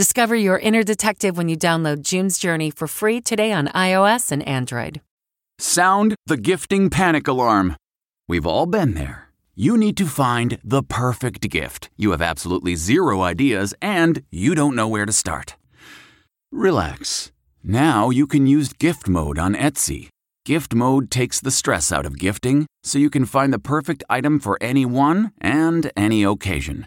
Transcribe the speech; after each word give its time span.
Discover 0.00 0.36
your 0.36 0.58
inner 0.58 0.82
detective 0.82 1.36
when 1.36 1.50
you 1.50 1.58
download 1.58 2.00
June's 2.00 2.38
Journey 2.38 2.70
for 2.70 2.86
free 2.86 3.20
today 3.20 3.52
on 3.52 3.68
iOS 3.68 4.32
and 4.32 4.42
Android. 4.48 5.02
Sound 5.58 6.14
the 6.24 6.38
gifting 6.38 6.88
panic 6.88 7.28
alarm. 7.28 7.76
We've 8.26 8.46
all 8.46 8.64
been 8.64 8.94
there. 8.94 9.28
You 9.54 9.76
need 9.76 9.98
to 9.98 10.06
find 10.06 10.58
the 10.64 10.82
perfect 10.82 11.50
gift. 11.50 11.90
You 11.98 12.12
have 12.12 12.22
absolutely 12.22 12.76
zero 12.76 13.20
ideas 13.20 13.74
and 13.82 14.22
you 14.30 14.54
don't 14.54 14.74
know 14.74 14.88
where 14.88 15.04
to 15.04 15.12
start. 15.12 15.56
Relax. 16.50 17.30
Now 17.62 18.08
you 18.08 18.26
can 18.26 18.46
use 18.46 18.72
gift 18.72 19.06
mode 19.06 19.38
on 19.38 19.54
Etsy. 19.54 20.08
Gift 20.46 20.74
mode 20.74 21.10
takes 21.10 21.40
the 21.40 21.50
stress 21.50 21.92
out 21.92 22.06
of 22.06 22.18
gifting 22.18 22.64
so 22.82 22.98
you 22.98 23.10
can 23.10 23.26
find 23.26 23.52
the 23.52 23.58
perfect 23.58 24.02
item 24.08 24.40
for 24.40 24.56
anyone 24.62 25.32
and 25.42 25.92
any 25.94 26.24
occasion. 26.24 26.86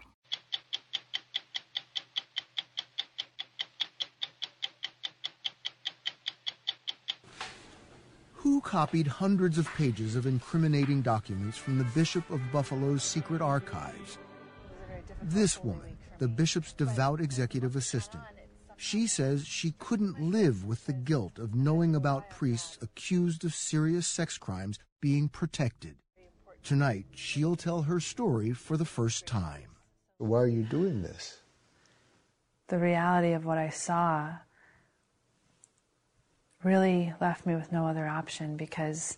Who 8.51 8.59
copied 8.59 9.07
hundreds 9.07 9.57
of 9.57 9.73
pages 9.75 10.17
of 10.17 10.25
incriminating 10.25 11.01
documents 11.01 11.57
from 11.57 11.77
the 11.77 11.85
Bishop 11.95 12.29
of 12.29 12.51
Buffalo's 12.51 13.01
secret 13.01 13.41
archives? 13.41 14.17
This 15.21 15.63
woman, 15.63 15.97
the 16.17 16.27
bishop's 16.27 16.73
devout 16.73 17.21
executive 17.21 17.77
assistant. 17.77 18.25
She 18.75 19.07
says 19.07 19.47
she 19.47 19.71
couldn't 19.79 20.19
live 20.19 20.65
with 20.65 20.85
the 20.85 20.91
guilt 20.91 21.39
of 21.39 21.55
knowing 21.55 21.95
about 21.95 22.29
priests 22.29 22.77
accused 22.81 23.45
of 23.45 23.55
serious 23.55 24.05
sex 24.05 24.37
crimes 24.37 24.77
being 24.99 25.29
protected. 25.29 25.95
Tonight, 26.61 27.05
she'll 27.15 27.55
tell 27.55 27.83
her 27.83 28.01
story 28.01 28.51
for 28.51 28.75
the 28.75 28.83
first 28.83 29.25
time. 29.25 29.77
Why 30.17 30.39
are 30.39 30.47
you 30.47 30.63
doing 30.63 31.03
this? 31.03 31.37
The 32.67 32.79
reality 32.79 33.31
of 33.31 33.45
what 33.45 33.57
I 33.57 33.69
saw 33.69 34.33
really 36.63 37.13
left 37.19 37.45
me 37.45 37.55
with 37.55 37.71
no 37.71 37.87
other 37.87 38.07
option 38.07 38.57
because 38.57 39.17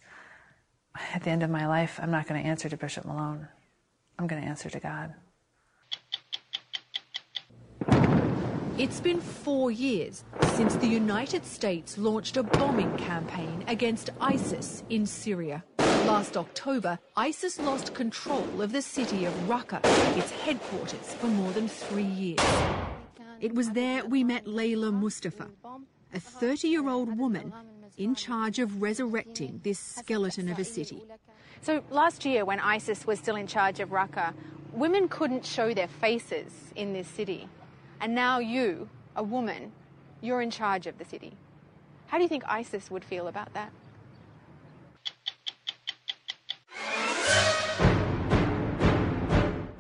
at 1.13 1.23
the 1.23 1.29
end 1.29 1.43
of 1.43 1.49
my 1.49 1.67
life, 1.67 1.99
I'm 2.01 2.11
not 2.11 2.27
going 2.27 2.41
to 2.41 2.47
answer 2.47 2.69
to 2.69 2.77
Bishop 2.77 3.05
Malone. 3.05 3.47
I'm 4.17 4.27
going 4.27 4.41
to 4.41 4.47
answer 4.47 4.69
to 4.69 4.79
God. 4.79 5.13
It's 8.75 8.99
been 8.99 9.21
four 9.21 9.69
years 9.69 10.23
since 10.55 10.75
the 10.75 10.87
United 10.87 11.45
States 11.45 11.97
launched 11.97 12.37
a 12.37 12.43
bombing 12.43 12.95
campaign 12.97 13.63
against 13.67 14.09
ISIS 14.19 14.83
in 14.89 15.05
Syria. 15.05 15.63
Last 16.07 16.35
October, 16.37 16.97
ISIS 17.15 17.59
lost 17.59 17.93
control 17.93 18.61
of 18.61 18.71
the 18.71 18.81
city 18.81 19.25
of 19.25 19.33
Raqqa, 19.47 19.79
its 20.17 20.31
headquarters, 20.31 21.13
for 21.13 21.27
more 21.27 21.51
than 21.51 21.67
three 21.67 22.03
years. 22.03 22.39
It 23.39 23.53
was 23.53 23.71
there 23.71 24.05
we 24.05 24.23
met 24.23 24.45
Layla 24.45 24.91
Mustafa, 24.91 25.49
a 26.13 26.19
30 26.19 26.68
year 26.68 26.88
old 26.88 27.18
woman 27.18 27.51
in 27.97 28.16
charge 28.16 28.59
of 28.59 28.81
resurrecting 28.81 29.59
this 29.63 29.79
skeleton 29.79 30.50
of 30.50 30.59
a 30.59 30.63
city. 30.63 31.01
So 31.62 31.84
last 31.90 32.25
year, 32.25 32.46
when 32.46 32.59
ISIS 32.59 33.06
was 33.07 33.19
still 33.19 33.35
in 33.35 33.47
charge 33.47 33.79
of 33.79 33.90
Raqqa, 33.90 34.34
women 34.72 35.07
couldn't 35.07 35.46
show 35.46 35.74
their 35.74 35.88
faces 35.88 36.51
in 36.75 36.94
this 36.94 37.07
city. 37.07 37.47
And 38.01 38.13
now 38.13 38.40
you, 38.40 38.90
a 39.16 39.24
woman, 39.24 39.72
you're 40.22 40.41
in 40.41 40.51
charge 40.51 40.88
of 40.88 40.97
the 40.97 41.06
city. 41.06 41.34
How 42.07 42.18
do 42.18 42.24
you 42.24 42.30
think 42.30 42.44
ISIS 42.47 42.91
would 42.91 43.03
feel 43.03 43.28
about 43.28 43.53
that? 43.53 43.72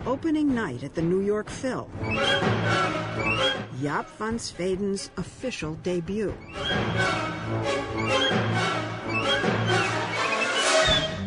Opening 0.05 0.53
night 0.53 0.83
at 0.83 0.93
the 0.93 1.01
New 1.01 1.21
York 1.21 1.49
Phil. 1.49 1.89
Jaap 3.83 4.05
van 4.17 4.39
Zweden's 4.39 5.09
official 5.17 5.75
debut. 5.83 6.33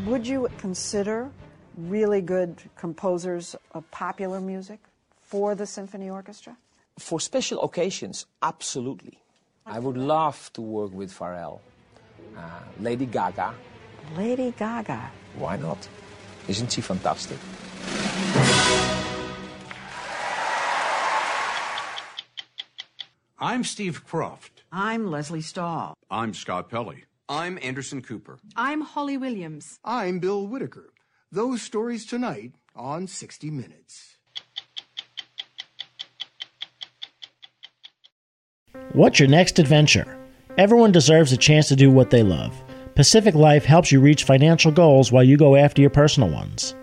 Would 0.06 0.27
you 0.27 0.49
consider 0.56 1.31
really 1.77 2.22
good 2.22 2.56
composers 2.75 3.56
of 3.72 3.84
popular 3.91 4.41
music 4.41 4.78
for 5.21 5.55
the 5.55 5.67
symphony 5.67 6.09
orchestra? 6.09 6.56
For 6.99 7.21
special 7.21 7.61
occasions, 7.62 8.25
absolutely. 8.41 9.19
I 9.67 9.78
would 9.78 9.99
love 9.99 10.50
to 10.55 10.62
work 10.62 10.93
with 10.94 11.12
Pharrell, 11.12 11.61
uh, 12.34 12.41
Lady 12.81 13.05
Gaga. 13.05 13.52
Lady 14.17 14.55
Gaga. 14.56 15.11
Why 15.37 15.56
not? 15.59 15.87
Isn't 16.49 16.73
she 16.73 16.81
fantastic? 16.81 17.38
I'm 23.38 23.65
Steve 23.65 24.06
Kroft. 24.06 24.62
I'm 24.73 25.11
Lesley 25.11 25.43
Stahl. 25.43 25.93
I'm 26.11 26.33
Scott 26.33 26.71
Pelley. 26.71 27.05
I'm 27.29 27.59
Anderson 27.61 28.00
Cooper. 28.00 28.38
I'm 28.56 28.81
Holly 28.81 29.19
Williams. 29.19 29.79
I'm 29.85 30.21
Bill 30.21 30.47
Whitaker. 30.47 30.94
Those 31.31 31.61
stories 31.61 32.06
tonight 32.06 32.53
on 32.75 33.06
60 33.06 33.50
Minutes. 33.50 34.17
What's 38.94 39.21
your 39.21 39.29
next 39.29 39.59
adventure? 39.59 40.19
Everyone 40.56 40.91
deserves 40.91 41.31
a 41.31 41.37
chance 41.37 41.69
to 41.69 41.77
do 41.77 41.91
what 41.91 42.09
they 42.09 42.23
love. 42.23 42.59
Pacific 42.94 43.35
Life 43.35 43.67
helps 43.67 43.93
you 43.93 44.00
reach 44.00 44.25
financial 44.25 44.73
goals 44.73 45.12
while 45.12 45.25
you 45.25 45.37
go 45.37 45.56
after 45.56 45.83
your 45.83 45.91
personal 45.91 46.31
ones. 46.31 46.75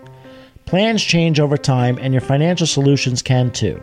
Plans 0.66 1.02
change 1.02 1.40
over 1.40 1.56
time, 1.56 1.98
and 2.00 2.14
your 2.14 2.20
financial 2.20 2.68
solutions 2.68 3.22
can 3.22 3.50
too. 3.50 3.82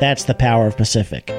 That's 0.00 0.24
the 0.24 0.34
power 0.34 0.66
of 0.66 0.76
Pacific. 0.76 1.30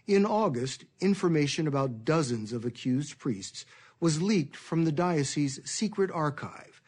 In 0.06 0.24
August, 0.26 0.84
information 1.00 1.66
about 1.66 2.04
dozens 2.04 2.52
of 2.52 2.64
accused 2.64 3.18
priests 3.18 3.64
was 4.00 4.22
leaked 4.22 4.56
from 4.56 4.84
the 4.84 4.92
diocese's 4.92 5.60
secret 5.64 6.10
archive. 6.10 6.80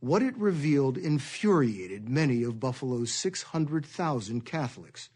What 0.00 0.22
it 0.22 0.36
revealed 0.36 0.96
infuriated 0.98 2.08
many 2.08 2.42
of 2.42 2.60
Buffalo's 2.60 3.12
600,000 3.12 4.44
Catholics. 4.44 5.08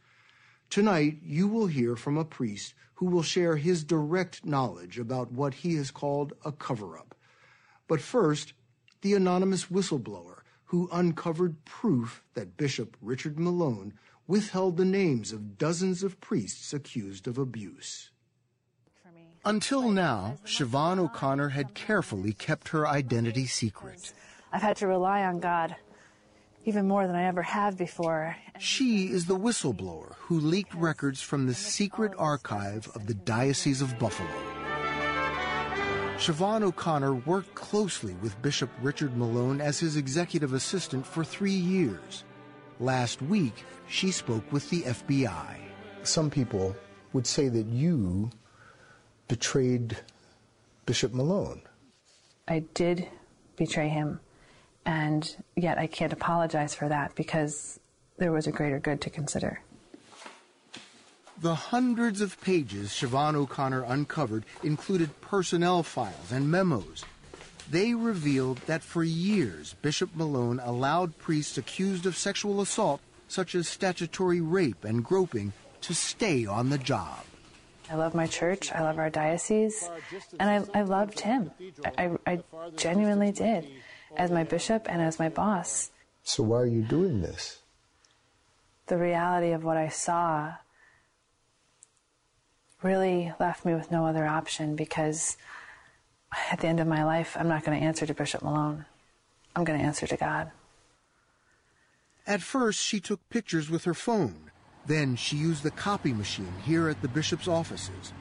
Tonight, 0.70 1.18
you 1.22 1.48
will 1.48 1.66
hear 1.66 1.96
from 1.96 2.18
a 2.18 2.24
priest 2.24 2.74
who 2.98 3.06
will 3.06 3.22
share 3.22 3.54
his 3.54 3.84
direct 3.84 4.44
knowledge 4.44 4.98
about 4.98 5.30
what 5.30 5.54
he 5.54 5.76
has 5.76 5.88
called 5.88 6.32
a 6.44 6.50
cover 6.50 6.98
up. 6.98 7.14
But 7.86 8.00
first, 8.00 8.54
the 9.02 9.14
anonymous 9.14 9.66
whistleblower 9.66 10.40
who 10.64 10.88
uncovered 10.90 11.64
proof 11.64 12.24
that 12.34 12.56
Bishop 12.56 12.96
Richard 13.00 13.38
Malone 13.38 13.94
withheld 14.26 14.76
the 14.76 14.84
names 14.84 15.32
of 15.32 15.56
dozens 15.58 16.02
of 16.02 16.20
priests 16.20 16.72
accused 16.72 17.28
of 17.28 17.38
abuse. 17.38 18.10
Until 19.44 19.90
now, 19.90 20.38
Siobhan 20.44 20.98
O'Connor 20.98 21.50
had 21.50 21.74
carefully 21.74 22.32
kept 22.32 22.70
her 22.70 22.84
identity 22.84 23.46
secret. 23.46 24.12
I've 24.52 24.62
had 24.62 24.76
to 24.78 24.88
rely 24.88 25.22
on 25.22 25.38
God 25.38 25.76
even 26.68 26.86
more 26.86 27.06
than 27.06 27.16
I 27.16 27.24
ever 27.24 27.40
have 27.40 27.78
before. 27.78 28.36
She 28.58 29.06
is 29.06 29.24
the 29.24 29.38
whistleblower 29.38 30.14
who 30.16 30.38
leaked 30.38 30.74
records 30.74 31.22
from 31.22 31.46
the 31.46 31.54
secret 31.54 32.12
archive 32.18 32.86
of 32.94 33.06
the 33.06 33.14
Diocese 33.14 33.80
of 33.80 33.98
Buffalo. 33.98 34.28
Siobhan 36.18 36.62
O'Connor 36.62 37.14
worked 37.14 37.54
closely 37.54 38.12
with 38.20 38.40
Bishop 38.42 38.68
Richard 38.82 39.16
Malone 39.16 39.62
as 39.62 39.80
his 39.80 39.96
executive 39.96 40.52
assistant 40.52 41.06
for 41.06 41.24
three 41.24 41.50
years. 41.52 42.24
Last 42.80 43.22
week, 43.22 43.64
she 43.88 44.10
spoke 44.10 44.52
with 44.52 44.68
the 44.68 44.82
FBI. 44.82 45.56
Some 46.02 46.28
people 46.28 46.76
would 47.14 47.26
say 47.26 47.48
that 47.48 47.66
you 47.66 48.30
betrayed 49.26 49.96
Bishop 50.84 51.14
Malone. 51.14 51.62
I 52.46 52.60
did 52.74 53.08
betray 53.56 53.88
him. 53.88 54.20
And 54.88 55.36
yet 55.54 55.76
I 55.76 55.86
can't 55.86 56.14
apologize 56.14 56.74
for 56.74 56.88
that 56.88 57.14
because 57.14 57.78
there 58.16 58.32
was 58.32 58.46
a 58.46 58.50
greater 58.50 58.78
good 58.78 59.02
to 59.02 59.10
consider. 59.10 59.60
The 61.42 61.54
hundreds 61.54 62.22
of 62.22 62.40
pages 62.40 62.88
Siobhan 62.88 63.34
O'Connor 63.34 63.84
uncovered 63.84 64.46
included 64.62 65.20
personnel 65.20 65.82
files 65.82 66.32
and 66.32 66.50
memos. 66.50 67.04
They 67.70 67.92
revealed 67.92 68.62
that 68.66 68.82
for 68.82 69.04
years 69.04 69.74
Bishop 69.82 70.16
Malone 70.16 70.58
allowed 70.58 71.18
priests 71.18 71.58
accused 71.58 72.06
of 72.06 72.16
sexual 72.16 72.62
assault, 72.62 73.02
such 73.28 73.54
as 73.54 73.68
statutory 73.68 74.40
rape 74.40 74.86
and 74.86 75.04
groping, 75.04 75.52
to 75.82 75.94
stay 75.94 76.46
on 76.46 76.70
the 76.70 76.78
job. 76.78 77.26
I 77.90 77.96
love 77.96 78.14
my 78.14 78.26
church, 78.26 78.72
I 78.72 78.80
love 78.80 78.98
our 78.98 79.10
diocese, 79.10 79.90
and 80.40 80.48
I, 80.48 80.78
I 80.78 80.82
loved 80.82 81.20
him. 81.20 81.50
I, 81.84 82.16
I, 82.26 82.32
I 82.32 82.42
genuinely 82.74 83.32
did 83.32 83.68
as 84.18 84.30
my 84.30 84.44
bishop 84.44 84.86
and 84.88 85.00
as 85.00 85.18
my 85.18 85.28
boss. 85.28 85.90
So 86.22 86.42
why 86.42 86.58
are 86.58 86.66
you 86.66 86.82
doing 86.82 87.22
this? 87.22 87.60
The 88.88 88.98
reality 88.98 89.52
of 89.52 89.64
what 89.64 89.76
I 89.76 89.88
saw 89.88 90.54
really 92.82 93.32
left 93.40 93.64
me 93.64 93.74
with 93.74 93.90
no 93.90 94.06
other 94.06 94.26
option 94.26 94.76
because 94.76 95.36
at 96.50 96.60
the 96.60 96.68
end 96.68 96.80
of 96.80 96.86
my 96.86 97.04
life, 97.04 97.36
I'm 97.38 97.48
not 97.48 97.64
going 97.64 97.78
to 97.78 97.84
answer 97.84 98.06
to 98.06 98.14
Bishop 98.14 98.42
Malone. 98.42 98.84
I'm 99.56 99.64
going 99.64 99.78
to 99.78 99.84
answer 99.84 100.06
to 100.06 100.16
God. 100.16 100.50
At 102.26 102.42
first, 102.42 102.80
she 102.80 103.00
took 103.00 103.26
pictures 103.30 103.70
with 103.70 103.84
her 103.84 103.94
phone. 103.94 104.50
Then 104.86 105.16
she 105.16 105.36
used 105.36 105.62
the 105.62 105.70
copy 105.70 106.12
machine 106.12 106.52
here 106.64 106.88
at 106.88 107.00
the 107.02 107.08
bishop's 107.08 107.48
offices. 107.48 108.12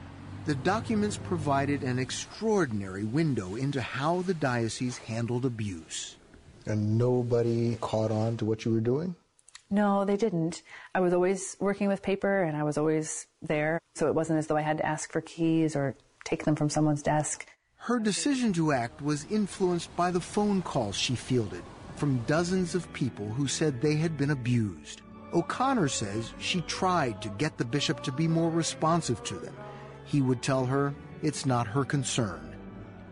The 0.48 0.54
documents 0.54 1.18
provided 1.18 1.82
an 1.82 1.98
extraordinary 1.98 3.04
window 3.04 3.56
into 3.56 3.82
how 3.82 4.22
the 4.22 4.32
diocese 4.32 4.96
handled 4.96 5.44
abuse. 5.44 6.16
And 6.64 6.96
nobody 6.96 7.76
caught 7.82 8.10
on 8.10 8.38
to 8.38 8.46
what 8.46 8.64
you 8.64 8.72
were 8.72 8.80
doing? 8.80 9.14
No, 9.68 10.06
they 10.06 10.16
didn't. 10.16 10.62
I 10.94 11.00
was 11.00 11.12
always 11.12 11.54
working 11.60 11.86
with 11.86 12.00
paper 12.00 12.44
and 12.44 12.56
I 12.56 12.62
was 12.62 12.78
always 12.78 13.26
there, 13.42 13.78
so 13.94 14.06
it 14.06 14.14
wasn't 14.14 14.38
as 14.38 14.46
though 14.46 14.56
I 14.56 14.62
had 14.62 14.78
to 14.78 14.86
ask 14.86 15.12
for 15.12 15.20
keys 15.20 15.76
or 15.76 15.94
take 16.24 16.46
them 16.46 16.56
from 16.56 16.70
someone's 16.70 17.02
desk. 17.02 17.46
Her 17.76 17.98
decision 17.98 18.54
to 18.54 18.72
act 18.72 19.02
was 19.02 19.26
influenced 19.30 19.94
by 19.96 20.10
the 20.10 20.18
phone 20.18 20.62
calls 20.62 20.96
she 20.96 21.14
fielded 21.14 21.62
from 21.96 22.24
dozens 22.26 22.74
of 22.74 22.90
people 22.94 23.26
who 23.28 23.48
said 23.48 23.82
they 23.82 23.96
had 23.96 24.16
been 24.16 24.30
abused. 24.30 25.02
O'Connor 25.34 25.88
says 25.88 26.32
she 26.38 26.62
tried 26.62 27.20
to 27.20 27.28
get 27.36 27.58
the 27.58 27.66
bishop 27.66 28.02
to 28.04 28.12
be 28.12 28.26
more 28.26 28.48
responsive 28.48 29.22
to 29.24 29.34
them 29.34 29.54
he 30.08 30.20
would 30.22 30.42
tell 30.42 30.66
her 30.66 30.94
it's 31.22 31.46
not 31.46 31.66
her 31.66 31.84
concern. 31.84 32.56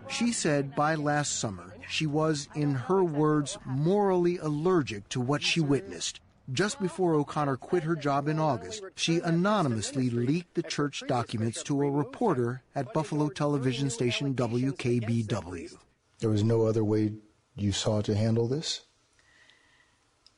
She 0.09 0.33
said 0.33 0.75
by 0.75 0.95
last 0.95 1.39
summer 1.39 1.75
she 1.89 2.07
was, 2.07 2.49
in 2.55 2.75
her 2.75 3.05
words, 3.05 3.59
morally 3.65 4.39
allergic 4.39 5.09
to 5.11 5.21
what 5.21 5.43
she 5.43 5.61
witnessed. 5.61 6.21
Just 6.53 6.81
before 6.81 7.15
O'Connor 7.15 7.57
quit 7.57 7.83
her 7.83 7.97
job 7.97 8.29
in 8.29 8.39
August, 8.39 8.83
she 8.95 9.19
anonymously 9.19 10.11
leaked 10.11 10.55
the 10.55 10.63
church 10.63 11.03
documents 11.07 11.63
to 11.65 11.81
a 11.83 11.91
reporter 11.91 12.63
at 12.75 12.93
Buffalo 12.93 13.29
television 13.29 13.91
station 13.91 14.35
WKBW. 14.35 15.77
There 16.21 16.31
was 16.31 16.45
no 16.45 16.67
other 16.67 16.85
way 16.85 17.13
you 17.57 17.73
saw 17.73 18.01
to 18.03 18.15
handle 18.15 18.47
this? 18.47 18.83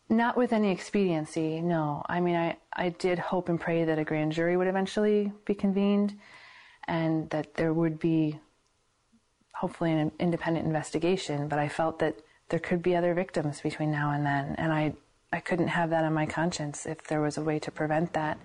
Not 0.09 0.37
with 0.39 0.55
any 0.55 0.71
expediency, 0.71 1.61
no. 1.61 2.03
I 2.09 2.21
mean, 2.21 2.37
I, 2.37 2.57
I 2.73 2.89
did 2.91 3.19
hope 3.19 3.51
and 3.51 3.61
pray 3.61 3.85
that 3.85 3.99
a 3.99 4.05
grand 4.05 4.33
jury 4.33 4.57
would 4.57 4.67
eventually 4.67 5.31
be 5.45 5.55
convened 5.55 6.15
and 6.89 7.31
that 7.31 7.55
there 7.55 7.73
would 7.73 8.01
be 8.01 8.41
hopefully 9.55 9.93
an 9.93 10.11
independent 10.19 10.67
investigation, 10.67 11.47
but 11.47 11.59
I 11.59 11.69
felt 11.69 11.99
that 11.99 12.17
there 12.49 12.59
could 12.59 12.83
be 12.83 12.97
other 12.97 13.13
victims 13.15 13.61
between 13.61 13.91
now 13.91 14.11
and 14.13 14.25
then, 14.25 14.55
and 14.57 14.73
I, 14.73 14.95
I 15.33 15.41
couldn't 15.41 15.69
have 15.69 15.91
that 15.91 16.05
on 16.05 16.15
my 16.15 16.27
conscience 16.27 16.87
if 16.87 17.05
there 17.05 17.21
was 17.21 17.37
a 17.37 17.43
way 17.43 17.59
to 17.59 17.71
prevent 17.71 18.15
that. 18.15 18.39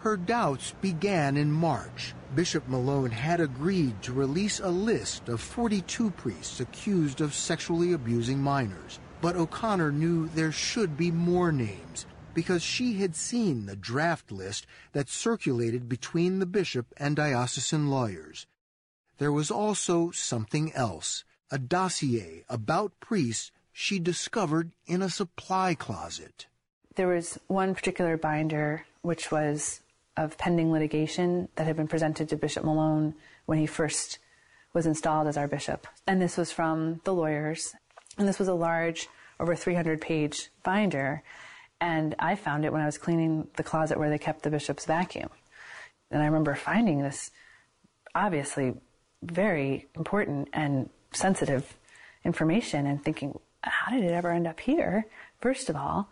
Her 0.00 0.16
doubts 0.16 0.74
began 0.80 1.36
in 1.36 1.50
March. 1.50 2.14
Bishop 2.34 2.68
Malone 2.68 3.10
had 3.10 3.40
agreed 3.40 4.02
to 4.02 4.12
release 4.12 4.60
a 4.60 4.68
list 4.68 5.28
of 5.28 5.40
42 5.40 6.10
priests 6.10 6.60
accused 6.60 7.20
of 7.20 7.34
sexually 7.34 7.92
abusing 7.92 8.38
minors. 8.38 9.00
But 9.22 9.36
O'Connor 9.36 9.92
knew 9.92 10.28
there 10.28 10.52
should 10.52 10.96
be 10.96 11.10
more 11.10 11.50
names 11.50 12.06
because 12.36 12.62
she 12.62 12.98
had 12.98 13.16
seen 13.16 13.64
the 13.64 13.74
draft 13.74 14.30
list 14.30 14.66
that 14.92 15.08
circulated 15.08 15.88
between 15.88 16.38
the 16.38 16.44
bishop 16.44 16.92
and 16.98 17.16
diocesan 17.16 17.88
lawyers. 17.88 18.46
There 19.16 19.32
was 19.32 19.50
also 19.50 20.10
something 20.10 20.70
else, 20.74 21.24
a 21.50 21.58
dossier 21.58 22.44
about 22.50 23.00
priests 23.00 23.52
she 23.72 23.98
discovered 23.98 24.72
in 24.86 25.00
a 25.00 25.08
supply 25.08 25.74
closet. 25.74 26.46
There 26.96 27.08
was 27.08 27.38
one 27.46 27.74
particular 27.74 28.18
binder 28.18 28.84
which 29.00 29.32
was 29.32 29.80
of 30.18 30.36
pending 30.36 30.70
litigation 30.70 31.48
that 31.56 31.66
had 31.66 31.76
been 31.76 31.88
presented 31.88 32.28
to 32.28 32.36
Bishop 32.36 32.64
Malone 32.64 33.14
when 33.46 33.56
he 33.56 33.66
first 33.66 34.18
was 34.74 34.84
installed 34.84 35.26
as 35.26 35.38
our 35.38 35.48
bishop. 35.48 35.86
And 36.06 36.20
this 36.20 36.36
was 36.36 36.52
from 36.52 37.00
the 37.04 37.14
lawyers. 37.14 37.74
And 38.18 38.28
this 38.28 38.38
was 38.38 38.48
a 38.48 38.54
large 38.54 39.08
over 39.40 39.54
300 39.54 40.02
page 40.02 40.50
binder. 40.62 41.22
And 41.80 42.14
I 42.18 42.36
found 42.36 42.64
it 42.64 42.72
when 42.72 42.80
I 42.80 42.86
was 42.86 42.98
cleaning 42.98 43.48
the 43.56 43.62
closet 43.62 43.98
where 43.98 44.10
they 44.10 44.18
kept 44.18 44.42
the 44.42 44.50
bishop's 44.50 44.86
vacuum. 44.86 45.28
And 46.10 46.22
I 46.22 46.26
remember 46.26 46.54
finding 46.54 47.02
this 47.02 47.30
obviously 48.14 48.74
very 49.22 49.86
important 49.94 50.48
and 50.52 50.88
sensitive 51.12 51.76
information 52.24 52.86
and 52.86 53.02
thinking, 53.02 53.38
how 53.62 53.92
did 53.92 54.04
it 54.04 54.12
ever 54.12 54.30
end 54.30 54.46
up 54.46 54.60
here, 54.60 55.06
first 55.40 55.68
of 55.68 55.76
all? 55.76 56.08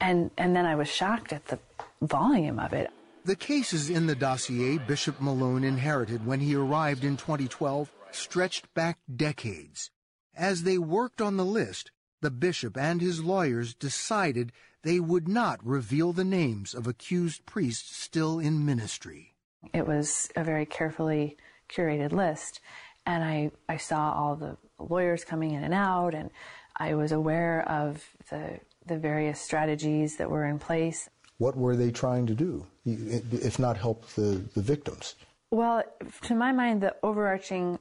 And, 0.00 0.30
and 0.38 0.54
then 0.54 0.66
I 0.66 0.74
was 0.76 0.88
shocked 0.88 1.32
at 1.32 1.46
the 1.46 1.58
volume 2.00 2.58
of 2.58 2.72
it. 2.72 2.90
The 3.24 3.36
cases 3.36 3.90
in 3.90 4.06
the 4.06 4.14
dossier 4.14 4.78
Bishop 4.78 5.20
Malone 5.20 5.64
inherited 5.64 6.24
when 6.24 6.40
he 6.40 6.54
arrived 6.54 7.04
in 7.04 7.16
2012 7.16 7.92
stretched 8.12 8.72
back 8.74 8.98
decades. 9.14 9.90
As 10.34 10.62
they 10.62 10.78
worked 10.78 11.20
on 11.20 11.36
the 11.36 11.44
list, 11.44 11.90
the 12.22 12.30
bishop 12.30 12.76
and 12.76 13.00
his 13.00 13.22
lawyers 13.22 13.74
decided 13.74 14.52
they 14.82 15.00
would 15.00 15.28
not 15.28 15.64
reveal 15.64 16.12
the 16.12 16.24
names 16.24 16.74
of 16.74 16.86
accused 16.86 17.44
priests 17.46 17.96
still 17.96 18.38
in 18.38 18.64
ministry. 18.64 19.34
It 19.74 19.86
was 19.86 20.30
a 20.36 20.44
very 20.44 20.66
carefully 20.66 21.36
curated 21.68 22.12
list, 22.12 22.60
and 23.06 23.22
I, 23.22 23.50
I 23.68 23.76
saw 23.76 24.12
all 24.12 24.36
the 24.36 24.56
lawyers 24.78 25.24
coming 25.24 25.52
in 25.52 25.62
and 25.62 25.74
out, 25.74 26.14
and 26.14 26.30
I 26.76 26.94
was 26.94 27.12
aware 27.12 27.68
of 27.68 28.04
the, 28.30 28.60
the 28.86 28.98
various 28.98 29.40
strategies 29.40 30.16
that 30.16 30.30
were 30.30 30.46
in 30.46 30.58
place. 30.58 31.08
What 31.38 31.56
were 31.56 31.76
they 31.76 31.90
trying 31.90 32.26
to 32.26 32.34
do, 32.34 32.66
if 32.84 33.58
not 33.58 33.76
help 33.76 34.06
the, 34.10 34.42
the 34.54 34.62
victims? 34.62 35.14
Well, 35.50 35.82
to 36.22 36.34
my 36.34 36.52
mind, 36.52 36.80
the 36.80 36.94
overarching 37.02 37.78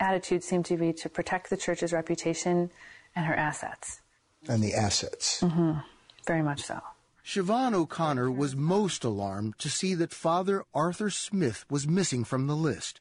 attitude 0.00 0.44
seemed 0.44 0.66
to 0.66 0.76
be 0.76 0.92
to 0.92 1.08
protect 1.08 1.50
the 1.50 1.56
church's 1.56 1.92
reputation 1.92 2.70
and 3.16 3.26
her 3.26 3.34
assets. 3.34 4.00
And 4.46 4.62
the 4.62 4.74
assets. 4.74 5.40
Mm-hmm. 5.40 5.78
Very 6.26 6.42
much 6.42 6.62
so. 6.62 6.80
Siobhan 7.24 7.74
O'Connor 7.74 8.30
was 8.30 8.56
most 8.56 9.04
alarmed 9.04 9.58
to 9.58 9.68
see 9.68 9.94
that 9.94 10.14
Father 10.14 10.64
Arthur 10.72 11.10
Smith 11.10 11.64
was 11.68 11.86
missing 11.86 12.24
from 12.24 12.46
the 12.46 12.56
list. 12.56 13.00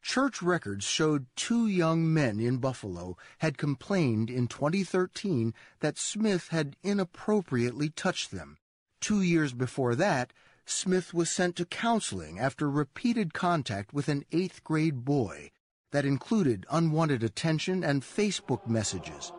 Church 0.00 0.40
records 0.40 0.84
showed 0.84 1.26
two 1.34 1.66
young 1.66 2.12
men 2.12 2.38
in 2.38 2.58
Buffalo 2.58 3.16
had 3.38 3.58
complained 3.58 4.30
in 4.30 4.46
2013 4.46 5.54
that 5.80 5.98
Smith 5.98 6.48
had 6.48 6.76
inappropriately 6.82 7.90
touched 7.90 8.30
them. 8.30 8.58
Two 9.00 9.22
years 9.22 9.52
before 9.52 9.94
that, 9.96 10.32
Smith 10.64 11.12
was 11.12 11.30
sent 11.30 11.56
to 11.56 11.64
counseling 11.64 12.38
after 12.38 12.70
repeated 12.70 13.34
contact 13.34 13.92
with 13.92 14.08
an 14.08 14.24
eighth 14.32 14.62
grade 14.62 15.04
boy 15.04 15.50
that 15.90 16.04
included 16.04 16.66
unwanted 16.70 17.22
attention 17.22 17.82
and 17.82 18.02
Facebook 18.02 18.66
messages. 18.66 19.32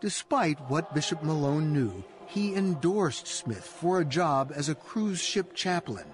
Despite 0.00 0.60
what 0.68 0.94
Bishop 0.94 1.22
Malone 1.22 1.72
knew, 1.72 2.04
he 2.26 2.54
endorsed 2.54 3.26
Smith 3.26 3.64
for 3.66 3.98
a 3.98 4.04
job 4.04 4.52
as 4.54 4.68
a 4.68 4.74
cruise 4.74 5.20
ship 5.20 5.54
chaplain. 5.54 6.06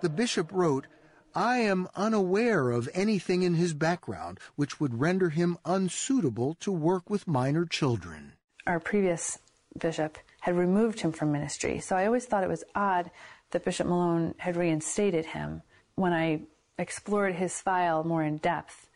The 0.00 0.08
bishop 0.08 0.50
wrote, 0.52 0.86
I 1.34 1.58
am 1.58 1.88
unaware 1.94 2.70
of 2.70 2.88
anything 2.92 3.42
in 3.42 3.54
his 3.54 3.72
background 3.72 4.38
which 4.56 4.80
would 4.80 5.00
render 5.00 5.30
him 5.30 5.58
unsuitable 5.64 6.54
to 6.60 6.72
work 6.72 7.08
with 7.08 7.28
minor 7.28 7.66
children. 7.66 8.32
Our 8.66 8.80
previous 8.80 9.38
bishop 9.78 10.18
had 10.40 10.56
removed 10.56 11.00
him 11.00 11.12
from 11.12 11.32
ministry, 11.32 11.80
so 11.80 11.96
I 11.96 12.06
always 12.06 12.26
thought 12.26 12.44
it 12.44 12.48
was 12.48 12.64
odd 12.74 13.10
that 13.50 13.64
Bishop 13.64 13.86
Malone 13.86 14.34
had 14.38 14.56
reinstated 14.56 15.26
him. 15.26 15.62
When 15.94 16.12
I 16.12 16.42
explored 16.78 17.34
his 17.36 17.60
file 17.60 18.02
more 18.02 18.24
in 18.24 18.38
depth, 18.38 18.88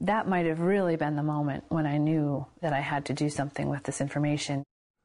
that 0.00 0.28
might 0.28 0.46
have 0.46 0.60
really 0.60 0.96
been 0.96 1.16
the 1.16 1.22
moment 1.22 1.64
when 1.68 1.86
I 1.86 1.98
knew 1.98 2.46
that 2.60 2.72
I 2.72 2.80
had 2.80 3.04
to 3.06 3.12
do 3.12 3.28
something 3.28 3.68
with 3.68 3.84
this 3.84 4.00
information. 4.00 4.64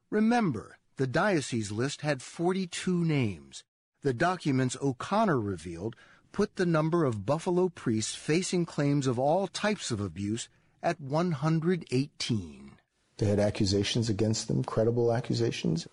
Remember, 0.09 0.77
the 0.97 1.07
diocese 1.07 1.71
list 1.71 2.01
had 2.01 2.21
42 2.21 3.03
names. 3.03 3.63
The 4.03 4.13
documents 4.13 4.77
O'Connor 4.81 5.39
revealed 5.39 5.95
put 6.31 6.55
the 6.55 6.65
number 6.65 7.05
of 7.05 7.25
Buffalo 7.25 7.69
priests 7.69 8.15
facing 8.15 8.65
claims 8.65 9.07
of 9.07 9.17
all 9.17 9.47
types 9.47 9.91
of 9.91 9.99
abuse 9.99 10.49
at 10.81 10.99
118. 10.99 12.71
They 13.17 13.25
had 13.25 13.39
accusations 13.39 14.09
against 14.09 14.47
them, 14.47 14.63
credible 14.63 15.13
accusations? 15.13 15.87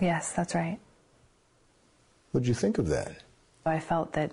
Yes, 0.00 0.32
that's 0.32 0.54
right. 0.54 0.78
What 2.32 2.40
did 2.40 2.48
you 2.48 2.54
think 2.54 2.78
of 2.78 2.88
that? 2.88 3.22
I 3.64 3.78
felt 3.78 4.12
that 4.14 4.32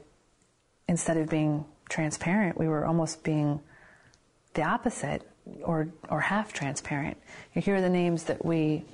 instead 0.88 1.18
of 1.18 1.30
being 1.30 1.66
transparent, 1.88 2.58
we 2.58 2.68
were 2.68 2.86
almost 2.86 3.24
being 3.24 3.62
the 4.54 4.64
opposite 4.64 5.28
or, 5.64 5.90
or 6.10 6.22
half 6.22 6.54
transparent. 6.54 7.18
Here 7.52 7.76
are 7.76 7.82
the 7.82 7.90
names 7.90 8.24
that 8.26 8.46
we 8.46 8.86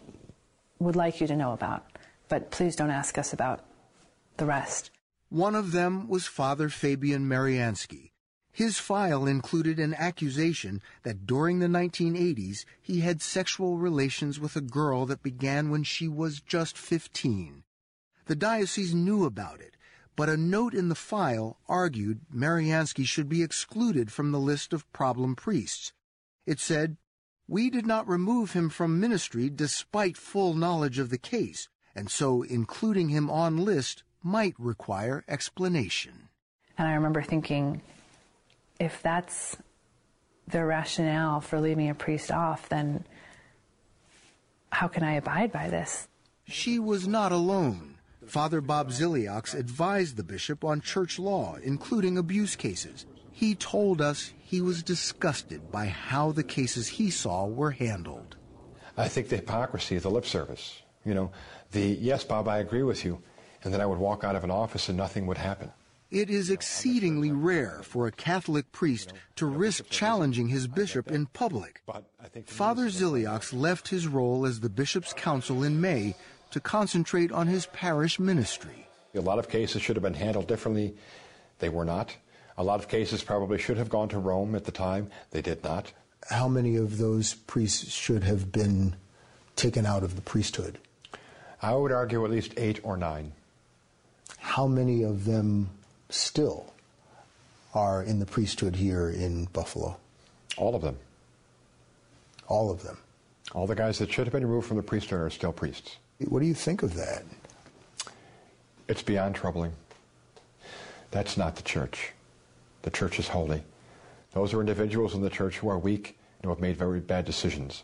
would 0.79 0.95
like 0.95 1.19
you 1.19 1.27
to 1.27 1.35
know 1.35 1.53
about, 1.53 1.85
but 2.29 2.51
please 2.51 2.75
don't 2.75 2.91
ask 2.91 3.17
us 3.17 3.33
about 3.33 3.65
the 4.37 4.45
rest. 4.45 4.91
One 5.29 5.55
of 5.55 5.71
them 5.71 6.07
was 6.07 6.25
Father 6.25 6.69
Fabian 6.69 7.27
Maryanski. 7.27 8.11
His 8.51 8.79
file 8.79 9.27
included 9.27 9.77
an 9.77 9.93
accusation 9.93 10.81
that 11.03 11.27
during 11.27 11.59
the 11.59 11.67
1980s 11.67 12.65
he 12.81 13.01
had 13.01 13.21
sexual 13.21 13.77
relations 13.77 14.39
with 14.39 14.55
a 14.55 14.61
girl 14.61 15.05
that 15.05 15.21
began 15.21 15.69
when 15.69 15.83
she 15.83 16.07
was 16.07 16.39
just 16.39 16.75
15. 16.75 17.63
The 18.25 18.35
diocese 18.35 18.95
knew 18.95 19.25
about 19.25 19.61
it, 19.61 19.76
but 20.17 20.27
a 20.27 20.35
note 20.35 20.73
in 20.73 20.89
the 20.89 20.95
file 20.95 21.59
argued 21.69 22.19
Maryanski 22.33 23.05
should 23.05 23.29
be 23.29 23.43
excluded 23.43 24.11
from 24.11 24.31
the 24.31 24.39
list 24.39 24.73
of 24.73 24.91
problem 24.91 25.35
priests. 25.35 25.93
It 26.45 26.59
said, 26.59 26.97
we 27.47 27.69
did 27.69 27.85
not 27.85 28.09
remove 28.09 28.51
him 28.51 28.69
from 28.69 28.99
ministry 28.99 29.49
despite 29.49 30.17
full 30.17 30.53
knowledge 30.53 30.99
of 30.99 31.11
the 31.11 31.19
case, 31.19 31.69
and 31.95 32.09
so 32.09 32.41
including 32.41 33.09
him 33.09 33.29
on 33.29 33.57
list 33.57 34.03
might 34.23 34.55
require 34.57 35.23
explanation. 35.27 36.29
And 36.77 36.87
I 36.87 36.93
remember 36.95 37.21
thinking, 37.21 37.81
if 38.79 39.01
that's 39.03 39.55
the 40.47 40.65
rationale 40.65 41.41
for 41.41 41.61
leaving 41.61 41.89
a 41.89 41.95
priest 41.95 42.31
off, 42.31 42.67
then 42.69 43.05
how 44.71 44.87
can 44.87 45.03
I 45.03 45.13
abide 45.13 45.51
by 45.51 45.69
this? 45.69 46.07
She 46.47 46.79
was 46.79 47.07
not 47.07 47.31
alone. 47.31 47.96
Father 48.27 48.59
Bob 48.59 48.89
Zilliox 48.89 49.53
advised 49.57 50.17
the 50.17 50.23
bishop 50.23 50.65
on 50.65 50.81
church 50.81 51.17
law, 51.17 51.57
including 51.63 52.17
abuse 52.17 52.55
cases. 52.57 53.05
He 53.31 53.55
told 53.55 54.01
us 54.01 54.33
he 54.37 54.59
was 54.59 54.83
disgusted 54.83 55.71
by 55.71 55.85
how 55.85 56.33
the 56.33 56.43
cases 56.43 56.87
he 56.87 57.09
saw 57.09 57.45
were 57.45 57.71
handled. 57.71 58.35
I 58.97 59.07
think 59.07 59.29
the 59.29 59.37
hypocrisy 59.37 59.95
of 59.95 60.03
the 60.03 60.11
lip 60.11 60.25
service. 60.25 60.81
You 61.05 61.13
know, 61.13 61.31
the, 61.71 61.81
yes, 61.81 62.23
Bob, 62.23 62.47
I 62.47 62.57
agree 62.57 62.83
with 62.83 63.05
you. 63.05 63.21
And 63.63 63.73
then 63.73 63.79
I 63.79 63.85
would 63.85 63.99
walk 63.99 64.23
out 64.23 64.35
of 64.35 64.43
an 64.43 64.51
office 64.51 64.89
and 64.89 64.97
nothing 64.97 65.25
would 65.27 65.37
happen. 65.37 65.71
It 66.09 66.29
is 66.29 66.49
exceedingly 66.49 67.31
rare 67.31 67.81
for 67.83 68.07
a 68.07 68.11
Catholic 68.11 68.71
priest 68.71 69.11
to 69.35 69.45
risk 69.45 69.89
challenging 69.89 70.47
his 70.47 70.67
bishop 70.67 71.11
in 71.11 71.25
public. 71.27 71.83
Father 72.45 72.87
Zilliox 72.87 73.53
left 73.53 73.89
his 73.89 74.07
role 74.07 74.45
as 74.45 74.61
the 74.61 74.69
bishop's 74.69 75.13
counsel 75.13 75.63
in 75.63 75.81
May 75.81 76.15
to 76.51 76.59
concentrate 76.59 77.31
on 77.31 77.47
his 77.47 77.65
parish 77.67 78.19
ministry. 78.19 78.87
A 79.15 79.21
lot 79.21 79.39
of 79.39 79.49
cases 79.49 79.81
should 79.81 79.95
have 79.95 80.03
been 80.03 80.13
handled 80.13 80.47
differently. 80.47 80.95
They 81.59 81.69
were 81.69 81.85
not. 81.85 82.15
A 82.57 82.63
lot 82.63 82.79
of 82.79 82.87
cases 82.87 83.23
probably 83.23 83.57
should 83.57 83.77
have 83.77 83.89
gone 83.89 84.09
to 84.09 84.19
Rome 84.19 84.55
at 84.55 84.65
the 84.65 84.71
time. 84.71 85.09
They 85.31 85.41
did 85.41 85.63
not. 85.63 85.91
How 86.29 86.47
many 86.47 86.75
of 86.75 86.97
those 86.97 87.33
priests 87.33 87.91
should 87.91 88.23
have 88.23 88.51
been 88.51 88.95
taken 89.55 89.85
out 89.85 90.03
of 90.03 90.15
the 90.15 90.21
priesthood? 90.21 90.77
I 91.61 91.73
would 91.73 91.91
argue 91.91 92.23
at 92.23 92.31
least 92.31 92.53
eight 92.57 92.79
or 92.83 92.97
nine. 92.97 93.31
How 94.37 94.67
many 94.67 95.03
of 95.03 95.25
them 95.25 95.69
still 96.09 96.73
are 97.73 98.01
in 98.01 98.19
the 98.19 98.25
priesthood 98.25 98.75
here 98.75 99.09
in 99.09 99.45
Buffalo? 99.45 99.97
All 100.57 100.75
of 100.75 100.81
them. 100.81 100.97
All 102.47 102.71
of 102.71 102.83
them. 102.83 102.97
All 103.53 103.67
the 103.67 103.75
guys 103.75 103.99
that 103.99 104.11
should 104.11 104.25
have 104.25 104.33
been 104.33 104.45
removed 104.45 104.67
from 104.67 104.77
the 104.77 104.83
priesthood 104.83 105.21
are 105.21 105.29
still 105.29 105.53
priests. 105.53 105.97
What 106.19 106.39
do 106.39 106.45
you 106.45 106.53
think 106.53 106.83
of 106.83 106.95
that? 106.95 107.23
It's 108.87 109.03
beyond 109.03 109.35
troubling. 109.35 109.73
That's 111.11 111.37
not 111.37 111.55
the 111.55 111.63
church. 111.63 112.13
The 112.81 112.89
church 112.89 113.19
is 113.19 113.27
holy. 113.27 113.63
Those 114.31 114.53
are 114.53 114.59
individuals 114.59 115.13
in 115.13 115.21
the 115.21 115.29
church 115.29 115.57
who 115.57 115.69
are 115.69 115.77
weak 115.77 116.17
and 116.39 116.45
who 116.45 116.49
have 116.49 116.59
made 116.59 116.77
very 116.77 116.99
bad 116.99 117.25
decisions. 117.25 117.83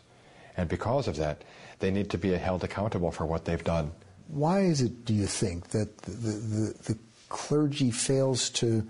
And 0.56 0.68
because 0.68 1.08
of 1.08 1.16
that, 1.16 1.42
they 1.78 1.90
need 1.90 2.10
to 2.10 2.18
be 2.18 2.30
held 2.32 2.64
accountable 2.64 3.10
for 3.10 3.26
what 3.26 3.44
they've 3.44 3.62
done. 3.62 3.92
Why 4.28 4.60
is 4.60 4.80
it, 4.80 5.04
do 5.04 5.14
you 5.14 5.26
think, 5.26 5.68
that 5.68 5.98
the, 5.98 6.10
the, 6.10 6.74
the 6.84 6.98
clergy 7.28 7.90
fails 7.90 8.50
to 8.50 8.86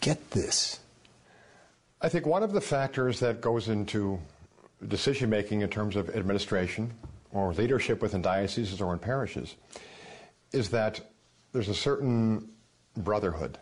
get 0.00 0.30
this? 0.30 0.80
I 2.00 2.08
think 2.08 2.26
one 2.26 2.42
of 2.42 2.52
the 2.52 2.60
factors 2.60 3.20
that 3.20 3.40
goes 3.40 3.68
into 3.68 4.20
decision 4.86 5.30
making 5.30 5.62
in 5.62 5.70
terms 5.70 5.96
of 5.96 6.10
administration 6.10 6.92
or 7.36 7.52
leadership 7.52 8.02
within 8.02 8.22
dioceses 8.22 8.80
or 8.80 8.92
in 8.92 8.98
parishes 8.98 9.54
is 10.52 10.70
that 10.70 11.00
there's 11.52 11.68
a 11.68 11.74
certain 11.74 12.48
brotherhood 12.96 13.58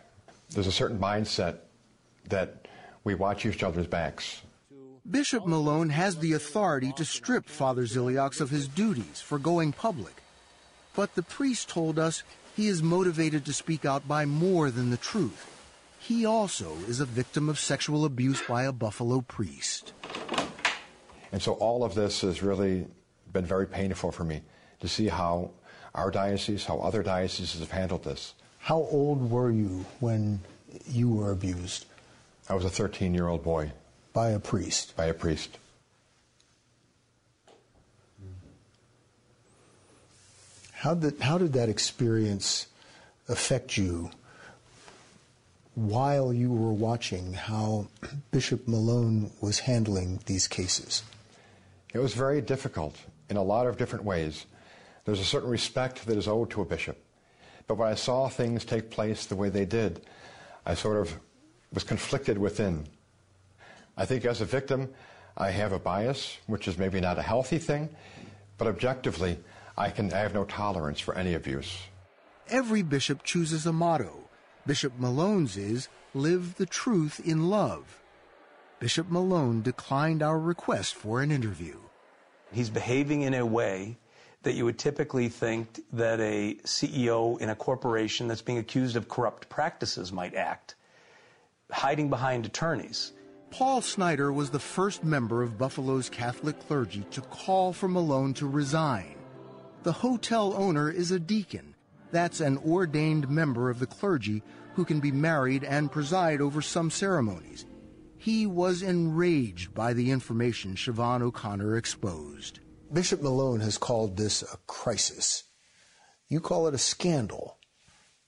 there's 0.51 0.67
a 0.67 0.71
certain 0.71 0.99
mindset 0.99 1.57
that 2.29 2.67
we 3.03 3.15
watch 3.15 3.45
each 3.45 3.63
other's 3.63 3.87
backs. 3.87 4.41
Bishop 5.09 5.45
Malone 5.45 5.89
has 5.89 6.17
the 6.17 6.33
authority 6.33 6.91
to 6.93 7.05
strip 7.05 7.47
Father 7.47 7.83
Zilliox 7.83 8.41
of 8.41 8.49
his 8.49 8.67
duties 8.67 9.21
for 9.21 9.37
going 9.37 9.71
public. 9.71 10.23
But 10.95 11.13
the 11.13 11.23
priest 11.23 11.69
told 11.69 11.99
us 11.99 12.23
he 12.55 12.67
is 12.67 12.81
motivated 12.81 13.45
to 13.45 13.53
speak 13.53 13.85
out 13.85 14.07
by 14.07 14.25
more 14.25 14.71
than 14.71 14.89
the 14.89 14.97
truth. 14.97 15.51
He 15.99 16.25
also 16.25 16.73
is 16.87 16.99
a 16.99 17.05
victim 17.05 17.49
of 17.49 17.59
sexual 17.59 18.05
abuse 18.05 18.41
by 18.47 18.63
a 18.63 18.71
Buffalo 18.71 19.21
priest. 19.21 19.93
And 21.31 21.41
so 21.41 21.53
all 21.53 21.83
of 21.83 21.95
this 21.95 22.23
is 22.23 22.41
really 22.41 22.87
been 23.35 23.45
very 23.45 23.67
painful 23.67 24.13
for 24.13 24.23
me 24.23 24.41
to 24.79 24.87
see 24.87 25.09
how 25.09 25.51
our 25.93 26.09
diocese, 26.09 26.63
how 26.63 26.79
other 26.79 27.03
dioceses 27.03 27.59
have 27.59 27.69
handled 27.69 28.05
this. 28.05 28.33
How 28.59 28.77
old 28.77 29.29
were 29.29 29.51
you 29.51 29.85
when 29.99 30.39
you 30.87 31.09
were 31.09 31.31
abused? 31.31 31.85
I 32.49 32.55
was 32.55 32.63
a 32.63 32.69
13 32.69 33.13
year 33.13 33.27
old 33.27 33.43
boy. 33.43 33.73
By 34.13 34.29
a 34.29 34.39
priest? 34.39 34.95
By 34.95 35.07
a 35.07 35.13
priest. 35.13 35.57
How 40.71 40.93
did, 40.93 41.19
how 41.19 41.37
did 41.37 41.51
that 41.53 41.67
experience 41.67 42.67
affect 43.27 43.75
you 43.75 44.11
while 45.73 46.31
you 46.31 46.53
were 46.53 46.71
watching 46.71 47.33
how 47.33 47.87
Bishop 48.31 48.65
Malone 48.65 49.31
was 49.41 49.59
handling 49.59 50.21
these 50.25 50.47
cases? 50.47 51.03
It 51.93 51.99
was 51.99 52.13
very 52.13 52.39
difficult 52.39 52.95
in 53.29 53.37
a 53.37 53.43
lot 53.43 53.67
of 53.67 53.77
different 53.77 54.05
ways. 54.05 54.45
There's 55.05 55.19
a 55.19 55.25
certain 55.25 55.49
respect 55.49 56.05
that 56.05 56.17
is 56.17 56.27
owed 56.27 56.49
to 56.51 56.61
a 56.61 56.65
bishop. 56.65 56.97
But 57.67 57.77
when 57.77 57.89
I 57.89 57.95
saw 57.95 58.27
things 58.27 58.65
take 58.65 58.89
place 58.89 59.25
the 59.25 59.35
way 59.35 59.49
they 59.49 59.65
did, 59.65 60.01
I 60.65 60.73
sort 60.73 60.97
of 60.97 61.19
was 61.73 61.83
conflicted 61.83 62.37
within. 62.37 62.87
I 63.97 64.05
think 64.05 64.25
as 64.25 64.41
a 64.41 64.45
victim, 64.45 64.89
I 65.37 65.51
have 65.51 65.71
a 65.71 65.79
bias, 65.79 66.37
which 66.47 66.67
is 66.67 66.77
maybe 66.77 66.99
not 66.99 67.17
a 67.17 67.23
healthy 67.23 67.57
thing, 67.57 67.89
but 68.57 68.67
objectively, 68.67 69.37
I, 69.77 69.89
can, 69.89 70.13
I 70.13 70.19
have 70.19 70.33
no 70.33 70.45
tolerance 70.45 70.99
for 70.99 71.15
any 71.15 71.33
abuse. 71.33 71.77
Every 72.49 72.83
bishop 72.83 73.23
chooses 73.23 73.65
a 73.65 73.73
motto. 73.73 74.29
Bishop 74.65 74.93
Malone's 74.97 75.57
is, 75.57 75.89
Live 76.13 76.55
the 76.55 76.65
Truth 76.65 77.19
in 77.25 77.49
Love. 77.49 78.01
Bishop 78.79 79.09
Malone 79.09 79.61
declined 79.61 80.21
our 80.21 80.39
request 80.39 80.95
for 80.95 81.21
an 81.21 81.31
interview. 81.31 81.77
He's 82.51 82.69
behaving 82.69 83.23
in 83.23 83.33
a 83.33 83.45
way 83.45 83.97
that 84.43 84.53
you 84.53 84.65
would 84.65 84.77
typically 84.77 85.27
think 85.27 85.79
that 85.93 86.19
a 86.19 86.55
CEO 86.65 87.39
in 87.41 87.49
a 87.49 87.55
corporation 87.55 88.27
that's 88.27 88.43
being 88.43 88.59
accused 88.59 88.95
of 88.95 89.09
corrupt 89.09 89.49
practices 89.49 90.11
might 90.11 90.35
act, 90.35 90.75
hiding 91.71 92.09
behind 92.09 92.45
attorneys. 92.45 93.11
Paul 93.49 93.81
Snyder 93.81 94.31
was 94.31 94.49
the 94.49 94.59
first 94.59 95.03
member 95.03 95.41
of 95.41 95.57
Buffalo's 95.57 96.09
Catholic 96.09 96.59
clergy 96.67 97.05
to 97.11 97.21
call 97.21 97.73
for 97.73 97.87
Malone 97.87 98.33
to 98.35 98.47
resign. 98.47 99.15
The 99.83 99.93
hotel 99.93 100.53
owner 100.55 100.91
is 100.91 101.11
a 101.11 101.19
deacon. 101.19 101.73
That's 102.11 102.39
an 102.39 102.57
ordained 102.59 103.29
member 103.29 103.69
of 103.69 103.79
the 103.79 103.87
clergy 103.87 104.43
who 104.75 104.85
can 104.85 104.99
be 104.99 105.11
married 105.11 105.63
and 105.63 105.91
preside 105.91 106.41
over 106.41 106.61
some 106.61 106.91
ceremonies. 106.91 107.65
He 108.25 108.47
was 108.47 108.81
enraged 108.81 109.75
by 109.75 109.93
the 109.93 110.09
information 110.09 110.73
Siobhan 110.73 111.21
O'Connor 111.21 111.77
exposed. 111.77 112.59
Bishop 112.91 113.21
Malone 113.21 113.59
has 113.59 113.77
called 113.77 114.17
this 114.17 114.41
a 114.41 114.57
crisis. 114.65 115.43
You 116.27 116.39
call 116.39 116.65
it 116.65 116.73
a 116.73 116.79
scandal. 116.79 117.59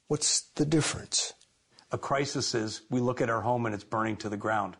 What's 0.07 0.41
the 0.53 0.67
difference? 0.67 1.33
A 1.91 1.97
crisis 1.97 2.53
is 2.53 2.83
we 2.91 2.99
look 2.99 3.21
at 3.21 3.31
our 3.31 3.41
home 3.41 3.65
and 3.65 3.73
it's 3.73 3.83
burning 3.83 4.17
to 4.17 4.29
the 4.29 4.37
ground. 4.37 4.77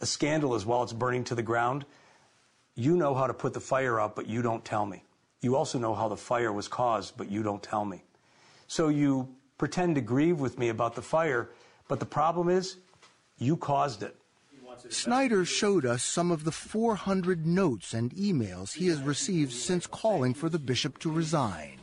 A 0.00 0.06
scandal 0.06 0.54
is 0.54 0.64
while 0.64 0.84
it's 0.84 0.92
burning 0.92 1.24
to 1.24 1.34
the 1.34 1.42
ground, 1.42 1.84
you 2.76 2.96
know 2.96 3.16
how 3.16 3.26
to 3.26 3.34
put 3.34 3.54
the 3.54 3.60
fire 3.60 3.98
out, 3.98 4.14
but 4.14 4.28
you 4.28 4.42
don't 4.42 4.64
tell 4.64 4.86
me. 4.86 5.02
You 5.40 5.56
also 5.56 5.80
know 5.80 5.96
how 5.96 6.06
the 6.06 6.16
fire 6.16 6.52
was 6.52 6.68
caused, 6.68 7.16
but 7.16 7.28
you 7.28 7.42
don't 7.42 7.64
tell 7.64 7.84
me. 7.84 8.04
So 8.68 8.90
you 8.90 9.34
pretend 9.58 9.96
to 9.96 10.00
grieve 10.00 10.38
with 10.38 10.56
me 10.56 10.68
about 10.68 10.94
the 10.94 11.02
fire, 11.02 11.50
but 11.88 11.98
the 11.98 12.06
problem 12.06 12.48
is 12.48 12.76
you 13.38 13.56
caused 13.56 14.04
it. 14.04 14.16
Snyder 14.88 15.44
showed 15.44 15.84
us 15.84 16.02
some 16.02 16.30
of 16.30 16.44
the 16.44 16.52
400 16.52 17.46
notes 17.46 17.94
and 17.94 18.14
emails 18.14 18.74
he 18.74 18.88
has 18.88 19.00
received 19.02 19.52
since 19.52 19.86
calling 19.86 20.34
for 20.34 20.48
the 20.48 20.58
bishop 20.58 20.98
to 20.98 21.10
resign. 21.10 21.78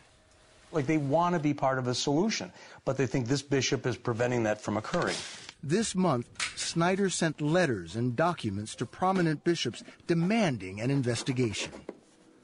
Like 0.71 0.85
they 0.85 0.97
want 0.97 1.33
to 1.33 1.39
be 1.39 1.53
part 1.53 1.79
of 1.79 1.87
a 1.87 1.95
solution, 1.95 2.51
but 2.85 2.97
they 2.97 3.07
think 3.07 3.27
this 3.27 3.41
bishop 3.41 3.85
is 3.85 3.97
preventing 3.97 4.43
that 4.43 4.61
from 4.61 4.77
occurring. 4.77 5.15
This 5.63 5.95
month, 5.95 6.27
Snyder 6.55 7.09
sent 7.09 7.41
letters 7.41 7.95
and 7.95 8.15
documents 8.15 8.75
to 8.75 8.85
prominent 8.85 9.43
bishops 9.43 9.83
demanding 10.07 10.79
an 10.79 10.89
investigation. 10.91 11.73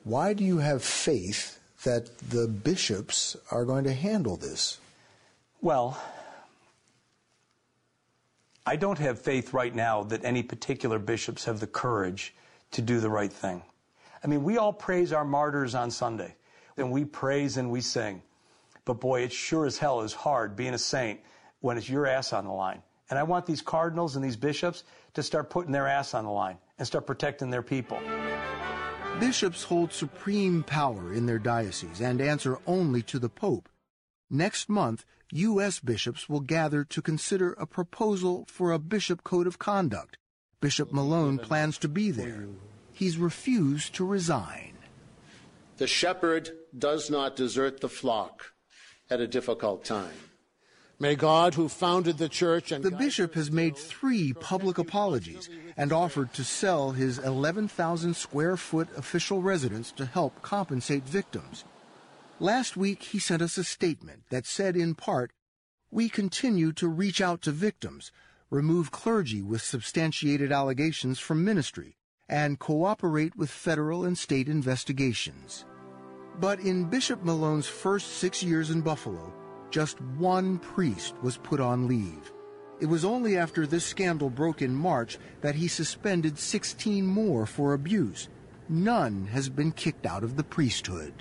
Why 0.04 0.34
do 0.34 0.44
you 0.44 0.58
have 0.58 0.84
faith 0.84 1.60
that 1.84 2.18
the 2.30 2.48
bishops 2.48 3.38
are 3.52 3.64
going 3.64 3.84
to 3.86 3.94
handle 3.94 4.36
this? 4.36 4.80
Well, 5.62 5.98
I 8.68 8.76
don't 8.78 8.98
have 8.98 9.20
faith 9.20 9.54
right 9.54 9.74
now 9.74 10.04
that 10.06 10.26
any 10.26 10.42
particular 10.42 10.98
bishops 10.98 11.46
have 11.46 11.60
the 11.60 11.68
courage 11.68 12.34
to 12.72 12.82
do 12.82 13.00
the 13.00 13.10
right 13.10 13.32
thing. 13.32 13.62
I 14.24 14.28
mean, 14.28 14.44
we 14.44 14.58
all 14.58 14.74
praise 14.74 15.14
our 15.14 15.24
martyrs 15.24 15.76
on 15.76 15.92
Sunday, 15.92 16.36
and 16.76 16.92
we 16.92 17.06
praise 17.06 17.58
and 17.58 17.70
we 17.70 17.82
sing. 17.82 18.24
But 18.84 19.00
boy, 19.00 19.22
it 19.22 19.32
sure 19.32 19.68
as 19.68 19.78
hell 19.78 20.02
is 20.02 20.14
hard 20.14 20.56
being 20.56 20.74
a 20.74 20.80
saint 20.80 21.20
when 21.60 21.78
it's 21.78 21.88
your 21.88 22.08
ass 22.08 22.34
on 22.34 22.46
the 22.46 22.52
line. 22.52 22.82
And 23.12 23.20
I 23.20 23.24
want 23.24 23.46
these 23.46 23.62
cardinals 23.62 24.16
and 24.16 24.26
these 24.26 24.36
bishops 24.36 24.84
to 25.14 25.22
start 25.22 25.52
putting 25.52 25.72
their 25.72 25.88
ass 25.88 26.16
on 26.16 26.26
the 26.26 26.32
line 26.32 26.58
and 26.80 26.88
start 26.88 27.06
protecting 27.06 27.52
their 27.52 27.62
people. 27.62 28.00
Bishops 29.20 29.64
hold 29.64 29.94
supreme 29.94 30.64
power 30.64 31.14
in 31.14 31.28
their 31.28 31.38
dioceses 31.38 32.02
and 32.02 32.20
answer 32.20 32.58
only 32.66 33.04
to 33.04 33.20
the 33.20 33.30
Pope. 33.30 33.70
Next 34.30 34.70
month, 34.70 35.06
U.S. 35.32 35.80
bishops 35.80 36.28
will 36.28 36.40
gather 36.40 36.84
to 36.86 37.02
consider 37.02 37.54
a 37.54 37.66
proposal 37.66 38.46
for 38.48 38.72
a 38.72 38.80
bishop 38.80 39.24
code 39.24 39.48
of 39.48 39.60
conduct. 39.60 40.18
Bishop 40.62 40.92
Malone 40.92 41.38
plans 41.38 41.78
to 41.80 41.88
be 41.88 42.12
there. 42.12 42.48
He's 42.92 43.18
refused 43.18 43.94
to 43.96 44.06
resign. 44.06 44.74
The 45.78 45.88
shepherd 45.88 46.52
does 46.78 47.10
not 47.10 47.36
desert 47.36 47.82
the 47.82 47.90
flock 47.90 48.54
at 49.10 49.20
a 49.20 49.28
difficult 49.28 49.84
time. 49.84 50.14
May 50.98 51.16
God, 51.16 51.56
who 51.56 51.68
founded 51.68 52.18
the 52.18 52.30
church 52.30 52.72
and 52.72 52.82
the 52.82 52.92
bishop 52.92 53.34
has 53.34 53.52
made 53.52 53.76
three 53.76 54.32
public 54.32 54.78
apologies 54.78 55.50
and 55.76 55.92
offered 55.92 56.34
to 56.34 56.44
sell 56.46 56.92
his 56.92 57.18
11,000 57.20 58.16
square 58.16 58.56
foot 58.56 58.88
official 58.96 59.42
residence 59.42 59.92
to 59.92 60.06
help 60.06 60.42
compensate 60.42 61.04
victims. 61.04 61.66
Last 62.42 62.76
week, 62.76 63.02
he 63.02 63.20
sent 63.20 63.42
us 63.42 63.58
a 63.58 63.64
statement 63.64 64.24
that 64.30 64.46
said, 64.46 64.76
in 64.76 64.94
part, 64.94 65.32
We 65.90 66.10
continue 66.10 66.74
to 66.74 66.90
reach 66.90 67.22
out 67.22 67.42
to 67.44 67.52
victims, 67.52 68.12
remove 68.50 68.92
clergy 68.92 69.42
with 69.42 69.62
substantiated 69.62 70.52
allegations 70.52 71.18
from 71.18 71.46
ministry, 71.46 71.96
and 72.28 72.60
cooperate 72.60 73.38
with 73.38 73.50
federal 73.50 74.04
and 74.04 74.18
state 74.18 74.50
investigations. 74.50 75.66
But 76.38 76.60
in 76.60 76.90
Bishop 76.90 77.24
Malone's 77.24 77.68
first 77.68 78.18
six 78.18 78.44
years 78.44 78.70
in 78.70 78.82
Buffalo, 78.82 79.34
just 79.72 80.02
one 80.02 80.60
priest 80.60 81.16
was 81.22 81.38
put 81.38 81.62
on 81.62 81.88
leave. 81.88 82.34
It 82.82 82.88
was 82.88 83.06
only 83.06 83.38
after 83.38 83.66
this 83.66 83.86
scandal 83.86 84.30
broke 84.30 84.62
in 84.62 84.76
March 84.76 85.18
that 85.40 85.56
he 85.56 85.70
suspended 85.70 86.38
16 86.38 87.06
more 87.06 87.46
for 87.46 87.74
abuse. 87.74 88.28
None 88.68 89.28
has 89.28 89.48
been 89.48 89.72
kicked 89.72 90.06
out 90.06 90.26
of 90.26 90.36
the 90.36 90.44
priesthood. 90.44 91.14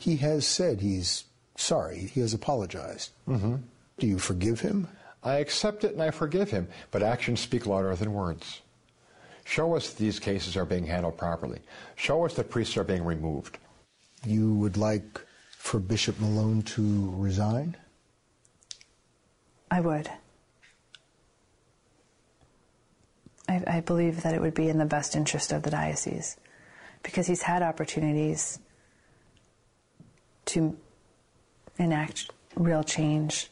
He 0.00 0.16
has 0.16 0.46
said 0.46 0.80
he's 0.80 1.24
sorry. 1.56 2.10
He 2.14 2.20
has 2.20 2.32
apologized. 2.32 3.10
Mm-hmm. 3.28 3.56
Do 3.98 4.06
you 4.06 4.18
forgive 4.18 4.60
him? 4.60 4.88
I 5.22 5.34
accept 5.34 5.84
it 5.84 5.92
and 5.92 6.02
I 6.02 6.10
forgive 6.10 6.50
him, 6.50 6.68
but 6.90 7.02
actions 7.02 7.40
speak 7.40 7.66
louder 7.66 7.94
than 7.94 8.14
words. 8.14 8.62
Show 9.44 9.76
us 9.76 9.92
these 9.92 10.18
cases 10.18 10.56
are 10.56 10.64
being 10.64 10.86
handled 10.86 11.18
properly. 11.18 11.60
Show 11.96 12.24
us 12.24 12.34
that 12.34 12.48
priests 12.48 12.78
are 12.78 12.84
being 12.84 13.04
removed. 13.04 13.58
You 14.24 14.54
would 14.54 14.78
like 14.78 15.20
for 15.58 15.78
Bishop 15.78 16.18
Malone 16.18 16.62
to 16.62 17.12
resign? 17.16 17.76
I 19.70 19.80
would. 19.80 20.10
I, 23.48 23.62
I, 23.66 23.80
believe 23.80 24.22
that 24.22 24.34
it 24.34 24.40
would 24.40 24.54
be 24.54 24.68
in 24.68 24.78
the 24.78 24.84
best 24.86 25.14
interest 25.14 25.52
of 25.52 25.62
the 25.62 25.70
diocese 25.70 26.36
because 27.02 27.26
he's 27.26 27.42
had 27.42 27.62
opportunities 27.62 28.58
to 30.50 30.76
enact 31.78 32.30
real 32.56 32.82
change 32.82 33.50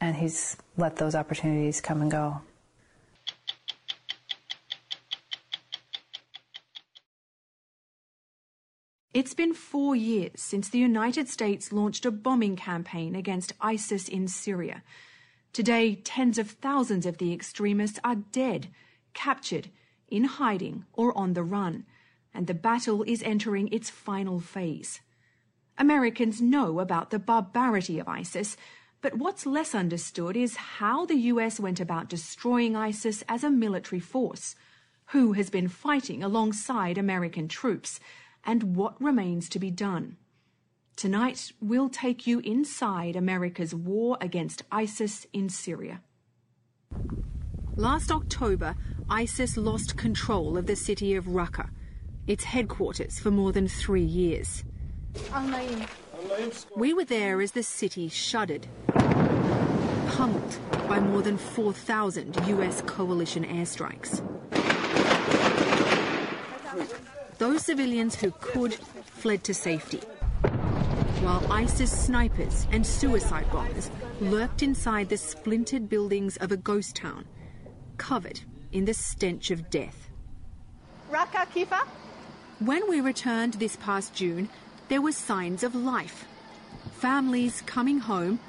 and 0.00 0.16
he's 0.16 0.56
let 0.76 0.96
those 0.96 1.14
opportunities 1.14 1.80
come 1.80 2.00
and 2.02 2.10
go. 2.10 2.40
It's 9.12 9.34
been 9.34 9.54
four 9.54 9.96
years 9.96 10.32
since 10.36 10.68
the 10.68 10.78
United 10.78 11.28
States 11.28 11.72
launched 11.72 12.06
a 12.06 12.12
bombing 12.12 12.54
campaign 12.54 13.16
against 13.16 13.52
ISIS 13.60 14.08
in 14.08 14.28
Syria. 14.28 14.84
Today, 15.52 15.96
tens 15.96 16.38
of 16.38 16.52
thousands 16.52 17.04
of 17.04 17.18
the 17.18 17.32
extremists 17.32 17.98
are 18.04 18.14
dead, 18.14 18.68
captured, 19.14 19.70
in 20.06 20.24
hiding 20.24 20.84
or 20.92 21.16
on 21.18 21.32
the 21.32 21.42
run, 21.42 21.84
and 22.32 22.46
the 22.46 22.54
battle 22.54 23.02
is 23.02 23.22
entering 23.24 23.68
its 23.72 23.90
final 23.90 24.38
phase. 24.38 25.00
Americans 25.78 26.40
know 26.42 26.80
about 26.80 27.10
the 27.10 27.20
barbarity 27.20 28.00
of 28.00 28.08
ISIS, 28.08 28.56
but 29.00 29.14
what's 29.14 29.46
less 29.46 29.76
understood 29.76 30.36
is 30.36 30.56
how 30.56 31.06
the 31.06 31.14
US 31.32 31.60
went 31.60 31.78
about 31.78 32.08
destroying 32.08 32.74
ISIS 32.74 33.22
as 33.28 33.44
a 33.44 33.50
military 33.50 34.00
force, 34.00 34.56
who 35.12 35.34
has 35.34 35.50
been 35.50 35.68
fighting 35.68 36.22
alongside 36.22 36.98
American 36.98 37.46
troops, 37.46 38.00
and 38.44 38.74
what 38.74 39.00
remains 39.00 39.48
to 39.50 39.60
be 39.60 39.70
done. 39.70 40.16
Tonight, 40.96 41.52
we'll 41.60 41.88
take 41.88 42.26
you 42.26 42.40
inside 42.40 43.14
America's 43.14 43.72
war 43.72 44.18
against 44.20 44.62
ISIS 44.72 45.28
in 45.32 45.48
Syria. 45.48 46.02
Last 47.76 48.10
October, 48.10 48.74
ISIS 49.08 49.56
lost 49.56 49.96
control 49.96 50.58
of 50.58 50.66
the 50.66 50.74
city 50.74 51.14
of 51.14 51.26
Raqqa, 51.26 51.70
its 52.26 52.42
headquarters 52.42 53.20
for 53.20 53.30
more 53.30 53.52
than 53.52 53.68
three 53.68 54.02
years. 54.02 54.64
We 56.76 56.94
were 56.94 57.04
there 57.04 57.40
as 57.40 57.52
the 57.52 57.62
city 57.62 58.08
shuddered, 58.08 58.66
pummeled 60.08 60.58
by 60.88 61.00
more 61.00 61.22
than 61.22 61.36
4,000 61.36 62.36
US 62.48 62.82
coalition 62.82 63.44
airstrikes. 63.44 64.22
Those 67.38 67.64
civilians 67.64 68.16
who 68.16 68.32
could 68.32 68.74
fled 68.74 69.44
to 69.44 69.54
safety, 69.54 70.00
while 71.22 71.52
ISIS 71.52 71.90
snipers 71.90 72.66
and 72.72 72.86
suicide 72.86 73.50
bombers 73.52 73.90
lurked 74.20 74.62
inside 74.62 75.08
the 75.08 75.16
splintered 75.16 75.88
buildings 75.88 76.36
of 76.38 76.52
a 76.52 76.56
ghost 76.56 76.96
town, 76.96 77.26
covered 77.96 78.40
in 78.72 78.84
the 78.84 78.94
stench 78.94 79.50
of 79.50 79.70
death. 79.70 80.10
Raqqa 81.10 81.46
Kifa? 81.54 81.86
When 82.60 82.88
we 82.90 83.00
returned 83.00 83.54
this 83.54 83.76
past 83.76 84.14
June, 84.14 84.48
there 84.88 85.02
were 85.02 85.12
signs 85.12 85.62
of 85.62 85.74
life. 85.74 86.26
Families 86.92 87.62
coming 87.66 87.98
home, 87.98 88.40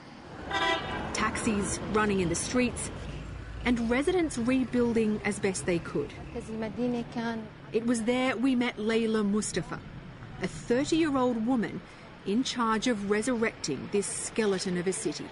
taxis 1.13 1.79
running 1.93 2.21
in 2.21 2.29
the 2.29 2.35
streets, 2.35 2.89
and 3.65 3.89
residents 3.89 4.37
rebuilding 4.37 5.21
as 5.25 5.39
best 5.39 5.65
they 5.65 5.79
could. 5.79 6.13
It 7.71 7.85
was 7.85 8.03
there 8.03 8.35
we 8.37 8.55
met 8.55 8.77
Layla 8.77 9.29
Mustafa, 9.29 9.79
a 10.41 10.47
30 10.47 10.95
year 10.95 11.17
old 11.17 11.45
woman 11.45 11.81
in 12.25 12.43
charge 12.43 12.87
of 12.87 13.09
resurrecting 13.09 13.89
this 13.91 14.05
skeleton 14.05 14.77
of 14.77 14.87
a 14.87 14.93
city. 14.93 15.25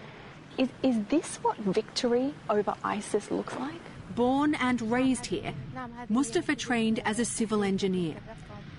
Is, 0.58 0.70
is 0.84 0.98
this 1.10 1.38
what 1.38 1.58
victory 1.58 2.34
over 2.50 2.74
ISIS 2.84 3.32
looks 3.32 3.56
like? 3.56 3.82
Born 4.16 4.56
and 4.56 4.82
raised 4.92 5.28
here, 5.28 5.54
Mustafa 6.10 6.56
trained 6.56 7.00
as 7.06 7.20
a 7.20 7.26
civil 7.26 7.64
engineer. 7.64 8.16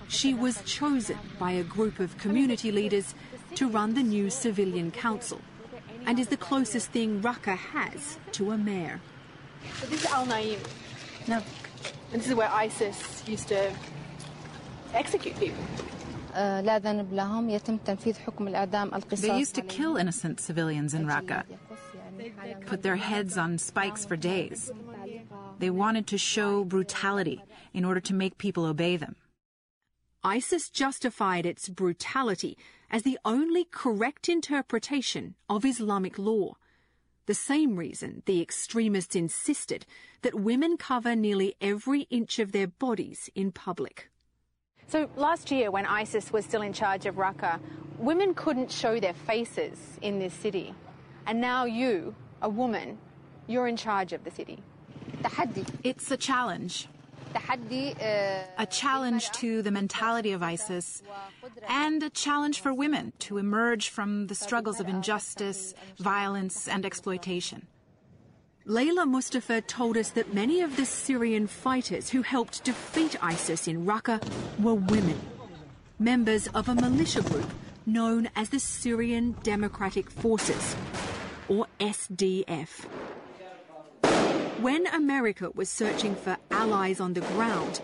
She 0.09 0.33
was 0.33 0.61
chosen 0.63 1.17
by 1.37 1.51
a 1.51 1.63
group 1.63 1.99
of 1.99 2.17
community 2.17 2.71
leaders 2.71 3.15
to 3.55 3.69
run 3.69 3.93
the 3.93 4.03
new 4.03 4.29
civilian 4.29 4.91
council 4.91 5.39
and 6.05 6.19
is 6.19 6.27
the 6.27 6.37
closest 6.37 6.89
thing 6.89 7.21
Raqqa 7.21 7.55
has 7.55 8.17
to 8.33 8.51
a 8.51 8.57
mayor. 8.57 8.99
So 9.79 9.85
this 9.85 10.03
is 10.03 10.11
Al 10.11 10.25
Naim. 10.25 10.59
No. 11.27 11.41
And 12.11 12.21
this 12.21 12.27
is 12.27 12.35
where 12.35 12.49
ISIS 12.49 13.23
used 13.27 13.47
to 13.49 13.71
execute 14.93 15.37
people. 15.39 15.63
They 19.13 19.37
used 19.37 19.55
to 19.55 19.61
kill 19.61 19.97
innocent 19.97 20.39
civilians 20.39 20.93
in 20.93 21.05
Raqqa, 21.05 21.43
put 22.65 22.81
their 22.81 22.95
heads 22.95 23.37
on 23.37 23.57
spikes 23.57 24.05
for 24.05 24.15
days. 24.15 24.71
They 25.59 25.69
wanted 25.69 26.07
to 26.07 26.17
show 26.17 26.63
brutality 26.63 27.43
in 27.73 27.85
order 27.85 27.99
to 27.99 28.13
make 28.13 28.37
people 28.37 28.65
obey 28.65 28.97
them. 28.97 29.15
ISIS 30.23 30.69
justified 30.69 31.45
its 31.45 31.69
brutality 31.69 32.57
as 32.91 33.03
the 33.03 33.17
only 33.23 33.63
correct 33.63 34.27
interpretation 34.27 35.35
of 35.47 35.63
Islamic 35.63 36.19
law. 36.19 36.55
The 37.25 37.33
same 37.33 37.77
reason 37.77 38.23
the 38.25 38.41
extremists 38.41 39.15
insisted 39.15 39.85
that 40.23 40.35
women 40.35 40.75
cover 40.77 41.15
nearly 41.15 41.55
every 41.61 42.01
inch 42.09 42.39
of 42.39 42.51
their 42.51 42.67
bodies 42.67 43.29
in 43.33 43.51
public. 43.51 44.09
So 44.87 45.09
last 45.15 45.51
year, 45.51 45.69
when 45.71 45.85
ISIS 45.85 46.33
was 46.33 46.43
still 46.43 46.63
in 46.63 46.73
charge 46.73 47.05
of 47.05 47.15
Raqqa, 47.15 47.59
women 47.97 48.33
couldn't 48.33 48.71
show 48.71 48.99
their 48.99 49.13
faces 49.13 49.77
in 50.01 50.19
this 50.19 50.33
city. 50.33 50.73
And 51.27 51.39
now 51.39 51.65
you, 51.65 52.15
a 52.41 52.49
woman, 52.49 52.97
you're 53.47 53.67
in 53.67 53.77
charge 53.77 54.11
of 54.11 54.23
the 54.23 54.31
city. 54.31 54.63
It's 55.83 56.09
a 56.09 56.17
challenge. 56.17 56.87
A 57.35 58.67
challenge 58.69 59.29
to 59.31 59.61
the 59.61 59.71
mentality 59.71 60.31
of 60.31 60.43
ISIS 60.43 61.03
and 61.67 62.01
a 62.03 62.09
challenge 62.09 62.59
for 62.59 62.73
women 62.73 63.13
to 63.19 63.37
emerge 63.37 63.89
from 63.89 64.27
the 64.27 64.35
struggles 64.35 64.79
of 64.79 64.87
injustice, 64.87 65.73
violence, 65.97 66.67
and 66.67 66.85
exploitation. 66.85 67.67
Layla 68.67 69.07
Mustafa 69.07 69.61
told 69.61 69.97
us 69.97 70.11
that 70.11 70.33
many 70.33 70.61
of 70.61 70.75
the 70.75 70.85
Syrian 70.85 71.47
fighters 71.47 72.09
who 72.09 72.21
helped 72.21 72.63
defeat 72.63 73.15
ISIS 73.23 73.67
in 73.67 73.85
Raqqa 73.85 74.21
were 74.59 74.75
women, 74.75 75.19
members 75.97 76.47
of 76.53 76.69
a 76.69 76.75
militia 76.75 77.21
group 77.21 77.49
known 77.85 78.29
as 78.35 78.49
the 78.49 78.59
Syrian 78.59 79.35
Democratic 79.41 80.11
Forces, 80.11 80.75
or 81.47 81.65
SDF. 81.79 82.85
When 84.61 84.87
America 84.87 85.51
was 85.55 85.69
searching 85.69 86.15
for 86.15 86.35
allies 86.51 86.99
on 86.99 87.13
the 87.13 87.21
ground, 87.21 87.79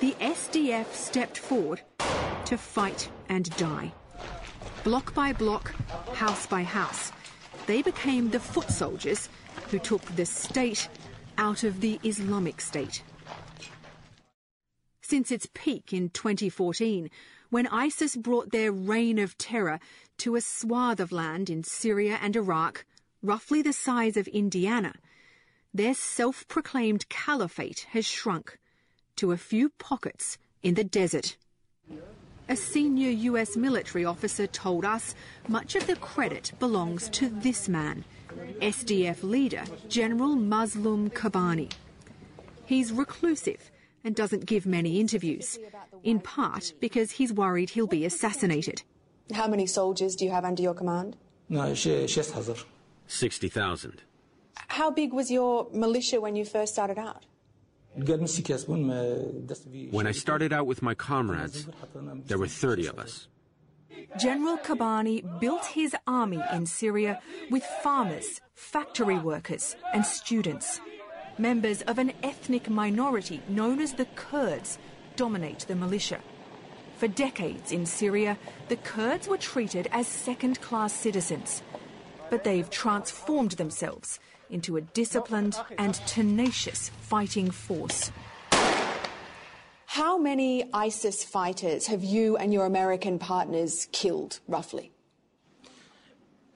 the 0.00 0.14
SDF 0.20 0.92
stepped 0.92 1.38
forward 1.38 1.80
to 2.44 2.58
fight 2.58 3.10
and 3.30 3.48
die. 3.56 3.94
Block 4.84 5.14
by 5.14 5.32
block, 5.32 5.74
house 6.12 6.46
by 6.46 6.64
house, 6.64 7.12
they 7.64 7.80
became 7.80 8.28
the 8.28 8.40
foot 8.40 8.68
soldiers 8.68 9.30
who 9.70 9.78
took 9.78 10.02
the 10.16 10.26
state 10.26 10.86
out 11.38 11.64
of 11.64 11.80
the 11.80 11.98
Islamic 12.04 12.60
State. 12.60 13.02
Since 15.00 15.30
its 15.30 15.48
peak 15.54 15.94
in 15.94 16.10
2014, 16.10 17.08
when 17.48 17.66
ISIS 17.68 18.16
brought 18.16 18.52
their 18.52 18.70
reign 18.70 19.18
of 19.18 19.38
terror 19.38 19.80
to 20.18 20.36
a 20.36 20.42
swath 20.42 21.00
of 21.00 21.10
land 21.10 21.48
in 21.48 21.64
Syria 21.64 22.18
and 22.20 22.36
Iraq, 22.36 22.84
roughly 23.22 23.62
the 23.62 23.72
size 23.72 24.18
of 24.18 24.28
Indiana, 24.28 24.92
their 25.76 25.94
self 25.94 26.48
proclaimed 26.48 27.08
caliphate 27.10 27.86
has 27.90 28.06
shrunk 28.06 28.58
to 29.16 29.32
a 29.32 29.36
few 29.36 29.68
pockets 29.68 30.38
in 30.62 30.74
the 30.74 30.84
desert. 30.84 31.36
A 32.48 32.56
senior 32.56 33.10
US 33.10 33.56
military 33.56 34.04
officer 34.04 34.46
told 34.46 34.84
us 34.84 35.14
much 35.48 35.74
of 35.74 35.86
the 35.86 35.96
credit 35.96 36.52
belongs 36.58 37.08
to 37.10 37.28
this 37.28 37.68
man, 37.68 38.04
SDF 38.60 39.22
leader 39.22 39.64
General 39.88 40.34
Mazloum 40.34 41.10
Kobani. 41.10 41.70
He's 42.64 42.90
reclusive 42.90 43.70
and 44.02 44.14
doesn't 44.14 44.46
give 44.46 44.64
many 44.64 44.98
interviews, 44.98 45.58
in 46.02 46.20
part 46.20 46.72
because 46.80 47.10
he's 47.10 47.32
worried 47.32 47.70
he'll 47.70 47.86
be 47.86 48.06
assassinated. 48.06 48.82
How 49.34 49.48
many 49.48 49.66
soldiers 49.66 50.16
do 50.16 50.24
you 50.24 50.30
have 50.30 50.44
under 50.44 50.62
your 50.62 50.74
command? 50.74 51.16
60,000. 53.08 54.02
How 54.68 54.90
big 54.90 55.12
was 55.12 55.30
your 55.30 55.68
militia 55.72 56.20
when 56.20 56.36
you 56.36 56.44
first 56.44 56.72
started 56.72 56.98
out? 56.98 57.24
When 59.90 60.06
I 60.06 60.12
started 60.12 60.52
out 60.52 60.66
with 60.66 60.82
my 60.82 60.94
comrades, 60.94 61.66
there 62.26 62.38
were 62.38 62.46
30 62.48 62.86
of 62.88 62.98
us. 62.98 63.28
General 64.18 64.58
Kobani 64.58 65.22
built 65.40 65.64
his 65.64 65.96
army 66.06 66.42
in 66.52 66.66
Syria 66.66 67.20
with 67.50 67.64
farmers, 67.82 68.40
factory 68.54 69.18
workers, 69.18 69.76
and 69.94 70.04
students. 70.04 70.80
Members 71.38 71.82
of 71.82 71.98
an 71.98 72.12
ethnic 72.22 72.68
minority 72.68 73.42
known 73.48 73.80
as 73.80 73.94
the 73.94 74.06
Kurds 74.14 74.78
dominate 75.16 75.60
the 75.60 75.74
militia. 75.74 76.20
For 76.98 77.08
decades 77.08 77.72
in 77.72 77.86
Syria, 77.86 78.38
the 78.68 78.76
Kurds 78.76 79.28
were 79.28 79.38
treated 79.38 79.88
as 79.92 80.06
second 80.06 80.60
class 80.60 80.92
citizens. 80.92 81.62
But 82.30 82.44
they've 82.44 82.68
transformed 82.68 83.52
themselves 83.52 84.18
into 84.50 84.76
a 84.76 84.80
disciplined 84.80 85.56
and 85.78 85.94
tenacious 86.06 86.90
fighting 87.00 87.50
force. 87.50 88.10
How 89.86 90.18
many 90.18 90.68
ISIS 90.72 91.24
fighters 91.24 91.86
have 91.86 92.04
you 92.04 92.36
and 92.36 92.52
your 92.52 92.66
American 92.66 93.18
partners 93.18 93.88
killed, 93.92 94.40
roughly? 94.46 94.92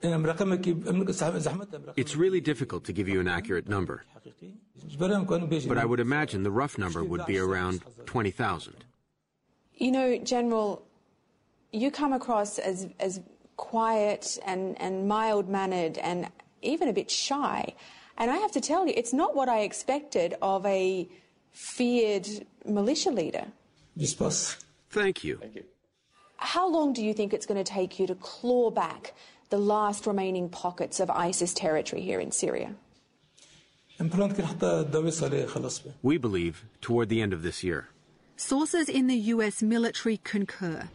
It's 0.03 0.15
really 2.15 2.41
difficult 2.41 2.83
to 2.85 2.93
give 2.93 3.07
you 3.07 3.19
an 3.19 3.27
accurate 3.27 3.67
number. 3.67 4.03
But 4.97 5.77
I 5.77 5.85
would 5.85 5.99
imagine 5.99 6.43
the 6.43 6.51
rough 6.51 6.77
number 6.77 7.03
would 7.03 7.25
be 7.25 7.37
around 7.37 7.83
20,000. 8.05 8.85
You 9.73 9.91
know, 9.91 10.17
General, 10.19 10.85
you 11.71 11.91
come 11.91 12.13
across 12.13 12.59
as, 12.59 12.87
as 12.99 13.21
quiet 13.57 14.37
and, 14.45 14.79
and 14.81 15.07
mild 15.07 15.49
mannered 15.49 15.97
and 15.99 16.27
even 16.61 16.87
a 16.87 16.93
bit 16.93 17.09
shy. 17.09 17.73
And 18.17 18.29
I 18.29 18.37
have 18.37 18.51
to 18.53 18.61
tell 18.61 18.85
you, 18.85 18.93
it's 18.95 19.13
not 19.13 19.35
what 19.35 19.49
I 19.49 19.61
expected 19.61 20.35
of 20.41 20.65
a 20.65 21.07
feared 21.51 22.27
militia 22.65 23.11
leader. 23.11 23.45
Dispass, 23.97 24.57
thank 24.89 25.23
you. 25.23 25.37
Thank 25.37 25.55
you. 25.55 25.63
How 26.37 26.67
long 26.69 26.93
do 26.93 27.03
you 27.03 27.13
think 27.13 27.33
it's 27.33 27.45
going 27.45 27.63
to 27.63 27.71
take 27.71 27.99
you 27.99 28.07
to 28.07 28.15
claw 28.15 28.71
back 28.71 29.13
the 29.49 29.57
last 29.57 30.07
remaining 30.07 30.49
pockets 30.49 30.99
of 30.99 31.09
ISIS 31.09 31.53
territory 31.53 32.01
here 32.01 32.19
in 32.19 32.31
Syria? 32.31 32.73
We 36.01 36.17
believe 36.17 36.63
toward 36.81 37.09
the 37.09 37.21
end 37.21 37.33
of 37.33 37.43
this 37.43 37.63
year. 37.63 37.89
Sources 38.35 38.89
in 38.89 39.05
the 39.05 39.15
US 39.15 39.61
military 39.61 40.17
concur. 40.17 40.89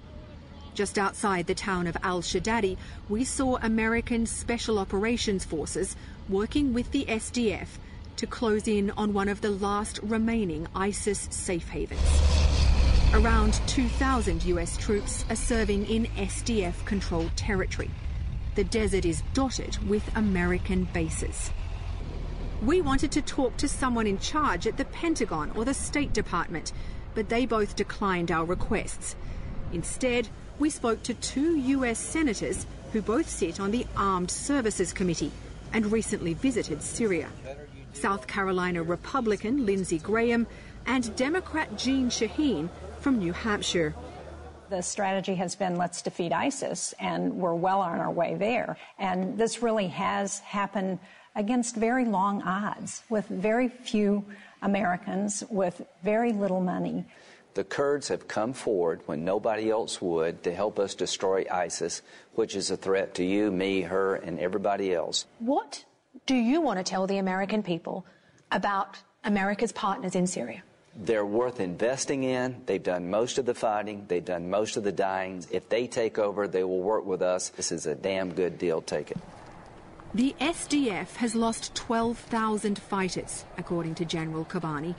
Just 0.77 0.99
outside 0.99 1.47
the 1.47 1.55
town 1.55 1.87
of 1.87 1.97
Al 2.03 2.21
Shadadi, 2.21 2.77
we 3.09 3.25
saw 3.25 3.57
American 3.62 4.27
Special 4.27 4.79
Operations 4.79 5.43
Forces 5.43 5.97
working 6.29 6.75
with 6.75 6.91
the 6.91 7.07
SDF 7.07 7.79
to 8.17 8.27
close 8.27 8.69
in 8.69 8.91
on 8.91 9.15
one 9.15 9.31
of 9.31 9.41
the 9.41 9.49
last 9.49 9.99
remaining 10.03 10.69
ISIS 10.75 11.29
safe 11.31 11.71
havens. 11.71 11.99
Around 13.15 13.59
2,000 13.67 14.45
US 14.45 14.77
troops 14.77 15.25
are 15.31 15.37
serving 15.37 15.87
in 15.87 16.09
SDF 16.09 16.85
controlled 16.85 17.35
territory. 17.39 17.91
The 18.55 18.65
desert 18.65 19.07
is 19.07 19.23
dotted 19.33 19.79
with 19.89 20.15
American 20.15 20.89
bases. 20.93 21.53
We 22.62 22.83
wanted 22.83 23.12
to 23.12 23.23
talk 23.23 23.57
to 23.57 23.69
someone 23.69 24.07
in 24.07 24.19
charge 24.19 24.67
at 24.67 24.77
the 24.77 24.85
Pentagon 24.85 25.53
or 25.55 25.65
the 25.65 25.73
State 25.73 26.12
Department, 26.12 26.75
but 27.15 27.31
they 27.31 27.47
both 27.47 27.77
declined 27.77 28.31
our 28.31 28.45
requests. 28.45 29.17
Instead, 29.73 30.29
we 30.59 30.71
spoke 30.71 31.03
to 31.03 31.14
two 31.14 31.57
US 31.57 31.99
senators 31.99 32.66
who 32.92 33.03
both 33.03 33.29
sit 33.29 33.61
on 33.61 33.71
the 33.71 33.87
Armed 33.97 34.31
Services 34.31 34.92
Committee 34.92 35.33
and 35.73 35.92
recently 35.92 36.35
visited 36.35 36.83
Syria. 36.83 37.29
South 37.92 38.27
Carolina 38.27 38.83
Republican 38.83 39.66
Lindsey 39.66 39.99
Graham 39.99 40.47
and 40.87 41.14
Democrat 41.16 41.77
Jeanne 41.77 42.11
Shaheen 42.11 42.69
from 43.01 43.19
New 43.19 43.33
Hampshire. 43.33 43.95
The 44.69 44.83
strategy 44.83 45.35
has 45.35 45.55
been 45.55 45.77
let's 45.77 46.03
defeat 46.03 46.33
ISIS, 46.33 46.95
and 46.99 47.35
we're 47.35 47.55
well 47.55 47.81
on 47.81 47.99
our 47.99 48.11
way 48.11 48.35
there. 48.35 48.77
And 48.99 49.38
this 49.38 49.62
really 49.62 49.88
has 49.88 50.40
happened 50.40 50.99
against 51.35 51.77
very 51.77 52.05
long 52.05 52.42
odds 52.42 53.03
with 53.09 53.27
very 53.29 53.69
few 53.69 54.25
Americans 54.62 55.45
with 55.51 55.83
very 56.03 56.33
little 56.33 56.61
money. 56.61 57.05
The 57.57 57.64
Kurds 57.64 58.09
have 58.09 58.29
come 58.29 58.53
forward 58.53 59.01
when 59.07 59.25
nobody 59.25 59.71
else 59.71 60.03
would 60.03 60.42
to 60.42 60.55
help 60.55 60.79
us 60.79 60.95
destroy 60.95 61.47
ISIS, 61.51 62.03
which 62.35 62.55
is 62.55 62.71
a 62.71 62.77
threat 62.77 63.14
to 63.14 63.25
you, 63.25 63.51
me, 63.51 63.81
her, 63.81 64.16
and 64.16 64.38
everybody 64.38 64.92
else. 64.92 65.25
What 65.38 65.83
do 66.27 66.35
you 66.35 66.61
want 66.61 66.81
to 66.81 66.85
tell 66.85 67.07
the 67.07 67.16
American 67.16 67.62
people 67.62 68.05
about 68.53 68.99
America's 69.25 69.73
partners 69.73 70.14
in 70.14 70.27
Syria? 70.27 70.62
They're 70.95 71.25
worth 71.25 71.59
investing 71.59 72.25
in. 72.25 72.61
They've 72.66 72.83
done 72.83 73.09
most 73.09 73.38
of 73.38 73.47
the 73.47 73.55
fighting. 73.55 74.05
They've 74.07 74.23
done 74.23 74.51
most 74.51 74.77
of 74.77 74.85
the 74.85 74.92
dying. 74.92 75.42
If 75.51 75.71
they 75.71 75.87
take 75.87 76.19
over, 76.19 76.47
they 76.47 76.62
will 76.62 76.83
work 76.83 77.07
with 77.07 77.23
us. 77.23 77.49
This 77.49 77.73
is 77.73 77.87
a 77.87 77.95
damn 77.95 78.35
good 78.35 78.59
deal. 78.59 78.83
Take 78.83 79.12
it. 79.12 79.19
The 80.12 80.35
SDF 80.42 81.16
has 81.16 81.35
lost 81.35 81.75
12,000 81.75 82.79
fighters, 82.79 83.47
according 83.57 83.95
to 83.95 84.05
General 84.05 84.45
Kobani, 84.45 84.95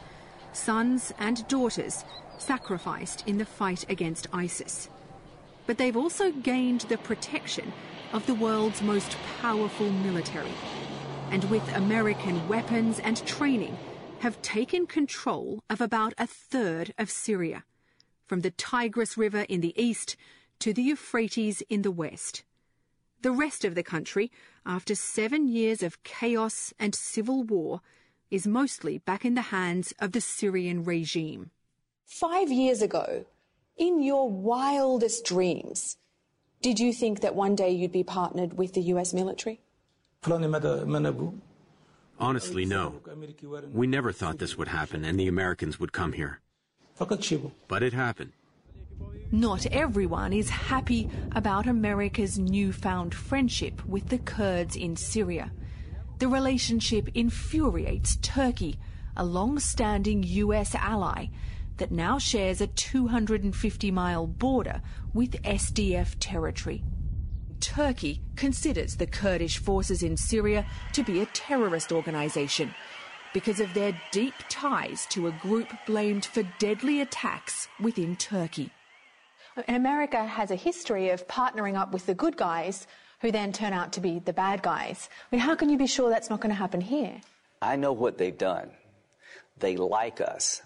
sons 0.54 1.14
and 1.20 1.48
daughters 1.48 2.04
sacrificed 2.38 3.24
in 3.28 3.38
the 3.38 3.46
fight 3.46 3.86
against 3.90 4.28
ISIS. 4.34 4.90
But 5.66 5.78
they've 5.78 5.98
also 5.98 6.32
gained 6.32 6.82
the 6.82 6.98
protection 6.98 7.74
of 8.14 8.26
the 8.26 8.34
world's 8.34 8.82
most 8.82 9.18
powerful 9.42 9.90
military. 9.90 10.54
And 11.32 11.44
with 11.46 11.76
American 11.76 12.48
weapons 12.48 13.00
and 13.00 13.26
training, 13.26 13.78
have 14.20 14.42
taken 14.42 14.88
control 14.88 15.64
of 15.70 15.82
about 15.82 16.14
a 16.18 16.26
third 16.26 16.94
of 16.98 17.12
Syria, 17.12 17.64
from 18.26 18.42
the 18.42 18.52
Tigris 18.52 19.18
River 19.18 19.42
in 19.48 19.62
the 19.62 19.80
east 19.82 20.16
to 20.60 20.74
the 20.74 20.82
Euphrates 20.82 21.62
in 21.70 21.84
the 21.84 21.92
west. 21.92 22.44
The 23.22 23.32
rest 23.32 23.66
of 23.66 23.76
the 23.76 23.84
country, 23.84 24.32
after 24.66 24.96
seven 24.96 25.48
years 25.48 25.84
of 25.84 26.04
chaos 26.04 26.74
and 26.80 26.96
civil 26.96 27.44
war, 27.44 27.82
is 28.30 28.48
mostly 28.48 28.98
back 28.98 29.24
in 29.24 29.36
the 29.36 29.42
hands 29.54 29.94
of 30.00 30.12
the 30.12 30.22
Syrian 30.22 30.84
regime. 30.84 31.52
Five 32.08 32.50
years 32.50 32.82
ago, 32.82 33.26
in 33.76 34.02
your 34.02 34.30
wildest 34.32 35.26
dreams, 35.26 35.98
did 36.62 36.80
you 36.80 36.94
think 36.94 37.20
that 37.20 37.36
one 37.36 37.54
day 37.54 37.70
you'd 37.70 37.92
be 37.92 38.04
partnered 38.04 38.58
with 38.58 38.74
the 38.74 38.82
US 38.94 39.14
military? 39.14 39.60
Honestly, 42.18 42.64
no. 42.66 43.02
We 43.74 43.88
never 43.88 44.14
thought 44.14 44.40
this 44.40 44.58
would 44.58 44.70
happen 44.70 45.04
and 45.04 45.20
the 45.20 45.28
Americans 45.28 45.82
would 45.82 45.92
come 45.92 46.14
here. 46.14 46.40
But 47.68 47.84
it 47.84 47.92
happened. 47.92 48.32
Not 49.30 49.66
everyone 49.66 50.32
is 50.32 50.50
happy 50.50 51.10
about 51.36 51.68
America's 51.68 52.40
newfound 52.40 53.14
friendship 53.14 53.86
with 53.86 54.08
the 54.08 54.18
Kurds 54.18 54.78
in 54.78 54.96
Syria. 54.96 55.52
The 56.20 56.30
relationship 56.30 57.10
infuriates 57.14 58.16
Turkey, 58.22 58.80
a 59.18 59.26
long 59.26 59.60
standing 59.60 60.24
US 60.24 60.74
ally 60.74 61.28
that 61.78 61.92
now 61.92 62.18
shares 62.18 62.62
a 62.62 62.68
250 62.68 63.92
mile 63.92 64.28
border 64.28 64.82
with 65.14 65.42
SDF 65.44 66.16
territory. 66.20 66.84
Turkey 67.60 68.22
considers 68.36 68.96
the 68.96 69.08
Kurdish 69.08 69.58
forces 69.58 70.04
in 70.04 70.16
Syria 70.18 70.66
to 70.94 71.04
be 71.04 71.22
a 71.22 71.26
terrorist 71.28 71.92
organization 71.92 72.74
because 73.34 73.60
of 73.60 73.74
their 73.74 74.00
deep 74.12 74.34
ties 74.50 75.06
to 75.08 75.28
a 75.28 75.32
group 75.32 75.68
blamed 75.86 76.26
for 76.26 76.44
deadly 76.60 77.02
attacks 77.02 77.68
within 77.80 78.16
Turkey. 78.16 78.72
And 79.68 79.76
America 79.76 80.24
has 80.24 80.52
a 80.52 80.56
history 80.56 81.10
of 81.10 81.28
partnering 81.28 81.76
up 81.76 81.92
with 81.92 82.06
the 82.06 82.14
good 82.14 82.38
guys 82.38 82.86
who 83.22 83.32
then 83.32 83.52
turn 83.52 83.74
out 83.74 83.92
to 83.94 84.00
be 84.00 84.20
the 84.20 84.34
bad 84.34 84.62
guys. 84.62 85.10
I 85.32 85.36
mean, 85.36 85.42
how 85.42 85.56
can 85.56 85.70
you 85.70 85.78
be 85.78 85.88
sure 85.88 86.10
that's 86.10 86.30
not 86.30 86.42
going 86.42 86.52
to 86.52 86.56
happen 86.56 86.82
here? 86.82 87.20
I 87.62 87.76
know 87.76 87.92
what 87.92 88.18
they've 88.18 88.38
done. 88.38 88.70
They 89.60 89.76
like 89.78 90.22
us. 90.22 90.62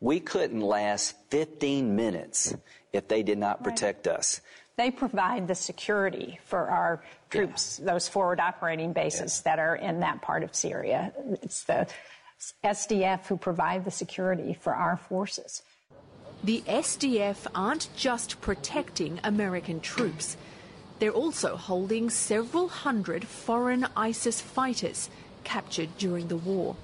We 0.00 0.20
couldn't 0.20 0.60
last 0.60 1.14
15 1.30 1.94
minutes 1.94 2.54
if 2.92 3.08
they 3.08 3.22
did 3.22 3.38
not 3.38 3.62
protect 3.64 4.06
right. 4.06 4.16
us. 4.16 4.40
They 4.76 4.90
provide 4.90 5.46
the 5.46 5.54
security 5.54 6.40
for 6.44 6.68
our 6.68 7.02
troops, 7.30 7.78
yeah. 7.78 7.92
those 7.92 8.08
forward 8.08 8.40
operating 8.40 8.92
bases 8.92 9.40
yeah. 9.44 9.52
that 9.52 9.58
are 9.60 9.76
in 9.76 10.00
that 10.00 10.20
part 10.20 10.42
of 10.42 10.54
Syria. 10.54 11.12
It's 11.42 11.64
the 11.64 11.86
SDF 12.64 13.26
who 13.26 13.36
provide 13.36 13.84
the 13.84 13.90
security 13.90 14.56
for 14.60 14.74
our 14.74 14.96
forces. 14.96 15.62
The 16.42 16.62
SDF 16.66 17.46
aren't 17.54 17.88
just 17.96 18.40
protecting 18.40 19.20
American 19.24 19.80
troops. 19.80 20.36
They're 20.98 21.10
also 21.10 21.56
holding 21.56 22.10
several 22.10 22.68
hundred 22.68 23.26
foreign 23.26 23.86
ISIS 23.96 24.40
fighters 24.40 25.08
captured 25.44 25.96
during 25.98 26.28
the 26.28 26.36
war. 26.36 26.76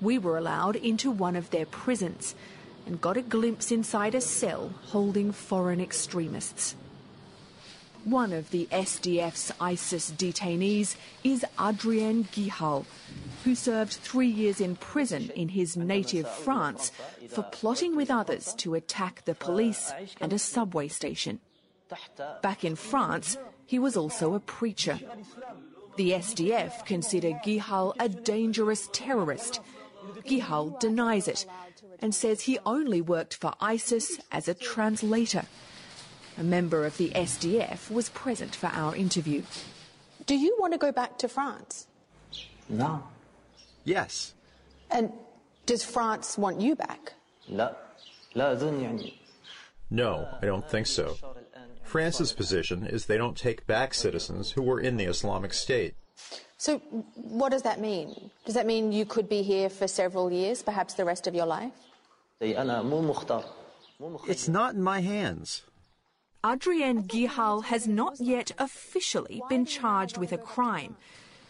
We 0.00 0.18
were 0.18 0.38
allowed 0.38 0.76
into 0.76 1.10
one 1.10 1.36
of 1.36 1.50
their 1.50 1.66
prisons 1.66 2.34
and 2.86 3.00
got 3.00 3.16
a 3.16 3.22
glimpse 3.22 3.70
inside 3.70 4.14
a 4.14 4.20
cell 4.20 4.72
holding 4.86 5.32
foreign 5.32 5.80
extremists. 5.80 6.74
One 8.04 8.32
of 8.32 8.50
the 8.50 8.66
SDF's 8.72 9.52
ISIS 9.60 10.10
detainees 10.10 10.96
is 11.22 11.44
Adrien 11.60 12.24
Guihal, 12.24 12.86
who 13.44 13.54
served 13.54 13.92
three 13.92 14.28
years 14.28 14.58
in 14.58 14.76
prison 14.76 15.30
in 15.36 15.50
his 15.50 15.76
native 15.76 16.26
France 16.26 16.92
for 17.28 17.42
plotting 17.42 17.94
with 17.96 18.10
others 18.10 18.54
to 18.54 18.74
attack 18.74 19.24
the 19.26 19.34
police 19.34 19.92
and 20.18 20.32
a 20.32 20.38
subway 20.38 20.88
station. 20.88 21.40
Back 22.40 22.64
in 22.64 22.74
France, 22.74 23.36
he 23.66 23.78
was 23.78 23.98
also 23.98 24.32
a 24.32 24.40
preacher. 24.40 24.98
The 25.96 26.12
SDF 26.12 26.86
consider 26.86 27.32
Guihal 27.44 27.92
a 27.98 28.08
dangerous 28.08 28.88
terrorist. 28.92 29.60
Guihal 30.26 30.78
denies 30.80 31.28
it 31.28 31.46
and 32.00 32.14
says 32.14 32.42
he 32.42 32.58
only 32.64 33.00
worked 33.00 33.34
for 33.34 33.54
ISIS 33.60 34.20
as 34.30 34.48
a 34.48 34.54
translator. 34.54 35.44
A 36.38 36.42
member 36.42 36.86
of 36.86 36.96
the 36.96 37.10
SDF 37.10 37.90
was 37.90 38.08
present 38.10 38.54
for 38.54 38.68
our 38.68 38.94
interview. 38.94 39.42
Do 40.26 40.36
you 40.36 40.56
want 40.58 40.72
to 40.72 40.78
go 40.78 40.92
back 40.92 41.18
to 41.18 41.28
France? 41.28 41.86
No. 42.68 43.02
Yes. 43.84 44.34
And 44.90 45.12
does 45.66 45.84
France 45.84 46.38
want 46.38 46.60
you 46.60 46.76
back? 46.76 47.14
No, 49.90 50.28
I 50.40 50.46
don't 50.46 50.68
think 50.68 50.86
so. 50.86 51.16
France's 51.82 52.32
position 52.32 52.86
is 52.86 53.06
they 53.06 53.18
don't 53.18 53.36
take 53.36 53.66
back 53.66 53.92
citizens 53.94 54.52
who 54.52 54.62
were 54.62 54.78
in 54.78 54.96
the 54.96 55.04
Islamic 55.04 55.52
State. 55.52 55.94
So, 56.60 56.76
what 57.14 57.52
does 57.52 57.62
that 57.62 57.80
mean? 57.80 58.30
Does 58.44 58.54
that 58.54 58.66
mean 58.66 58.92
you 58.92 59.06
could 59.06 59.30
be 59.30 59.40
here 59.40 59.70
for 59.70 59.88
several 59.88 60.30
years, 60.30 60.62
perhaps 60.62 60.92
the 60.92 61.06
rest 61.06 61.26
of 61.26 61.34
your 61.34 61.46
life? 61.46 61.72
It's 64.28 64.46
not 64.46 64.74
in 64.74 64.82
my 64.82 65.00
hands. 65.00 65.62
Adrien 66.44 67.04
Guihal 67.04 67.64
has 67.64 67.88
not 67.88 68.20
yet 68.20 68.50
officially 68.58 69.40
been 69.48 69.64
charged 69.64 70.18
with 70.18 70.32
a 70.32 70.36
crime. 70.36 70.96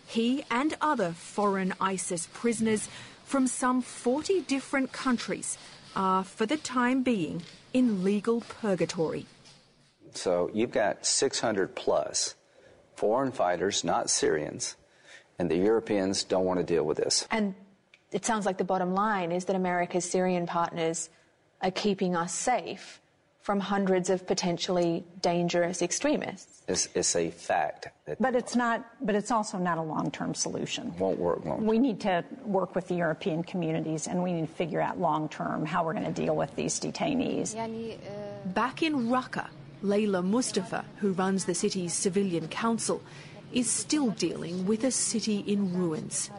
He 0.06 0.44
and 0.48 0.76
other 0.80 1.10
foreign 1.10 1.74
ISIS 1.80 2.28
prisoners 2.32 2.88
from 3.24 3.48
some 3.48 3.82
40 3.82 4.42
different 4.42 4.92
countries 4.92 5.58
are, 5.96 6.22
for 6.22 6.46
the 6.46 6.56
time 6.56 7.02
being, 7.02 7.42
in 7.72 8.04
legal 8.04 8.42
purgatory. 8.42 9.26
So 10.14 10.52
you've 10.54 10.70
got 10.70 11.04
600 11.04 11.74
plus 11.74 12.36
foreign 12.94 13.32
fighters, 13.32 13.82
not 13.82 14.08
Syrians, 14.08 14.76
and 15.40 15.50
the 15.50 15.56
Europeans 15.56 16.22
don't 16.22 16.44
want 16.44 16.60
to 16.60 16.66
deal 16.66 16.84
with 16.84 16.98
this. 16.98 17.26
And 17.30 17.54
it 18.12 18.26
sounds 18.26 18.44
like 18.44 18.58
the 18.58 18.64
bottom 18.64 18.92
line 18.92 19.32
is 19.32 19.46
that 19.46 19.56
America's 19.56 20.04
Syrian 20.04 20.46
partners 20.46 21.08
are 21.62 21.70
keeping 21.70 22.14
us 22.14 22.34
safe 22.34 23.00
from 23.40 23.58
hundreds 23.58 24.10
of 24.10 24.26
potentially 24.26 25.02
dangerous 25.22 25.80
extremists. 25.80 26.62
It's, 26.68 26.88
it's 26.94 27.16
a 27.16 27.30
fact. 27.30 27.88
That 28.04 28.20
but 28.20 28.36
it's 28.36 28.54
not. 28.54 28.84
But 29.00 29.14
it's 29.14 29.30
also 29.30 29.56
not 29.56 29.78
a 29.78 29.82
long-term 29.82 30.34
solution. 30.34 30.94
Won't 30.98 31.18
work. 31.18 31.42
Won't. 31.46 31.62
We 31.62 31.78
need 31.78 32.00
to 32.00 32.22
work 32.44 32.74
with 32.74 32.88
the 32.88 32.96
European 32.96 33.42
communities, 33.42 34.08
and 34.08 34.22
we 34.22 34.34
need 34.34 34.46
to 34.46 34.54
figure 34.54 34.82
out 34.82 35.00
long-term 35.00 35.64
how 35.64 35.82
we're 35.84 35.94
going 35.94 36.12
to 36.12 36.12
deal 36.12 36.36
with 36.36 36.54
these 36.54 36.78
detainees. 36.78 37.56
Back 38.52 38.82
in 38.82 39.08
Raqqa, 39.08 39.48
Layla 39.82 40.22
Mustafa, 40.22 40.84
who 40.98 41.12
runs 41.12 41.46
the 41.46 41.54
city's 41.54 41.94
civilian 41.94 42.46
council, 42.48 43.00
is 43.52 43.70
still 43.70 44.10
dealing 44.10 44.66
with 44.66 44.84
a 44.84 44.90
city 44.90 45.38
in 45.46 45.76
ruins. 45.76 46.30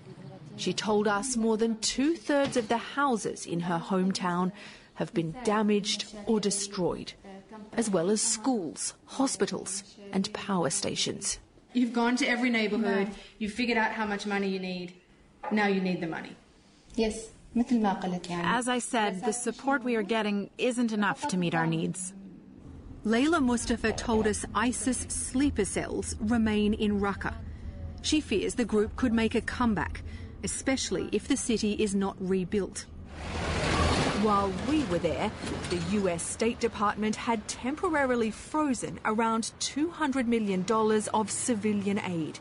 She 0.55 0.73
told 0.73 1.07
us 1.07 1.37
more 1.37 1.57
than 1.57 1.79
two 1.79 2.15
thirds 2.15 2.57
of 2.57 2.67
the 2.67 2.77
houses 2.77 3.45
in 3.45 3.61
her 3.61 3.79
hometown 3.79 4.51
have 4.95 5.13
been 5.13 5.33
damaged 5.43 6.13
or 6.25 6.39
destroyed, 6.39 7.13
as 7.73 7.89
well 7.89 8.09
as 8.09 8.21
schools, 8.21 8.93
hospitals, 9.05 9.83
and 10.11 10.31
power 10.33 10.69
stations. 10.69 11.39
You've 11.73 11.93
gone 11.93 12.15
to 12.17 12.27
every 12.27 12.49
neighborhood, 12.49 13.09
you've 13.39 13.53
figured 13.53 13.77
out 13.77 13.91
how 13.91 14.05
much 14.05 14.25
money 14.25 14.49
you 14.49 14.59
need. 14.59 14.93
Now 15.51 15.67
you 15.67 15.81
need 15.81 16.01
the 16.01 16.07
money. 16.07 16.35
Yes. 16.95 17.29
As 18.29 18.67
I 18.69 18.79
said, 18.79 19.25
the 19.25 19.33
support 19.33 19.83
we 19.83 19.95
are 19.95 20.03
getting 20.03 20.49
isn't 20.57 20.93
enough 20.93 21.27
to 21.27 21.37
meet 21.37 21.53
our 21.53 21.67
needs. 21.67 22.13
Layla 23.05 23.43
Mustafa 23.43 23.93
told 23.93 24.27
us 24.27 24.45
ISIS 24.53 25.07
sleeper 25.09 25.65
cells 25.65 26.15
remain 26.19 26.75
in 26.75 27.01
Raqqa. 27.01 27.33
She 28.03 28.21
fears 28.21 28.53
the 28.53 28.63
group 28.63 28.95
could 28.95 29.11
make 29.11 29.33
a 29.33 29.41
comeback, 29.41 30.03
especially 30.43 31.09
if 31.11 31.27
the 31.27 31.35
city 31.35 31.73
is 31.73 31.95
not 31.95 32.15
rebuilt. 32.19 32.85
While 34.21 34.53
we 34.69 34.83
were 34.83 34.99
there, 34.99 35.31
the 35.71 35.77
US 35.97 36.21
State 36.21 36.59
Department 36.59 37.15
had 37.15 37.47
temporarily 37.47 38.29
frozen 38.29 38.99
around 39.03 39.51
$200 39.59 40.27
million 40.27 40.63
of 41.11 41.31
civilian 41.31 41.99
aid. 42.05 42.37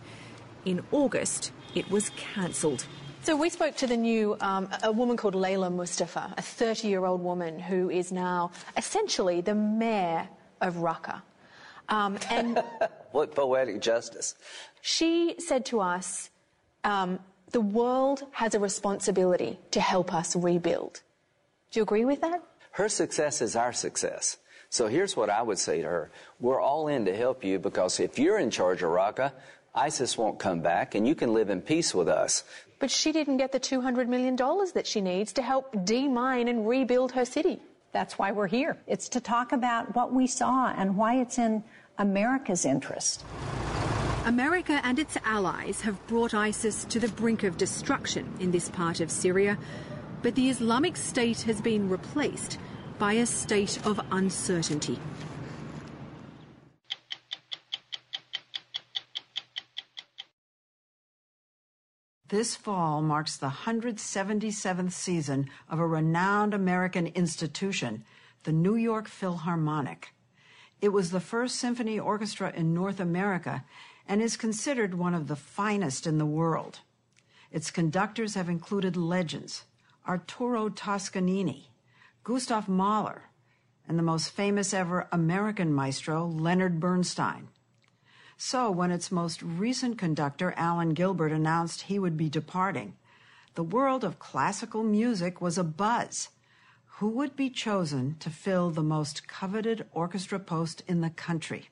In 0.66 0.82
August, 0.92 1.52
it 1.74 1.90
was 1.90 2.10
cancelled. 2.16 2.84
So 3.22 3.34
we 3.34 3.48
spoke 3.48 3.76
to 3.76 3.86
the 3.86 3.96
new, 3.96 4.36
um, 4.42 4.68
a 4.82 4.92
woman 4.92 5.16
called 5.16 5.34
Layla 5.34 5.72
Mustafa, 5.72 6.34
a 6.36 6.42
30 6.42 6.88
year 6.88 7.06
old 7.06 7.22
woman 7.22 7.58
who 7.58 7.88
is 7.88 8.12
now 8.12 8.50
essentially 8.76 9.40
the 9.40 9.54
mayor 9.54 10.28
of 10.60 10.76
Raqqa. 10.76 11.22
Um, 11.88 12.18
and 12.30 12.62
what 13.12 13.34
poetic 13.34 13.80
justice. 13.80 14.34
She 14.80 15.34
said 15.38 15.64
to 15.66 15.80
us, 15.80 16.30
um, 16.84 17.18
the 17.50 17.60
world 17.60 18.22
has 18.32 18.54
a 18.54 18.60
responsibility 18.60 19.58
to 19.72 19.80
help 19.80 20.14
us 20.14 20.36
rebuild. 20.36 21.00
Do 21.70 21.80
you 21.80 21.82
agree 21.82 22.04
with 22.04 22.20
that? 22.20 22.42
Her 22.72 22.88
success 22.88 23.42
is 23.42 23.56
our 23.56 23.72
success. 23.72 24.38
So 24.68 24.86
here's 24.86 25.16
what 25.16 25.30
I 25.30 25.42
would 25.42 25.58
say 25.58 25.82
to 25.82 25.88
her. 25.88 26.10
We're 26.38 26.60
all 26.60 26.86
in 26.86 27.04
to 27.06 27.16
help 27.16 27.44
you 27.44 27.58
because 27.58 27.98
if 27.98 28.18
you're 28.18 28.38
in 28.38 28.50
charge 28.50 28.82
of 28.82 28.90
Raqqa, 28.90 29.32
ISIS 29.74 30.16
won't 30.16 30.38
come 30.38 30.60
back 30.60 30.94
and 30.94 31.06
you 31.06 31.14
can 31.14 31.34
live 31.34 31.50
in 31.50 31.60
peace 31.60 31.92
with 31.92 32.08
us. 32.08 32.44
But 32.78 32.90
she 32.90 33.12
didn't 33.12 33.38
get 33.38 33.52
the 33.52 33.60
$200 33.60 34.06
million 34.08 34.36
that 34.36 34.86
she 34.86 35.00
needs 35.00 35.32
to 35.34 35.42
help 35.42 35.84
demine 35.84 36.48
and 36.48 36.68
rebuild 36.68 37.12
her 37.12 37.24
city. 37.24 37.60
That's 37.92 38.18
why 38.18 38.32
we're 38.32 38.46
here. 38.46 38.78
It's 38.86 39.08
to 39.10 39.20
talk 39.20 39.52
about 39.52 39.94
what 39.94 40.12
we 40.12 40.26
saw 40.26 40.72
and 40.76 40.96
why 40.96 41.20
it's 41.20 41.38
in 41.38 41.64
America's 41.98 42.64
interest. 42.64 43.24
America 44.26 44.80
and 44.84 44.98
its 44.98 45.16
allies 45.24 45.80
have 45.80 46.06
brought 46.06 46.34
ISIS 46.34 46.84
to 46.84 47.00
the 47.00 47.08
brink 47.08 47.42
of 47.42 47.56
destruction 47.56 48.32
in 48.38 48.50
this 48.50 48.68
part 48.68 49.00
of 49.00 49.10
Syria 49.10 49.58
but 50.22 50.34
the 50.34 50.50
Islamic 50.50 50.96
State 50.96 51.42
has 51.42 51.60
been 51.60 51.88
replaced 51.88 52.58
by 52.98 53.14
a 53.14 53.26
state 53.26 53.84
of 53.86 54.00
uncertainty. 54.10 54.98
This 62.30 62.54
fall 62.54 63.02
marks 63.02 63.36
the 63.36 63.48
177th 63.48 64.92
season 64.92 65.50
of 65.68 65.80
a 65.80 65.86
renowned 65.86 66.54
American 66.54 67.08
institution, 67.08 68.04
the 68.44 68.52
New 68.52 68.76
York 68.76 69.08
Philharmonic. 69.08 70.14
It 70.80 70.90
was 70.90 71.10
the 71.10 71.18
first 71.18 71.56
symphony 71.56 71.98
orchestra 71.98 72.52
in 72.54 72.72
North 72.72 73.00
America 73.00 73.64
and 74.06 74.22
is 74.22 74.36
considered 74.36 74.94
one 74.94 75.12
of 75.12 75.26
the 75.26 75.34
finest 75.34 76.06
in 76.06 76.18
the 76.18 76.24
world. 76.24 76.78
Its 77.50 77.72
conductors 77.72 78.36
have 78.36 78.48
included 78.48 78.96
legends 78.96 79.64
Arturo 80.06 80.68
Toscanini, 80.68 81.72
Gustav 82.22 82.68
Mahler, 82.68 83.22
and 83.88 83.98
the 83.98 84.04
most 84.04 84.30
famous 84.30 84.72
ever 84.72 85.08
American 85.10 85.74
maestro, 85.74 86.26
Leonard 86.26 86.78
Bernstein. 86.78 87.48
So, 88.42 88.70
when 88.70 88.90
its 88.90 89.12
most 89.12 89.42
recent 89.42 89.98
conductor, 89.98 90.54
Alan 90.56 90.94
Gilbert, 90.94 91.30
announced 91.30 91.82
he 91.82 91.98
would 91.98 92.16
be 92.16 92.30
departing, 92.30 92.94
the 93.54 93.62
world 93.62 94.02
of 94.02 94.18
classical 94.18 94.82
music 94.82 95.42
was 95.42 95.58
abuzz. 95.58 96.28
Who 96.96 97.10
would 97.10 97.36
be 97.36 97.50
chosen 97.50 98.16
to 98.20 98.30
fill 98.30 98.70
the 98.70 98.82
most 98.82 99.28
coveted 99.28 99.86
orchestra 99.92 100.38
post 100.38 100.82
in 100.88 101.02
the 101.02 101.10
country? 101.10 101.68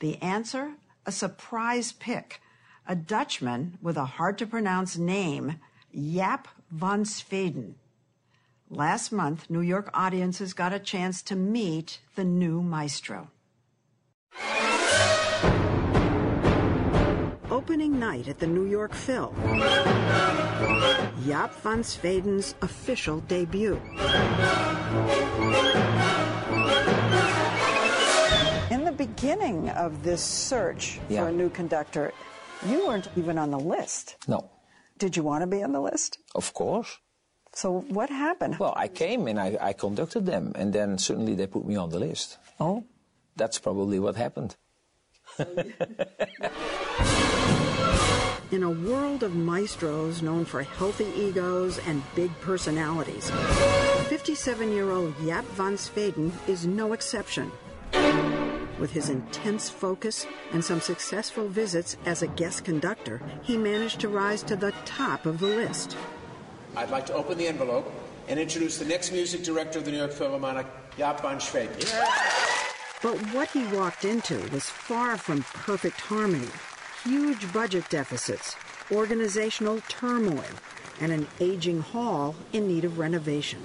The 0.00 0.20
answer? 0.20 0.74
A 1.06 1.12
surprise 1.12 1.92
pick. 1.92 2.42
A 2.86 2.94
Dutchman 2.94 3.78
with 3.80 3.96
a 3.96 4.04
hard 4.04 4.36
to 4.36 4.46
pronounce 4.46 4.98
name, 4.98 5.60
Jaap 5.96 6.44
van 6.70 7.04
Zweden. 7.04 7.76
Last 8.68 9.12
month, 9.12 9.48
New 9.48 9.62
York 9.62 9.88
audiences 9.94 10.52
got 10.52 10.74
a 10.74 10.78
chance 10.78 11.22
to 11.22 11.34
meet 11.34 12.00
the 12.16 12.24
new 12.24 12.60
maestro. 12.60 13.30
Opening 17.60 17.98
night 18.00 18.26
at 18.26 18.38
the 18.38 18.46
New 18.46 18.64
York 18.64 18.94
Phil. 18.94 19.34
Jaap 21.26 21.52
van 21.62 21.82
Zweden's 21.84 22.54
official 22.62 23.20
debut. 23.28 23.76
In 28.70 28.84
the 28.84 28.94
beginning 28.96 29.68
of 29.70 30.02
this 30.02 30.22
search 30.22 30.98
Yeah. 31.10 31.20
for 31.24 31.28
a 31.28 31.32
new 31.32 31.50
conductor, 31.50 32.12
you 32.66 32.86
weren't 32.86 33.08
even 33.14 33.36
on 33.38 33.50
the 33.50 33.60
list. 33.60 34.16
No, 34.26 34.40
Did 34.96 35.14
you 35.16 35.22
want 35.22 35.42
to 35.42 35.46
be 35.46 35.62
on 35.62 35.72
the 35.72 35.82
list? 35.82 36.18
of 36.34 36.54
course. 36.54 36.96
So 37.52 37.80
what 37.90 38.08
happened? 38.08 38.56
Well, 38.58 38.72
I 38.84 38.88
came 38.88 39.28
and 39.28 39.38
I, 39.38 39.58
I 39.60 39.72
conducted 39.74 40.24
them, 40.24 40.52
and 40.54 40.72
then 40.72 40.96
suddenly 40.96 41.34
they 41.34 41.46
put 41.46 41.66
me 41.66 41.76
on 41.76 41.90
the 41.90 41.98
list. 41.98 42.38
Oh. 42.58 42.84
That's 43.36 43.58
probably 43.58 43.98
what 44.00 44.16
happened. 44.16 44.56
In 48.52 48.64
a 48.64 48.70
world 48.70 49.22
of 49.22 49.36
maestros 49.36 50.22
known 50.22 50.44
for 50.44 50.64
healthy 50.64 51.06
egos 51.16 51.78
and 51.86 52.02
big 52.16 52.32
personalities, 52.40 53.30
57 54.08 54.72
year 54.72 54.90
old 54.90 55.14
Jaap 55.18 55.44
van 55.54 55.76
Zweden 55.76 56.32
is 56.48 56.66
no 56.66 56.92
exception. 56.92 57.52
With 58.80 58.90
his 58.90 59.08
intense 59.08 59.70
focus 59.70 60.26
and 60.52 60.64
some 60.64 60.80
successful 60.80 61.46
visits 61.46 61.96
as 62.06 62.22
a 62.22 62.26
guest 62.26 62.64
conductor, 62.64 63.22
he 63.42 63.56
managed 63.56 64.00
to 64.00 64.08
rise 64.08 64.42
to 64.44 64.56
the 64.56 64.72
top 64.84 65.26
of 65.26 65.38
the 65.38 65.46
list. 65.46 65.96
I'd 66.74 66.90
like 66.90 67.06
to 67.06 67.14
open 67.14 67.38
the 67.38 67.46
envelope 67.46 67.92
and 68.26 68.40
introduce 68.40 68.78
the 68.78 68.84
next 68.84 69.12
music 69.12 69.44
director 69.44 69.78
of 69.78 69.84
the 69.84 69.92
New 69.92 69.98
York 69.98 70.12
Philharmonic, 70.12 70.66
Jaap 70.98 71.22
van 71.22 71.38
Zweden. 71.38 71.86
But 73.00 73.16
what 73.32 73.48
he 73.50 73.64
walked 73.68 74.04
into 74.04 74.38
was 74.50 74.68
far 74.68 75.16
from 75.16 75.44
perfect 75.44 76.00
harmony. 76.00 76.48
Huge 77.04 77.50
budget 77.54 77.88
deficits, 77.88 78.56
organizational 78.92 79.80
turmoil, 79.88 80.44
and 81.00 81.10
an 81.10 81.26
aging 81.40 81.80
hall 81.80 82.34
in 82.52 82.68
need 82.68 82.84
of 82.84 82.98
renovation. 82.98 83.58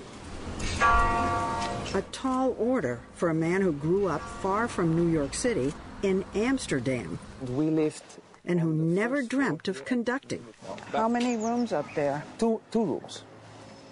A 0.80 2.02
tall 2.14 2.56
order 2.58 3.02
for 3.14 3.30
a 3.30 3.34
man 3.34 3.62
who 3.62 3.74
grew 3.74 4.08
up 4.08 4.22
far 4.22 4.70
from 4.70 4.96
New 4.96 5.12
York 5.12 5.34
City 5.34 5.74
in 6.02 6.24
Amsterdam. 6.34 7.20
We 7.50 7.70
lived. 7.70 8.04
And 8.46 8.60
who 8.62 8.72
never 8.74 9.22
dreamt 9.22 9.68
of 9.68 9.84
conducting. 9.84 10.46
How 10.94 11.10
many 11.10 11.36
rooms 11.36 11.74
up 11.74 11.88
there? 11.94 12.24
Two, 12.38 12.62
two 12.72 12.86
rooms. 12.86 13.24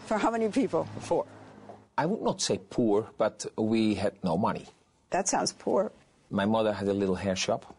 For 0.06 0.18
how 0.18 0.32
many 0.32 0.48
people? 0.50 0.88
Four. 1.00 1.26
I 1.98 2.06
would 2.06 2.22
not 2.22 2.40
say 2.40 2.60
poor, 2.70 3.10
but 3.18 3.46
we 3.58 3.96
had 3.96 4.14
no 4.24 4.38
money. 4.38 4.68
That 5.10 5.28
sounds 5.28 5.52
poor. 5.52 5.92
My 6.30 6.46
mother 6.46 6.72
had 6.72 6.88
a 6.88 6.94
little 6.94 7.16
hair 7.16 7.36
shop, 7.36 7.76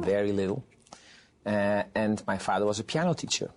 very 0.00 0.32
little. 0.32 0.64
Uh, 1.46 1.82
and 1.94 2.22
my 2.26 2.38
father 2.38 2.64
was 2.66 2.78
a 2.80 2.84
piano 2.84 3.14
teacher. 3.14 3.50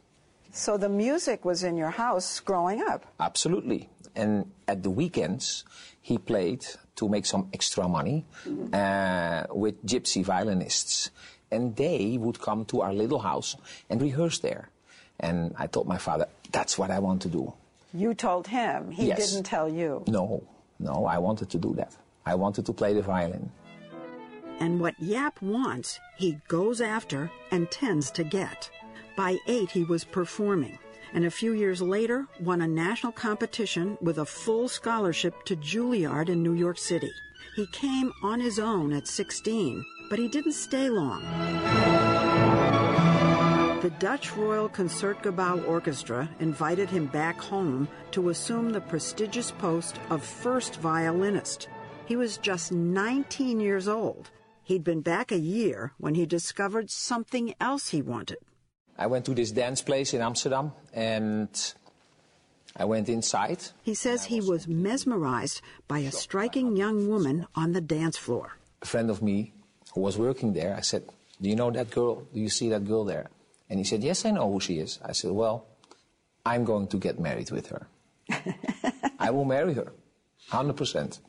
So 0.51 0.77
the 0.77 0.89
music 0.89 1.45
was 1.45 1.63
in 1.63 1.77
your 1.77 1.91
house 1.91 2.39
growing 2.39 2.81
up? 2.81 3.05
Absolutely. 3.19 3.89
And 4.15 4.51
at 4.67 4.81
the 4.83 4.89
weekends, 4.89 5.63
he 6.01 6.17
played 6.17 6.65
to 6.95 7.07
make 7.07 7.25
some 7.25 7.49
extra 7.53 7.87
money 7.87 8.25
uh, 8.73 9.43
with 9.51 9.85
gypsy 9.85 10.23
violinists. 10.23 11.11
And 11.51 11.75
they 11.75 12.17
would 12.19 12.41
come 12.41 12.65
to 12.65 12.81
our 12.81 12.93
little 12.93 13.19
house 13.19 13.55
and 13.89 14.01
rehearse 14.01 14.39
there. 14.39 14.69
And 15.19 15.53
I 15.57 15.67
told 15.67 15.87
my 15.87 15.97
father, 15.97 16.27
that's 16.51 16.77
what 16.77 16.91
I 16.91 16.99
want 16.99 17.21
to 17.23 17.29
do. 17.29 17.53
You 17.93 18.13
told 18.13 18.47
him. 18.47 18.91
He 18.91 19.07
Yes. 19.07 19.31
didn't 19.31 19.45
tell 19.45 19.69
you. 19.69 20.03
No, 20.07 20.43
no, 20.79 21.05
I 21.05 21.19
wanted 21.19 21.49
to 21.51 21.57
do 21.57 21.73
that. 21.75 21.95
I 22.25 22.35
wanted 22.35 22.65
to 22.65 22.73
play 22.73 22.93
the 22.93 23.01
violin. 23.01 23.49
And 24.59 24.79
what 24.79 24.99
Jaap 24.99 25.41
wants, 25.41 25.99
he 26.17 26.39
goes 26.47 26.81
after 26.81 27.31
and 27.51 27.69
tends 27.69 28.11
to 28.11 28.23
get. 28.23 28.69
By 29.15 29.37
eight, 29.47 29.71
he 29.71 29.83
was 29.83 30.03
performing, 30.03 30.77
and 31.13 31.25
a 31.25 31.31
few 31.31 31.53
years 31.53 31.81
later, 31.81 32.27
won 32.39 32.61
a 32.61 32.67
national 32.67 33.11
competition 33.11 33.97
with 34.01 34.17
a 34.17 34.25
full 34.25 34.67
scholarship 34.67 35.43
to 35.45 35.55
Juilliard 35.55 36.29
in 36.29 36.43
New 36.43 36.53
York 36.53 36.77
City. 36.77 37.11
He 37.55 37.67
came 37.67 38.11
on 38.23 38.39
his 38.39 38.59
own 38.59 38.93
at 38.93 39.07
16, 39.07 39.83
but 40.09 40.19
he 40.19 40.27
didn't 40.27 40.53
stay 40.53 40.89
long. 40.89 41.23
The 43.81 43.91
Dutch 43.99 44.35
Royal 44.35 44.67
Concertgebouw 44.67 45.67
Orchestra 45.67 46.29
invited 46.39 46.89
him 46.89 47.05
back 47.05 47.39
home 47.39 47.87
to 48.11 48.29
assume 48.29 48.71
the 48.71 48.81
prestigious 48.81 49.51
post 49.51 49.99
of 50.09 50.23
first 50.23 50.77
violinist. 50.79 51.69
He 52.05 52.15
was 52.15 52.37
just 52.37 52.71
19 52.71 53.59
years 53.59 53.87
old. 53.87 54.29
He'd 54.67 54.83
been 54.83 54.99
back 54.99 55.31
a 55.31 55.39
year 55.39 55.93
when 55.97 56.15
he 56.15 56.25
discovered 56.25 56.89
something 56.91 57.53
else 57.57 57.87
he 57.91 58.01
wanted. 58.01 58.39
I 58.97 59.07
went 59.07 59.23
to 59.27 59.33
this 59.33 59.51
dance 59.51 59.81
place 59.81 60.13
in 60.13 60.19
Amsterdam 60.21 60.73
and 60.93 61.47
I 62.75 62.83
went 62.83 63.07
inside. 63.07 63.59
He 63.81 63.93
says 63.93 64.25
he 64.25 64.41
was 64.41 64.67
mesmerized 64.67 65.61
by 65.87 65.99
a 65.99 66.11
striking 66.11 66.75
young 66.75 67.07
woman 67.07 67.47
on 67.55 67.71
the 67.71 67.79
dance 67.79 68.17
floor. 68.17 68.57
A 68.81 68.85
friend 68.85 69.09
of 69.09 69.21
me 69.21 69.53
who 69.93 70.01
was 70.01 70.17
working 70.17 70.51
there, 70.51 70.75
I 70.75 70.81
said, 70.81 71.03
Do 71.41 71.47
you 71.47 71.55
know 71.55 71.71
that 71.71 71.89
girl? 71.89 72.27
Do 72.33 72.39
you 72.41 72.49
see 72.49 72.67
that 72.67 72.85
girl 72.85 73.05
there? 73.05 73.29
And 73.69 73.79
he 73.79 73.85
said, 73.85 74.03
Yes, 74.03 74.25
I 74.25 74.31
know 74.31 74.51
who 74.51 74.59
she 74.59 74.79
is. 74.79 74.99
I 75.01 75.13
said, 75.13 75.31
Well, 75.31 75.65
I'm 76.45 76.65
going 76.65 76.87
to 76.87 76.97
get 76.97 77.21
married 77.21 77.51
with 77.51 77.67
her. 77.67 77.87
I 79.17 79.31
will 79.31 79.45
marry 79.45 79.75
her, 79.75 79.93
100%. 80.51 81.19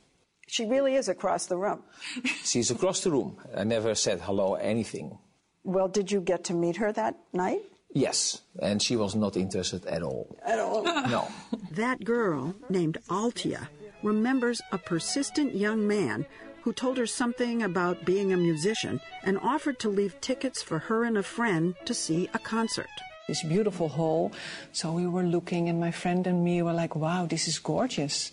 She 0.49 0.65
really 0.65 0.95
is 0.97 1.09
across 1.09 1.47
the 1.47 1.57
room. 1.57 1.83
She's 2.45 2.71
across 2.71 3.01
the 3.01 3.11
room. 3.11 3.37
I 3.57 3.65
never 3.65 3.95
said 3.95 4.21
hello, 4.21 4.57
or 4.57 4.61
anything. 4.61 5.19
Well, 5.63 5.89
did 5.89 6.11
you 6.11 6.21
get 6.21 6.45
to 6.45 6.55
meet 6.55 6.77
her 6.77 6.91
that 6.93 7.17
night? 7.33 7.61
Yes, 7.93 8.43
and 8.61 8.83
she 8.83 8.97
was 8.97 9.15
not 9.15 9.37
interested 9.37 9.85
at 9.87 10.03
all. 10.03 10.37
At 10.45 10.59
all? 10.59 10.83
No. 11.09 11.29
That 11.73 12.05
girl, 12.05 12.55
named 12.69 12.99
Aaltje, 13.09 13.69
remembers 14.03 14.61
a 14.73 14.79
persistent 14.79 15.55
young 15.55 15.87
man 15.87 16.27
who 16.63 16.73
told 16.73 16.97
her 16.99 17.07
something 17.07 17.63
about 17.63 18.05
being 18.05 18.33
a 18.33 18.37
musician 18.37 19.01
and 19.25 19.39
offered 19.39 19.79
to 19.81 19.89
leave 19.89 20.21
tickets 20.21 20.63
for 20.63 20.79
her 20.79 21.05
and 21.05 21.17
a 21.19 21.23
friend 21.23 21.75
to 21.85 21.95
see 21.95 22.29
a 22.35 22.39
concert. 22.39 22.91
This 23.27 23.43
beautiful 23.43 23.89
hall. 23.89 24.33
So 24.73 24.93
we 24.93 25.07
were 25.07 25.23
looking, 25.25 25.69
and 25.69 25.79
my 25.79 25.91
friend 25.91 26.27
and 26.27 26.43
me 26.43 26.63
were 26.63 26.73
like, 26.73 26.97
wow, 26.97 27.27
this 27.27 27.49
is 27.49 27.59
gorgeous. 27.59 28.33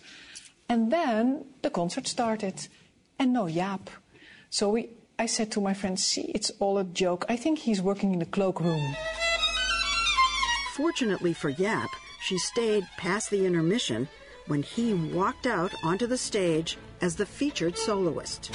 And 0.68 0.92
then 0.92 1.46
the 1.62 1.70
concert 1.70 2.08
started, 2.08 2.68
and 3.20 3.34
no 3.34 3.46
Jaap. 3.46 3.88
So 4.50 4.70
we, 4.70 4.90
I 5.20 5.28
said 5.28 5.52
to 5.52 5.62
my 5.62 5.74
friend, 5.74 6.00
see, 6.00 6.32
it's 6.34 6.52
all 6.60 6.78
a 6.78 6.84
joke. 6.84 7.26
I 7.30 7.36
think 7.36 7.60
he's 7.60 7.82
working 7.82 8.14
in 8.14 8.20
the 8.20 8.26
cloakroom. 8.26 8.96
Fortunately 10.76 11.34
for 11.34 11.54
Jaap, 11.54 11.90
she 12.22 12.38
stayed 12.38 12.86
past 12.98 13.30
the 13.30 13.46
intermission 13.46 14.08
when 14.48 14.64
he 14.64 14.94
walked 14.94 15.46
out 15.46 15.74
onto 15.84 16.08
the 16.08 16.18
stage 16.18 16.78
as 17.02 17.16
the 17.16 17.26
featured 17.26 17.78
soloist. 17.78 18.52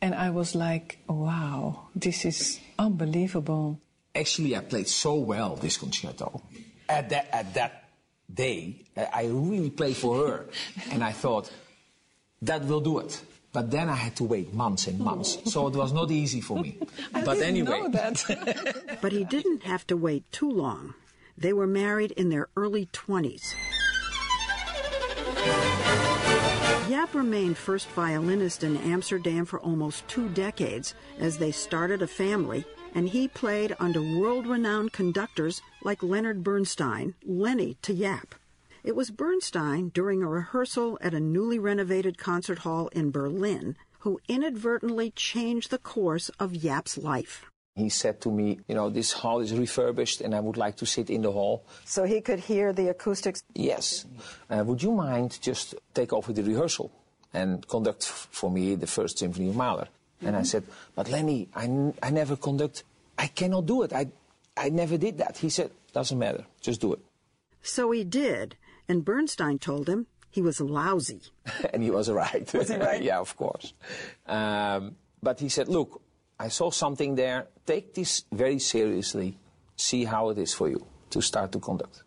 And 0.00 0.14
I 0.14 0.30
was 0.30 0.54
like, 0.54 0.98
wow, 1.08 1.88
this 1.94 2.24
is 2.24 2.60
unbelievable. 2.78 3.80
Actually, 4.14 4.56
I 4.56 4.60
played 4.60 4.88
so 4.88 5.14
well 5.14 5.56
this 5.56 5.76
concerto. 5.76 6.42
At 6.88 7.10
that, 7.10 7.28
at 7.32 7.54
that 7.54 7.87
day, 8.32 8.76
I 8.96 9.08
I 9.12 9.24
really 9.26 9.70
played 9.70 9.96
for 9.96 10.26
her. 10.26 10.46
and 10.92 11.02
I 11.02 11.12
thought, 11.12 11.50
that 12.42 12.64
will 12.64 12.80
do 12.80 12.98
it. 12.98 13.20
But 13.52 13.70
then 13.70 13.88
I 13.88 13.94
had 13.94 14.14
to 14.16 14.24
wait 14.24 14.52
months 14.52 14.86
and 14.86 14.98
months. 15.00 15.38
Oh. 15.46 15.50
so 15.50 15.66
it 15.68 15.74
was 15.74 15.92
not 15.92 16.10
easy 16.10 16.40
for 16.40 16.58
me. 16.60 16.78
I 17.14 17.24
but 17.24 17.34
didn't 17.34 17.48
anyway. 17.48 17.88
know 17.88 17.88
but 19.00 19.12
he 19.12 19.24
didn't 19.24 19.62
have 19.62 19.86
to 19.88 19.96
wait 19.96 20.30
too 20.32 20.50
long. 20.50 20.94
They 21.36 21.52
were 21.52 21.66
married 21.66 22.12
in 22.12 22.28
their 22.28 22.48
early 22.56 22.86
20s. 22.86 23.54
Jaap 26.88 27.14
remained 27.14 27.56
first 27.56 27.88
violinist 27.90 28.64
in 28.64 28.76
Amsterdam 28.76 29.44
for 29.44 29.60
almost 29.60 30.06
two 30.08 30.28
decades 30.30 30.94
as 31.18 31.38
they 31.38 31.52
started 31.52 32.02
a 32.02 32.06
family, 32.06 32.64
and 32.98 33.10
he 33.10 33.28
played 33.28 33.76
under 33.78 34.02
world 34.02 34.44
renowned 34.48 34.92
conductors 34.92 35.62
like 35.84 36.02
Leonard 36.02 36.42
Bernstein, 36.42 37.14
Lenny 37.24 37.76
to 37.82 37.94
Jaap. 37.94 38.30
It 38.82 38.96
was 38.96 39.12
Bernstein, 39.12 39.90
during 39.90 40.20
a 40.20 40.26
rehearsal 40.28 40.98
at 41.00 41.14
a 41.14 41.20
newly 41.20 41.60
renovated 41.60 42.18
concert 42.18 42.58
hall 42.66 42.88
in 42.88 43.12
Berlin, 43.12 43.76
who 44.00 44.18
inadvertently 44.28 45.12
changed 45.12 45.70
the 45.70 45.78
course 45.78 46.28
of 46.40 46.52
Jaap's 46.64 46.98
life. 46.98 47.44
He 47.76 47.88
said 47.88 48.20
to 48.22 48.32
me, 48.32 48.58
you 48.66 48.74
know, 48.74 48.90
this 48.90 49.12
hall 49.12 49.38
is 49.38 49.52
refurbished 49.54 50.20
and 50.20 50.34
I 50.34 50.40
would 50.40 50.56
like 50.56 50.76
to 50.78 50.86
sit 50.86 51.08
in 51.08 51.22
the 51.22 51.30
hall. 51.30 51.64
So 51.84 52.02
he 52.02 52.20
could 52.20 52.40
hear 52.40 52.72
the 52.72 52.88
acoustics? 52.88 53.44
Yes. 53.54 54.06
Uh, 54.50 54.64
would 54.66 54.82
you 54.82 54.90
mind 54.90 55.38
just 55.40 55.76
take 55.94 56.12
over 56.12 56.32
the 56.32 56.42
rehearsal 56.42 56.90
and 57.32 57.64
conduct 57.68 58.02
f- 58.10 58.26
for 58.32 58.50
me 58.50 58.74
the 58.74 58.88
first 58.88 59.18
symphony 59.20 59.50
of 59.50 59.54
Mahler? 59.54 59.86
And 60.20 60.34
I 60.34 60.40
Mhm. 60.42 60.46
said, 60.46 60.64
but 60.96 61.08
Lenny, 61.08 61.46
I, 61.54 61.64
n- 61.66 61.94
I 62.02 62.10
never 62.10 62.34
conduct, 62.34 62.82
I 63.18 63.26
cannot 63.26 63.66
do 63.66 63.82
it. 63.82 63.92
I, 63.92 64.06
I 64.56 64.70
never 64.70 64.96
did 64.96 65.18
that. 65.18 65.36
He 65.38 65.50
said, 65.50 65.72
doesn't 65.92 66.18
matter, 66.18 66.44
just 66.60 66.80
do 66.80 66.92
it. 66.92 67.00
So 67.60 67.90
he 67.90 68.04
did, 68.04 68.56
and 68.88 69.04
Bernstein 69.04 69.58
told 69.58 69.88
him 69.88 70.06
he 70.30 70.40
was 70.40 70.60
lousy. 70.60 71.20
and 71.72 71.82
he 71.82 71.90
was 71.90 72.08
right. 72.10 72.50
Was 72.54 72.68
he 72.68 72.76
right? 72.76 73.02
yeah, 73.10 73.18
of 73.18 73.36
course. 73.36 73.74
Um, 74.26 74.96
but 75.22 75.40
he 75.40 75.48
said, 75.48 75.68
look, 75.68 76.00
I 76.38 76.48
saw 76.48 76.70
something 76.70 77.16
there. 77.16 77.48
Take 77.66 77.94
this 77.94 78.24
very 78.32 78.60
seriously. 78.60 79.38
See 79.76 80.04
how 80.04 80.30
it 80.30 80.38
is 80.38 80.54
for 80.54 80.68
you 80.68 80.86
to 81.10 81.20
start 81.20 81.52
to 81.52 81.58
conduct. 81.58 82.04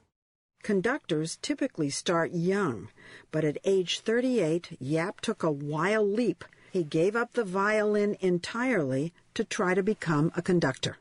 Conductors 0.63 1.37
typically 1.41 1.89
start 1.89 2.31
young, 2.33 2.89
but 3.31 3.43
at 3.43 3.57
age 3.65 4.01
38, 4.01 4.77
Jaap 4.81 5.19
took 5.21 5.41
a 5.43 5.51
wild 5.51 6.09
leap. 6.09 6.45
He 6.71 6.83
gave 6.83 7.15
up 7.15 7.33
the 7.33 7.43
violin 7.43 8.15
entirely 8.21 9.11
to 9.33 9.43
try 9.43 9.73
to 9.73 9.83
become 9.83 10.31
a 10.35 10.41
conductor. 10.41 10.97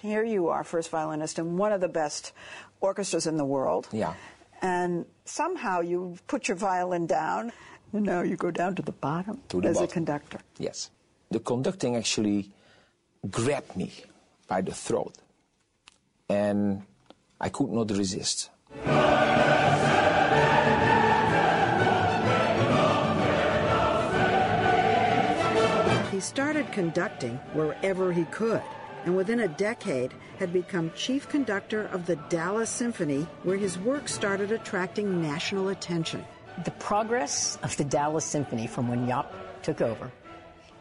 Here 0.00 0.24
you 0.24 0.48
are, 0.48 0.64
first 0.64 0.90
violinist 0.90 1.38
in 1.38 1.56
one 1.56 1.72
of 1.72 1.80
the 1.80 1.88
best 1.88 2.32
orchestras 2.80 3.26
in 3.26 3.36
the 3.36 3.44
world. 3.44 3.88
Yeah. 3.92 4.14
And 4.60 5.06
somehow 5.24 5.80
you 5.80 6.18
put 6.26 6.48
your 6.48 6.56
violin 6.56 7.06
down, 7.06 7.52
and 7.92 8.04
now 8.04 8.22
you 8.22 8.36
go 8.36 8.50
down 8.50 8.74
to 8.76 8.82
the 8.82 8.92
bottom 8.92 9.42
To 9.48 9.60
the 9.60 9.68
as 9.68 9.80
a 9.80 9.86
conductor. 9.86 10.40
Yes. 10.58 10.90
The 11.30 11.40
conducting 11.40 11.96
actually 11.96 12.50
grabbed 13.30 13.76
me 13.76 13.92
by 14.46 14.60
the 14.60 14.72
throat. 14.72 15.14
And 16.28 16.82
I 17.40 17.48
could 17.48 17.70
not 17.70 17.90
resist. 17.90 18.50
He 26.10 26.20
started 26.20 26.70
conducting 26.70 27.36
wherever 27.54 28.12
he 28.12 28.24
could, 28.26 28.62
and 29.04 29.16
within 29.16 29.40
a 29.40 29.48
decade 29.48 30.12
had 30.38 30.52
become 30.52 30.92
chief 30.94 31.28
conductor 31.28 31.86
of 31.86 32.06
the 32.06 32.16
Dallas 32.28 32.70
Symphony, 32.70 33.26
where 33.42 33.56
his 33.56 33.78
work 33.78 34.08
started 34.08 34.52
attracting 34.52 35.20
national 35.22 35.68
attention. 35.68 36.24
The 36.64 36.70
progress 36.72 37.58
of 37.62 37.76
the 37.76 37.84
Dallas 37.84 38.24
Symphony 38.24 38.66
from 38.66 38.88
when 38.88 39.06
Jaap 39.06 39.26
took 39.62 39.80
over 39.80 40.10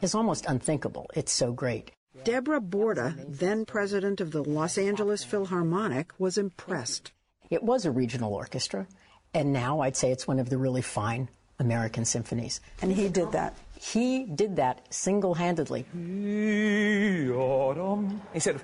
is 0.02 0.14
almost 0.14 0.46
unthinkable. 0.46 1.10
It's 1.16 1.32
so 1.32 1.52
great. 1.52 1.92
Deborah 2.24 2.62
Borda, 2.62 3.26
then 3.28 3.66
president 3.66 4.22
of 4.22 4.32
the 4.32 4.44
Los 4.44 4.78
Angeles 4.78 5.24
Philharmonic, 5.24 6.12
was 6.20 6.38
impressed. 6.38 7.12
It 7.50 7.64
was 7.64 7.86
a 7.86 7.92
regional 7.92 8.34
orchestra, 8.34 8.88
and 9.34 9.52
now 9.52 9.82
I'd 9.82 9.98
say 9.98 10.12
it's 10.12 10.28
one 10.28 10.40
of 10.40 10.50
the 10.50 10.58
really 10.58 10.82
fine 10.82 11.30
American 11.60 12.06
symphonies. 12.06 12.62
And 12.82 12.92
he 12.92 13.10
did 13.10 13.32
that. 13.32 13.58
He 13.84 14.24
did 14.24 14.56
that 14.56 14.80
single 14.94 15.34
handedly. 15.34 15.86
Instead 18.34 18.56
of 18.56 18.64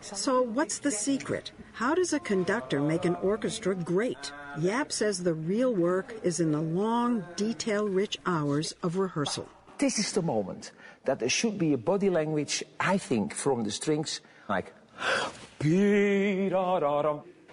So, 0.00 0.42
what's 0.42 0.78
the 0.78 0.92
secret? 0.92 1.50
How 1.72 1.92
does 1.94 2.12
a 2.12 2.20
conductor 2.20 2.80
make 2.80 3.04
an 3.04 3.16
orchestra 3.16 3.74
great? 3.74 4.30
Jaap 4.58 4.92
says 4.92 5.24
the 5.24 5.34
real 5.34 5.74
work 5.74 6.14
is 6.22 6.38
in 6.38 6.52
the 6.52 6.60
long, 6.60 7.24
detail 7.34 7.88
rich 7.88 8.16
hours 8.26 8.74
of 8.84 8.96
rehearsal. 8.96 9.48
This 9.78 9.98
is 9.98 10.12
the 10.12 10.22
moment 10.22 10.70
that 11.04 11.18
there 11.18 11.28
should 11.28 11.58
be 11.58 11.72
a 11.72 11.78
body 11.78 12.10
language, 12.10 12.62
I 12.78 12.96
think, 12.96 13.34
from 13.34 13.64
the 13.64 13.72
strings, 13.72 14.20
like 14.48 14.72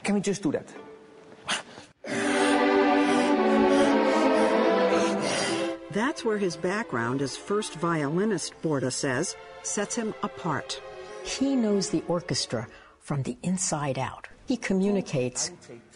Can 0.03 0.13
we 0.13 0.21
just 0.21 0.43
do 0.43 0.51
that? 0.51 0.71
That's 5.91 6.23
where 6.23 6.37
his 6.37 6.55
background 6.55 7.21
as 7.21 7.35
first 7.35 7.73
violinist, 7.75 8.53
Borda 8.61 8.91
says, 8.91 9.35
sets 9.63 9.95
him 9.95 10.13
apart. 10.21 10.81
He 11.23 11.55
knows 11.55 11.89
the 11.89 12.03
orchestra 12.07 12.67
from 12.99 13.23
the 13.23 13.37
inside 13.43 13.97
out. 13.97 14.27
He 14.47 14.57
communicates 14.57 15.51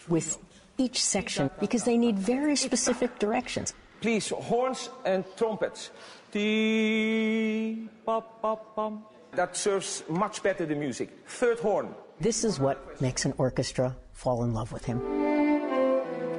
with 0.08 0.38
each 0.78 1.04
section 1.04 1.50
because 1.60 1.84
they 1.84 1.98
need 1.98 2.18
very 2.18 2.56
specific 2.56 3.20
directions. 3.20 3.74
Please, 4.02 4.30
horns 4.30 4.90
and 5.06 5.24
trumpets. 5.38 5.92
Tee, 6.32 7.88
pop, 8.06 8.42
pop, 8.42 8.76
pom. 8.76 9.06
That 9.34 9.56
serves 9.56 10.04
much 10.10 10.44
better 10.44 10.66
the 10.66 10.76
music. 10.76 11.10
Third 11.28 11.60
horn. 11.60 11.96
This 12.20 12.44
is 12.44 12.60
what 12.60 13.00
makes 13.02 13.26
an 13.26 13.34
orchestra 13.38 13.96
fall 14.12 14.44
in 14.44 14.54
love 14.54 14.72
with 14.72 14.86
him. 14.86 15.00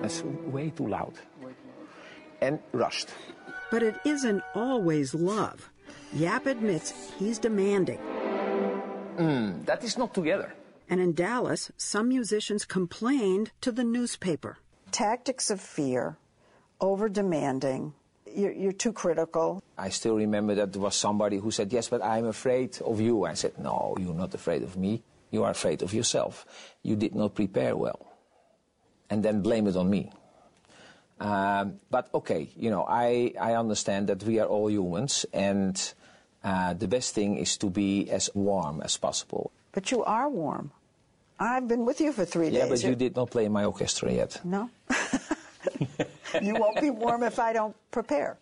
That's 0.03 0.23
way 0.23 0.71
too 0.71 0.89
loud. 0.89 1.15
And 2.41 2.59
rushed. 2.73 3.09
But 3.71 3.83
it 3.83 3.97
isn't 4.05 4.43
always 4.55 5.15
love. 5.15 5.71
Jaap 6.15 6.47
admits 6.47 7.13
he's 7.19 7.39
demanding. 7.39 7.99
Mm, 9.17 9.65
that 9.67 9.83
is 9.83 9.99
not 9.99 10.15
together. 10.15 10.55
And 10.89 11.01
in 11.01 11.13
Dallas, 11.15 11.73
some 11.77 12.09
musicians 12.09 12.65
complained 12.65 13.51
to 13.63 13.73
the 13.73 13.85
newspaper. 13.85 14.59
Tactics 14.93 15.51
of 15.51 15.61
fear, 15.61 16.19
over 16.81 17.09
demanding, 17.09 17.95
you're, 18.35 18.53
you're, 18.53 18.73
too 18.73 18.93
critical. 18.93 19.63
I 19.79 19.89
still 19.91 20.17
remember 20.17 20.55
that 20.57 20.73
there 20.73 20.83
was 20.83 20.97
somebody 20.97 21.39
who 21.39 21.51
said, 21.51 21.73
Yes, 21.73 21.89
but 21.89 22.03
I'm 22.03 22.27
afraid 22.27 22.79
of 22.83 23.01
you. 23.01 23.25
I 23.25 23.35
said, 23.35 23.59
No, 23.59 23.97
you're 23.99 24.15
not 24.15 24.35
afraid 24.35 24.63
of 24.63 24.77
me. 24.77 25.03
You 25.31 25.45
are 25.45 25.51
afraid 25.51 25.83
of 25.83 25.95
yourself. 25.95 26.47
You 26.83 26.97
did 26.97 27.15
not 27.15 27.35
prepare 27.35 27.77
well. 27.77 28.07
And 29.11 29.23
then 29.23 29.41
blame 29.43 29.67
it 29.67 29.77
on 29.77 29.89
me. 29.89 30.11
Um, 31.21 31.81
but 31.91 32.09
okay, 32.15 32.51
you 32.57 32.71
know, 32.71 32.85
I, 32.89 33.33
I 33.41 33.55
understand 33.55 34.09
that 34.09 34.23
we 34.23 34.41
are 34.41 34.47
all 34.47 34.71
humans, 34.71 35.25
and 35.33 35.81
uh, 36.43 36.75
the 36.75 36.89
best 36.89 37.15
thing 37.15 37.37
is 37.37 37.57
to 37.59 37.71
be 37.71 38.11
as 38.11 38.31
warm 38.35 38.83
as 38.83 38.97
possible. 38.97 39.51
But 39.73 39.91
you 39.91 40.05
are 40.05 40.29
warm. 40.29 40.73
I've 41.39 41.67
been 41.67 41.85
with 41.85 42.01
you 42.01 42.13
for 42.13 42.25
three 42.25 42.49
yeah, 42.49 42.67
days. 42.67 42.83
Yeah, 42.83 42.91
but 42.91 42.91
you 42.91 42.97
did 42.97 43.17
not 43.17 43.31
play 43.31 43.45
in 43.45 43.53
my 43.53 43.65
orchestra 43.65 44.13
yet. 44.13 44.41
No. 44.45 44.71
you 46.43 46.55
won't 46.55 46.81
be 46.81 46.91
warm 46.91 47.23
if 47.23 47.39
I 47.39 47.53
don't 47.53 47.75
prepare. 47.91 48.37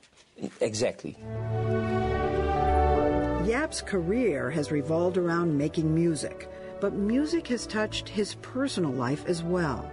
Exactly. 0.60 1.16
Jaap's 3.46 3.82
career 3.82 4.50
has 4.50 4.70
revolved 4.70 5.16
around 5.16 5.56
making 5.56 5.94
music, 5.94 6.48
but 6.80 6.94
music 6.94 7.46
has 7.48 7.66
touched 7.66 8.08
his 8.08 8.34
personal 8.36 8.92
life 8.92 9.24
as 9.26 9.42
well. 9.42 9.90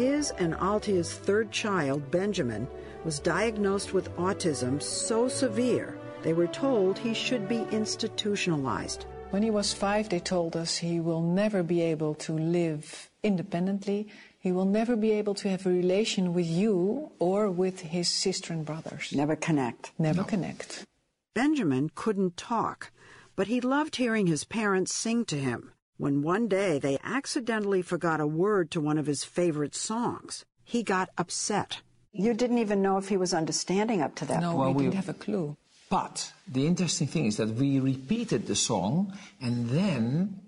His 0.00 0.30
and 0.38 0.54
Aaltje's 0.54 1.12
third 1.12 1.52
child, 1.52 2.10
Benjamin, 2.10 2.66
was 3.04 3.18
diagnosed 3.18 3.92
with 3.92 4.08
autism 4.16 4.80
so 4.82 5.28
severe 5.28 5.98
they 6.22 6.32
were 6.32 6.46
told 6.46 6.98
he 6.98 7.12
should 7.12 7.46
be 7.50 7.66
institutionalized. 7.70 9.04
When 9.28 9.42
he 9.42 9.50
was 9.50 9.74
five, 9.74 10.08
they 10.08 10.18
told 10.18 10.56
us 10.56 10.78
he 10.78 11.00
will 11.00 11.20
never 11.20 11.62
be 11.62 11.82
able 11.82 12.14
to 12.14 12.32
live 12.32 13.10
independently. 13.22 14.08
He 14.38 14.52
will 14.52 14.64
never 14.64 14.96
be 14.96 15.10
able 15.10 15.34
to 15.34 15.50
have 15.50 15.66
a 15.66 15.70
relation 15.70 16.32
with 16.32 16.46
you 16.46 17.12
or 17.18 17.50
with 17.50 17.80
his 17.80 18.08
sister 18.08 18.54
and 18.54 18.64
brothers. 18.64 19.12
Never 19.14 19.36
connect. 19.36 19.92
Never 19.98 20.22
no. 20.22 20.24
connect. 20.24 20.86
Benjamin 21.34 21.90
couldn't 21.94 22.38
talk, 22.38 22.90
but 23.36 23.48
he 23.48 23.60
loved 23.60 23.96
hearing 23.96 24.28
his 24.28 24.44
parents 24.44 24.94
sing 24.94 25.26
to 25.26 25.36
him. 25.36 25.72
When 26.00 26.22
one 26.22 26.48
day 26.48 26.78
they 26.78 26.98
accidentally 27.04 27.82
forgot 27.82 28.22
a 28.22 28.26
word 28.26 28.70
to 28.70 28.80
one 28.80 28.96
of 28.96 29.04
his 29.04 29.22
favorite 29.22 29.74
songs, 29.74 30.46
he 30.64 30.82
got 30.82 31.10
upset. 31.18 31.82
You 32.10 32.32
didn't 32.32 32.56
even 32.56 32.80
know 32.80 32.96
if 32.96 33.10
he 33.10 33.18
was 33.18 33.34
understanding 33.34 34.00
up 34.00 34.14
to 34.14 34.24
that 34.24 34.40
no, 34.40 34.54
point. 34.54 34.70
No, 34.70 34.76
we 34.78 34.84
didn't 34.84 34.94
have 34.94 35.10
a 35.10 35.12
clue. 35.12 35.58
But 35.90 36.32
the 36.48 36.66
interesting 36.66 37.06
thing 37.06 37.26
is 37.26 37.36
that 37.36 37.50
we 37.50 37.80
repeated 37.80 38.46
the 38.46 38.56
song 38.56 39.12
and 39.42 39.68
then 39.68 40.40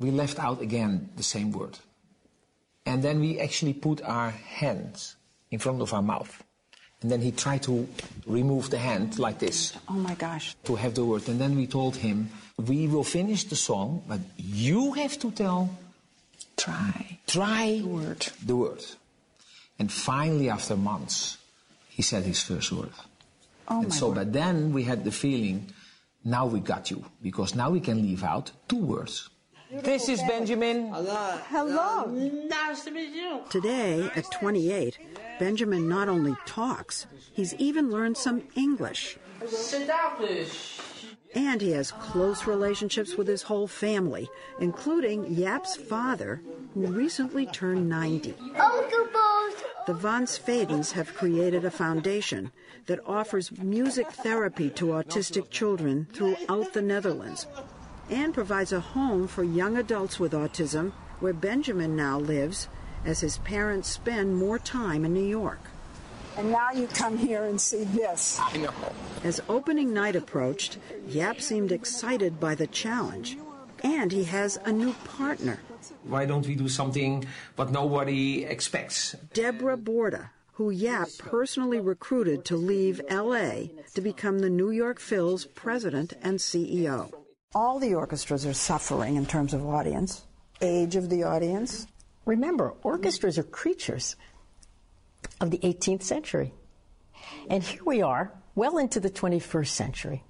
we 0.00 0.10
left 0.10 0.40
out 0.40 0.60
again 0.60 1.10
the 1.14 1.22
same 1.22 1.52
word. 1.52 1.78
And 2.84 3.04
then 3.04 3.20
we 3.20 3.38
actually 3.38 3.74
put 3.74 4.02
our 4.02 4.30
hands 4.30 5.14
in 5.52 5.60
front 5.60 5.80
of 5.80 5.94
our 5.94 6.02
mouth. 6.02 6.42
And 7.02 7.10
then 7.10 7.20
he 7.20 7.32
tried 7.32 7.64
to 7.64 7.88
remove 8.26 8.70
the 8.70 8.78
hand 8.78 9.18
like 9.18 9.38
this. 9.38 9.74
Oh 9.88 9.94
my 9.94 10.14
gosh. 10.14 10.54
To 10.64 10.76
have 10.76 10.94
the 10.94 11.04
word. 11.04 11.28
And 11.28 11.40
then 11.40 11.56
we 11.56 11.66
told 11.66 11.96
him, 11.96 12.30
we 12.56 12.86
will 12.86 13.04
finish 13.04 13.44
the 13.44 13.56
song, 13.56 14.02
but 14.06 14.20
you 14.36 14.92
have 14.92 15.18
to 15.18 15.30
tell. 15.32 15.76
Try. 16.56 17.18
Try 17.26 17.80
the 17.82 17.88
word. 17.88 18.26
The 18.44 18.56
word. 18.56 18.84
And 19.78 19.90
finally, 19.90 20.48
after 20.48 20.76
months, 20.76 21.38
he 21.88 22.02
said 22.02 22.22
his 22.22 22.40
first 22.40 22.70
word. 22.70 22.92
Oh 23.66 23.80
and 23.80 23.88
my 23.88 23.94
so, 23.94 24.08
word. 24.08 24.14
but 24.14 24.32
then 24.32 24.72
we 24.72 24.84
had 24.84 25.02
the 25.02 25.10
feeling, 25.10 25.66
now 26.24 26.46
we 26.46 26.60
got 26.60 26.90
you, 26.90 27.04
because 27.20 27.56
now 27.56 27.70
we 27.70 27.80
can 27.80 28.00
leave 28.00 28.22
out 28.22 28.52
two 28.68 28.76
words. 28.76 29.28
This 29.72 30.10
is 30.10 30.20
Benjamin. 30.24 30.92
Hello. 30.92 32.04
Nice 32.04 32.84
to 32.84 32.90
meet 32.90 33.14
you. 33.14 33.40
Today, 33.48 34.10
at 34.14 34.30
28, 34.30 34.98
Benjamin 35.38 35.88
not 35.88 36.10
only 36.10 36.36
talks, 36.44 37.06
he's 37.32 37.54
even 37.54 37.90
learned 37.90 38.18
some 38.18 38.42
English. 38.54 39.16
Sit 39.46 39.86
down, 39.86 40.16
please. 40.16 40.78
And 41.34 41.62
he 41.62 41.70
has 41.70 41.90
close 41.90 42.46
relationships 42.46 43.16
with 43.16 43.26
his 43.26 43.44
whole 43.44 43.66
family, 43.66 44.28
including 44.60 45.34
Jaap's 45.34 45.74
father, 45.74 46.42
who 46.74 46.88
recently 46.88 47.46
turned 47.46 47.88
90. 47.88 48.34
The 49.86 49.94
Van 49.94 50.26
Zwedens 50.26 50.92
have 50.92 51.14
created 51.14 51.64
a 51.64 51.70
foundation 51.70 52.52
that 52.86 53.00
offers 53.06 53.50
music 53.58 54.10
therapy 54.12 54.68
to 54.70 54.88
autistic 54.88 55.48
children 55.48 56.08
throughout 56.12 56.74
the 56.74 56.82
Netherlands 56.82 57.46
and 58.10 58.34
provides 58.34 58.72
a 58.72 58.80
home 58.80 59.28
for 59.28 59.44
young 59.44 59.76
adults 59.76 60.18
with 60.18 60.32
autism 60.32 60.92
where 61.20 61.32
Benjamin 61.32 61.94
now 61.96 62.18
lives 62.18 62.68
as 63.04 63.20
his 63.20 63.38
parents 63.38 63.88
spend 63.88 64.36
more 64.36 64.58
time 64.58 65.04
in 65.04 65.14
New 65.14 65.24
York. 65.24 65.60
And 66.36 66.50
now 66.50 66.70
you 66.72 66.86
come 66.86 67.18
here 67.18 67.44
and 67.44 67.60
see 67.60 67.84
this. 67.84 68.40
I 68.40 68.56
know. 68.56 68.72
As 69.22 69.40
opening 69.48 69.92
night 69.92 70.16
approached, 70.16 70.78
Jaap 71.08 71.40
seemed 71.40 71.72
excited 71.72 72.40
by 72.40 72.54
the 72.54 72.66
challenge. 72.66 73.36
And 73.84 74.12
he 74.12 74.24
has 74.24 74.58
a 74.64 74.72
new 74.72 74.92
partner. 75.04 75.60
Why 76.04 76.24
don't 76.24 76.46
we 76.46 76.54
do 76.54 76.68
something 76.68 77.26
what 77.56 77.70
nobody 77.70 78.44
expects? 78.44 79.16
Deborah 79.34 79.76
Borda, 79.76 80.30
who 80.54 80.72
Jaap 80.72 81.18
personally 81.18 81.80
recruited 81.80 82.44
to 82.46 82.56
leave 82.56 83.00
LA 83.10 83.68
to 83.94 84.00
become 84.00 84.38
the 84.38 84.50
New 84.50 84.70
York 84.70 85.00
Phil's 85.00 85.44
president 85.46 86.14
and 86.22 86.38
CEO. 86.38 87.12
All 87.54 87.78
the 87.78 87.94
orchestras 87.94 88.46
are 88.46 88.54
suffering 88.54 89.16
in 89.16 89.26
terms 89.26 89.52
of 89.52 89.66
audience, 89.66 90.24
age 90.62 90.96
of 90.96 91.10
the 91.10 91.24
audience. 91.24 91.86
Remember, 92.24 92.72
orchestras 92.82 93.36
are 93.36 93.42
creatures 93.42 94.16
of 95.38 95.50
the 95.50 95.58
18th 95.58 96.02
century. 96.02 96.54
And 97.50 97.62
here 97.62 97.82
we 97.84 98.00
are, 98.00 98.32
well 98.54 98.78
into 98.78 99.00
the 99.00 99.10
21st 99.10 99.66
century. 99.66 100.24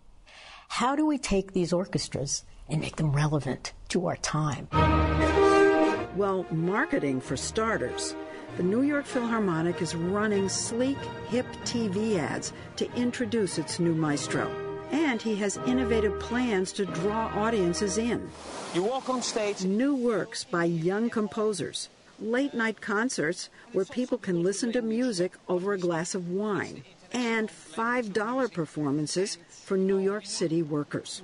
How 0.67 0.97
do 0.97 1.07
we 1.07 1.17
take 1.17 1.53
these 1.53 1.73
orchestras 1.73 2.43
and 2.69 2.81
make 2.81 2.97
them 2.97 3.13
relevant 3.13 3.73
to 3.91 4.09
our 4.09 4.17
time? 4.17 4.67
Well, 6.17 6.45
marketing 6.51 7.21
for 7.21 7.37
starters. 7.37 8.17
The 8.57 8.65
New 8.65 8.83
York 8.83 9.07
Philharmonic 9.07 9.81
is 9.81 9.95
running 9.95 10.49
sleek, 10.49 10.99
hip 11.29 11.47
TV 11.65 12.19
ads 12.19 12.53
to 12.77 12.93
introduce 12.95 13.59
its 13.59 13.79
new 13.79 13.95
maestro. 13.95 14.51
And 14.93 15.21
he 15.21 15.35
has 15.37 15.57
innovative 15.67 16.21
plans 16.21 16.71
to 16.73 16.85
draw 16.85 17.33
audiences 17.35 17.99
in. 17.99 18.31
You 18.75 18.83
walk 18.83 19.09
on 19.09 19.23
stage. 19.23 19.65
New 19.65 19.95
works 19.95 20.45
by 20.45 20.65
young 20.65 21.11
composers. 21.11 21.89
Late 22.21 22.55
night 22.55 22.81
concerts 22.81 23.49
where 23.73 23.87
people 23.87 24.19
can 24.19 24.43
listen 24.43 24.71
to 24.73 24.83
music 24.83 25.33
over 25.49 25.73
a 25.73 25.79
glass 25.79 26.15
of 26.15 26.29
wine. 26.31 26.85
And 27.13 27.49
$5 27.49 28.53
performances 28.53 29.39
for 29.49 29.77
New 29.77 29.99
York 29.99 30.27
City 30.27 30.63
workers. 30.63 31.23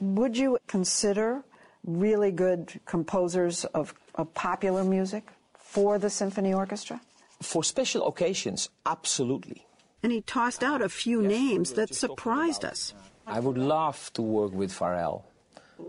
Would 0.00 0.36
you 0.36 0.58
consider 0.68 1.42
really 1.84 2.30
good 2.30 2.80
composers 2.86 3.64
of, 3.66 3.94
of 4.14 4.32
popular 4.34 4.84
music 4.84 5.24
for 5.58 5.98
the 5.98 6.10
symphony 6.10 6.54
orchestra? 6.54 7.00
For 7.40 7.62
special 7.62 8.06
occasions, 8.06 8.68
absolutely. 8.86 9.64
And 10.02 10.12
he 10.12 10.20
tossed 10.22 10.62
out 10.62 10.80
a 10.80 10.88
few 10.88 11.22
names 11.22 11.72
that 11.72 11.94
surprised 11.94 12.64
us. 12.64 12.94
I 13.26 13.40
would 13.40 13.58
love 13.58 14.10
to 14.14 14.22
work 14.22 14.52
with 14.52 14.70
Pharrell, 14.72 15.22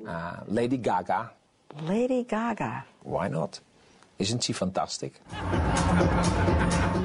uh, 0.08 0.38
Lady 0.48 0.78
Gaga. 0.78 1.32
Lady 1.84 2.24
Gaga. 2.24 2.86
Why 3.04 3.28
not? 3.28 3.60
Isn't 4.18 4.44
she 4.44 4.52
fantastic? 4.52 5.14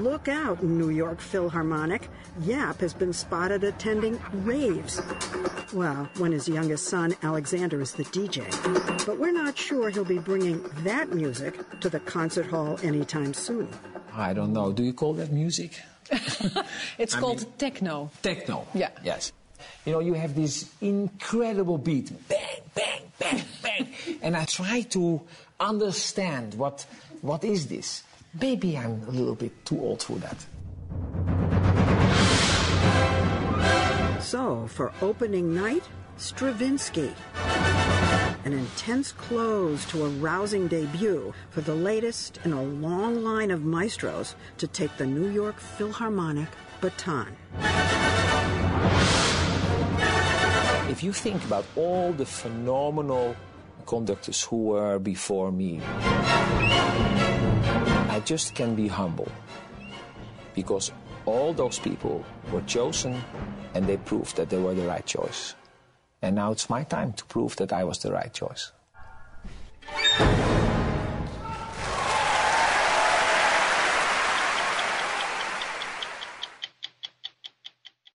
Look 0.01 0.27
out, 0.29 0.63
New 0.63 0.91
York 0.91 1.21
Philharmonic. 1.21 2.09
Jaap 2.41 2.81
has 2.81 2.93
been 2.93 3.13
spotted 3.13 3.63
attending 3.63 4.21
raves. 4.45 5.01
Well, 5.73 6.09
when 6.19 6.33
his 6.33 6.49
youngest 6.49 6.89
son, 6.89 7.15
Alexander, 7.23 7.81
is 7.81 7.93
the 7.93 8.05
DJ. 8.05 8.45
But 9.07 9.19
we're 9.19 9.33
not 9.33 9.57
sure 9.57 9.91
he'll 9.91 10.05
be 10.05 10.19
bringing 10.19 10.63
that 10.83 11.13
music 11.13 11.55
to 11.81 11.89
the 11.89 12.01
concert 12.01 12.47
hall 12.47 12.79
anytime 12.83 13.33
soon. 13.35 13.69
I 14.13 14.33
don't 14.33 14.53
know. 14.53 14.73
Do 14.73 14.83
you 14.83 14.93
call 14.93 15.15
that 15.15 15.31
music? 15.33 15.81
it's 16.99 17.15
I 17.15 17.21
called 17.21 17.43
mean- 17.43 17.53
techno. 17.59 18.11
Techno. 18.23 18.67
Yeah. 18.75 18.91
Yes. 19.03 19.33
You 19.87 19.93
know, 19.93 20.01
you 20.01 20.15
have 20.15 20.35
this 20.35 20.71
incredible 20.81 21.79
beat, 21.79 22.11
bang, 22.29 22.61
bang, 22.75 23.03
bang, 23.19 23.43
bang, 23.63 23.89
and 24.23 24.37
I 24.37 24.45
try 24.45 24.83
to 24.91 25.21
understand 25.61 26.55
what 26.55 26.85
what 27.23 27.45
is 27.45 27.67
this. 27.67 28.03
Maybe 28.41 28.77
I'm 28.77 29.03
a 29.07 29.11
little 29.11 29.35
bit 29.35 29.65
too 29.65 29.81
old 29.81 30.03
for 30.03 30.19
that. 30.19 30.37
So, 34.23 34.67
for 34.69 34.93
opening 35.03 35.55
night, 35.55 35.85
Stravinsky. 36.17 37.13
An 38.45 38.53
intense 38.53 39.11
close 39.13 39.87
to 39.87 40.05
a 40.05 40.09
rousing 40.09 40.69
debut 40.69 41.33
for 41.49 41.63
the 41.63 41.75
latest 41.75 42.39
in 42.45 42.53
a 42.53 42.63
long 42.63 43.25
line 43.25 43.51
of 43.51 43.65
maestros 43.65 44.37
to 44.59 44.67
take 44.67 44.95
the 44.99 45.07
New 45.07 45.31
York 45.31 45.59
Philharmonic 45.59 46.49
baton. 46.83 47.35
If 50.91 51.03
you 51.03 51.15
think 51.15 51.43
about 51.45 51.65
all 51.75 52.13
the 52.13 52.27
phenomenal 52.27 53.35
conductors 53.87 54.43
who 54.43 54.65
were 54.65 54.99
before 54.99 55.51
me, 55.51 55.81
I 58.13 58.21
just 58.27 58.55
can 58.55 58.75
be 58.75 58.89
humble 58.89 59.29
because 60.55 60.93
all 61.25 61.55
those 61.55 61.79
people 61.79 62.23
were 62.53 62.63
chosen 62.63 63.25
and 63.73 63.87
they 63.87 63.97
proved 63.97 64.37
that 64.37 64.51
they 64.51 64.59
were 64.59 64.75
the 64.75 64.87
right 64.87 65.07
choice. 65.07 65.55
And 66.25 66.37
now 66.37 66.53
it's 66.53 66.71
my 66.71 66.85
time 66.85 67.13
to 67.13 67.25
prove 67.27 67.55
that 67.57 67.71
I 67.71 67.85
was 67.85 67.99
the 67.99 68.11
right 68.11 68.33
choice. 68.33 68.73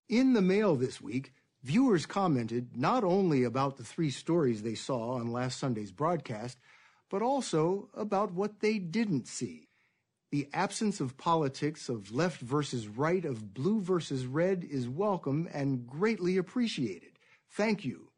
In 0.08 0.32
the 0.32 0.42
mail 0.42 0.74
this 0.74 1.00
week, 1.00 1.32
viewers 1.62 2.04
commented 2.04 2.76
not 2.76 3.04
only 3.04 3.44
about 3.44 3.76
the 3.76 3.84
three 3.84 4.10
stories 4.10 4.62
they 4.62 4.74
saw 4.74 5.12
on 5.12 5.30
last 5.30 5.60
Sunday's 5.60 5.92
broadcast, 5.92 6.58
but 7.10 7.22
also 7.22 7.90
about 7.94 8.32
what 8.32 8.58
they 8.58 8.80
didn't 8.80 9.28
see. 9.28 9.68
The 10.32 10.48
absence 10.52 10.98
of 10.98 11.16
politics, 11.16 11.88
of 11.88 12.12
left 12.12 12.40
versus 12.40 12.88
right, 12.88 13.24
of 13.24 13.54
blue 13.54 13.80
versus 13.80 14.26
red 14.26 14.66
is 14.68 14.88
welcome 14.88 15.48
and 15.52 15.86
greatly 15.86 16.38
appreciated. 16.38 17.09
Thank 17.52 17.84
you. 17.84 18.10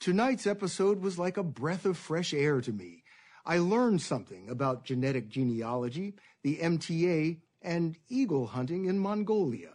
Tonight's 0.00 0.46
episode 0.46 1.00
was 1.00 1.18
like 1.18 1.36
a 1.36 1.42
breath 1.42 1.84
of 1.84 1.96
fresh 1.96 2.32
air 2.32 2.60
to 2.60 2.72
me. 2.72 3.04
I 3.44 3.58
learned 3.58 4.00
something 4.00 4.48
about 4.48 4.84
genetic 4.84 5.28
genealogy, 5.28 6.14
the 6.42 6.58
MTA, 6.58 7.40
and 7.60 7.96
eagle 8.08 8.46
hunting 8.48 8.86
in 8.86 8.98
Mongolia. 8.98 9.74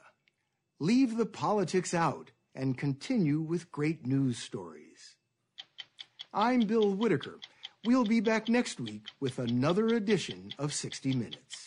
Leave 0.79 1.17
the 1.17 1.25
politics 1.25 1.93
out 1.93 2.31
and 2.55 2.77
continue 2.77 3.39
with 3.39 3.71
great 3.71 4.05
news 4.05 4.37
stories. 4.37 5.15
I'm 6.33 6.61
Bill 6.61 6.91
Whitaker. 6.91 7.39
We'll 7.85 8.05
be 8.05 8.19
back 8.19 8.49
next 8.49 8.79
week 8.79 9.07
with 9.19 9.39
another 9.39 9.87
edition 9.87 10.51
of 10.57 10.73
60 10.73 11.13
Minutes. 11.13 11.66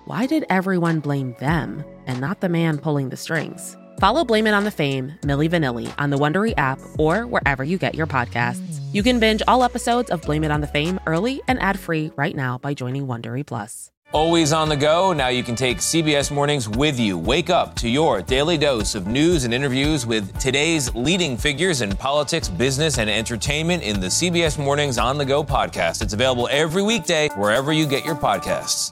why 0.11 0.25
did 0.25 0.45
everyone 0.49 0.99
blame 0.99 1.33
them 1.39 1.85
and 2.05 2.19
not 2.19 2.41
the 2.41 2.49
man 2.49 2.77
pulling 2.77 3.07
the 3.07 3.15
strings? 3.15 3.77
Follow 3.97 4.25
Blame 4.25 4.45
It 4.45 4.53
on 4.53 4.65
the 4.65 4.69
Fame, 4.69 5.13
Milli 5.21 5.49
Vanilli 5.49 5.89
on 5.97 6.09
the 6.09 6.17
Wondery 6.17 6.53
app 6.57 6.79
or 6.99 7.25
wherever 7.25 7.63
you 7.63 7.77
get 7.77 7.95
your 7.95 8.07
podcasts. 8.07 8.81
You 8.91 9.03
can 9.03 9.21
binge 9.21 9.41
all 9.47 9.63
episodes 9.63 10.09
of 10.09 10.21
Blame 10.21 10.43
It 10.43 10.51
on 10.51 10.59
the 10.59 10.67
Fame 10.67 10.99
early 11.05 11.41
and 11.47 11.61
ad-free 11.61 12.11
right 12.17 12.35
now 12.35 12.57
by 12.57 12.73
joining 12.73 13.07
Wondery 13.07 13.45
Plus. 13.45 13.89
Always 14.11 14.51
on 14.51 14.67
the 14.67 14.75
go, 14.75 15.13
now 15.13 15.29
you 15.29 15.43
can 15.43 15.55
take 15.55 15.77
CBS 15.77 16.29
Mornings 16.29 16.67
with 16.67 16.99
you. 16.99 17.17
Wake 17.17 17.49
up 17.49 17.77
to 17.77 17.87
your 17.87 18.21
daily 18.21 18.57
dose 18.57 18.95
of 18.95 19.07
news 19.07 19.45
and 19.45 19.53
interviews 19.53 20.05
with 20.05 20.37
today's 20.39 20.93
leading 20.93 21.37
figures 21.37 21.79
in 21.79 21.95
politics, 21.95 22.49
business, 22.49 22.97
and 22.97 23.09
entertainment 23.09 23.81
in 23.81 24.01
the 24.01 24.07
CBS 24.07 24.61
Mornings 24.61 24.97
on 24.97 25.17
the 25.17 25.23
Go 25.23 25.41
podcast. 25.41 26.01
It's 26.01 26.11
available 26.11 26.49
every 26.51 26.83
weekday 26.83 27.29
wherever 27.29 27.71
you 27.71 27.87
get 27.87 28.03
your 28.03 28.15
podcasts. 28.15 28.91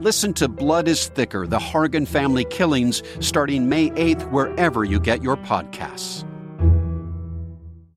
Listen 0.00 0.32
to 0.32 0.48
Blood 0.48 0.88
is 0.88 1.08
Thicker 1.08 1.46
The 1.46 1.58
Hargan 1.58 2.08
Family 2.08 2.46
Killings 2.46 3.02
starting 3.20 3.68
May 3.68 3.90
8th, 3.90 4.30
wherever 4.30 4.82
you 4.82 4.98
get 4.98 5.22
your 5.22 5.36
podcasts. 5.36 6.24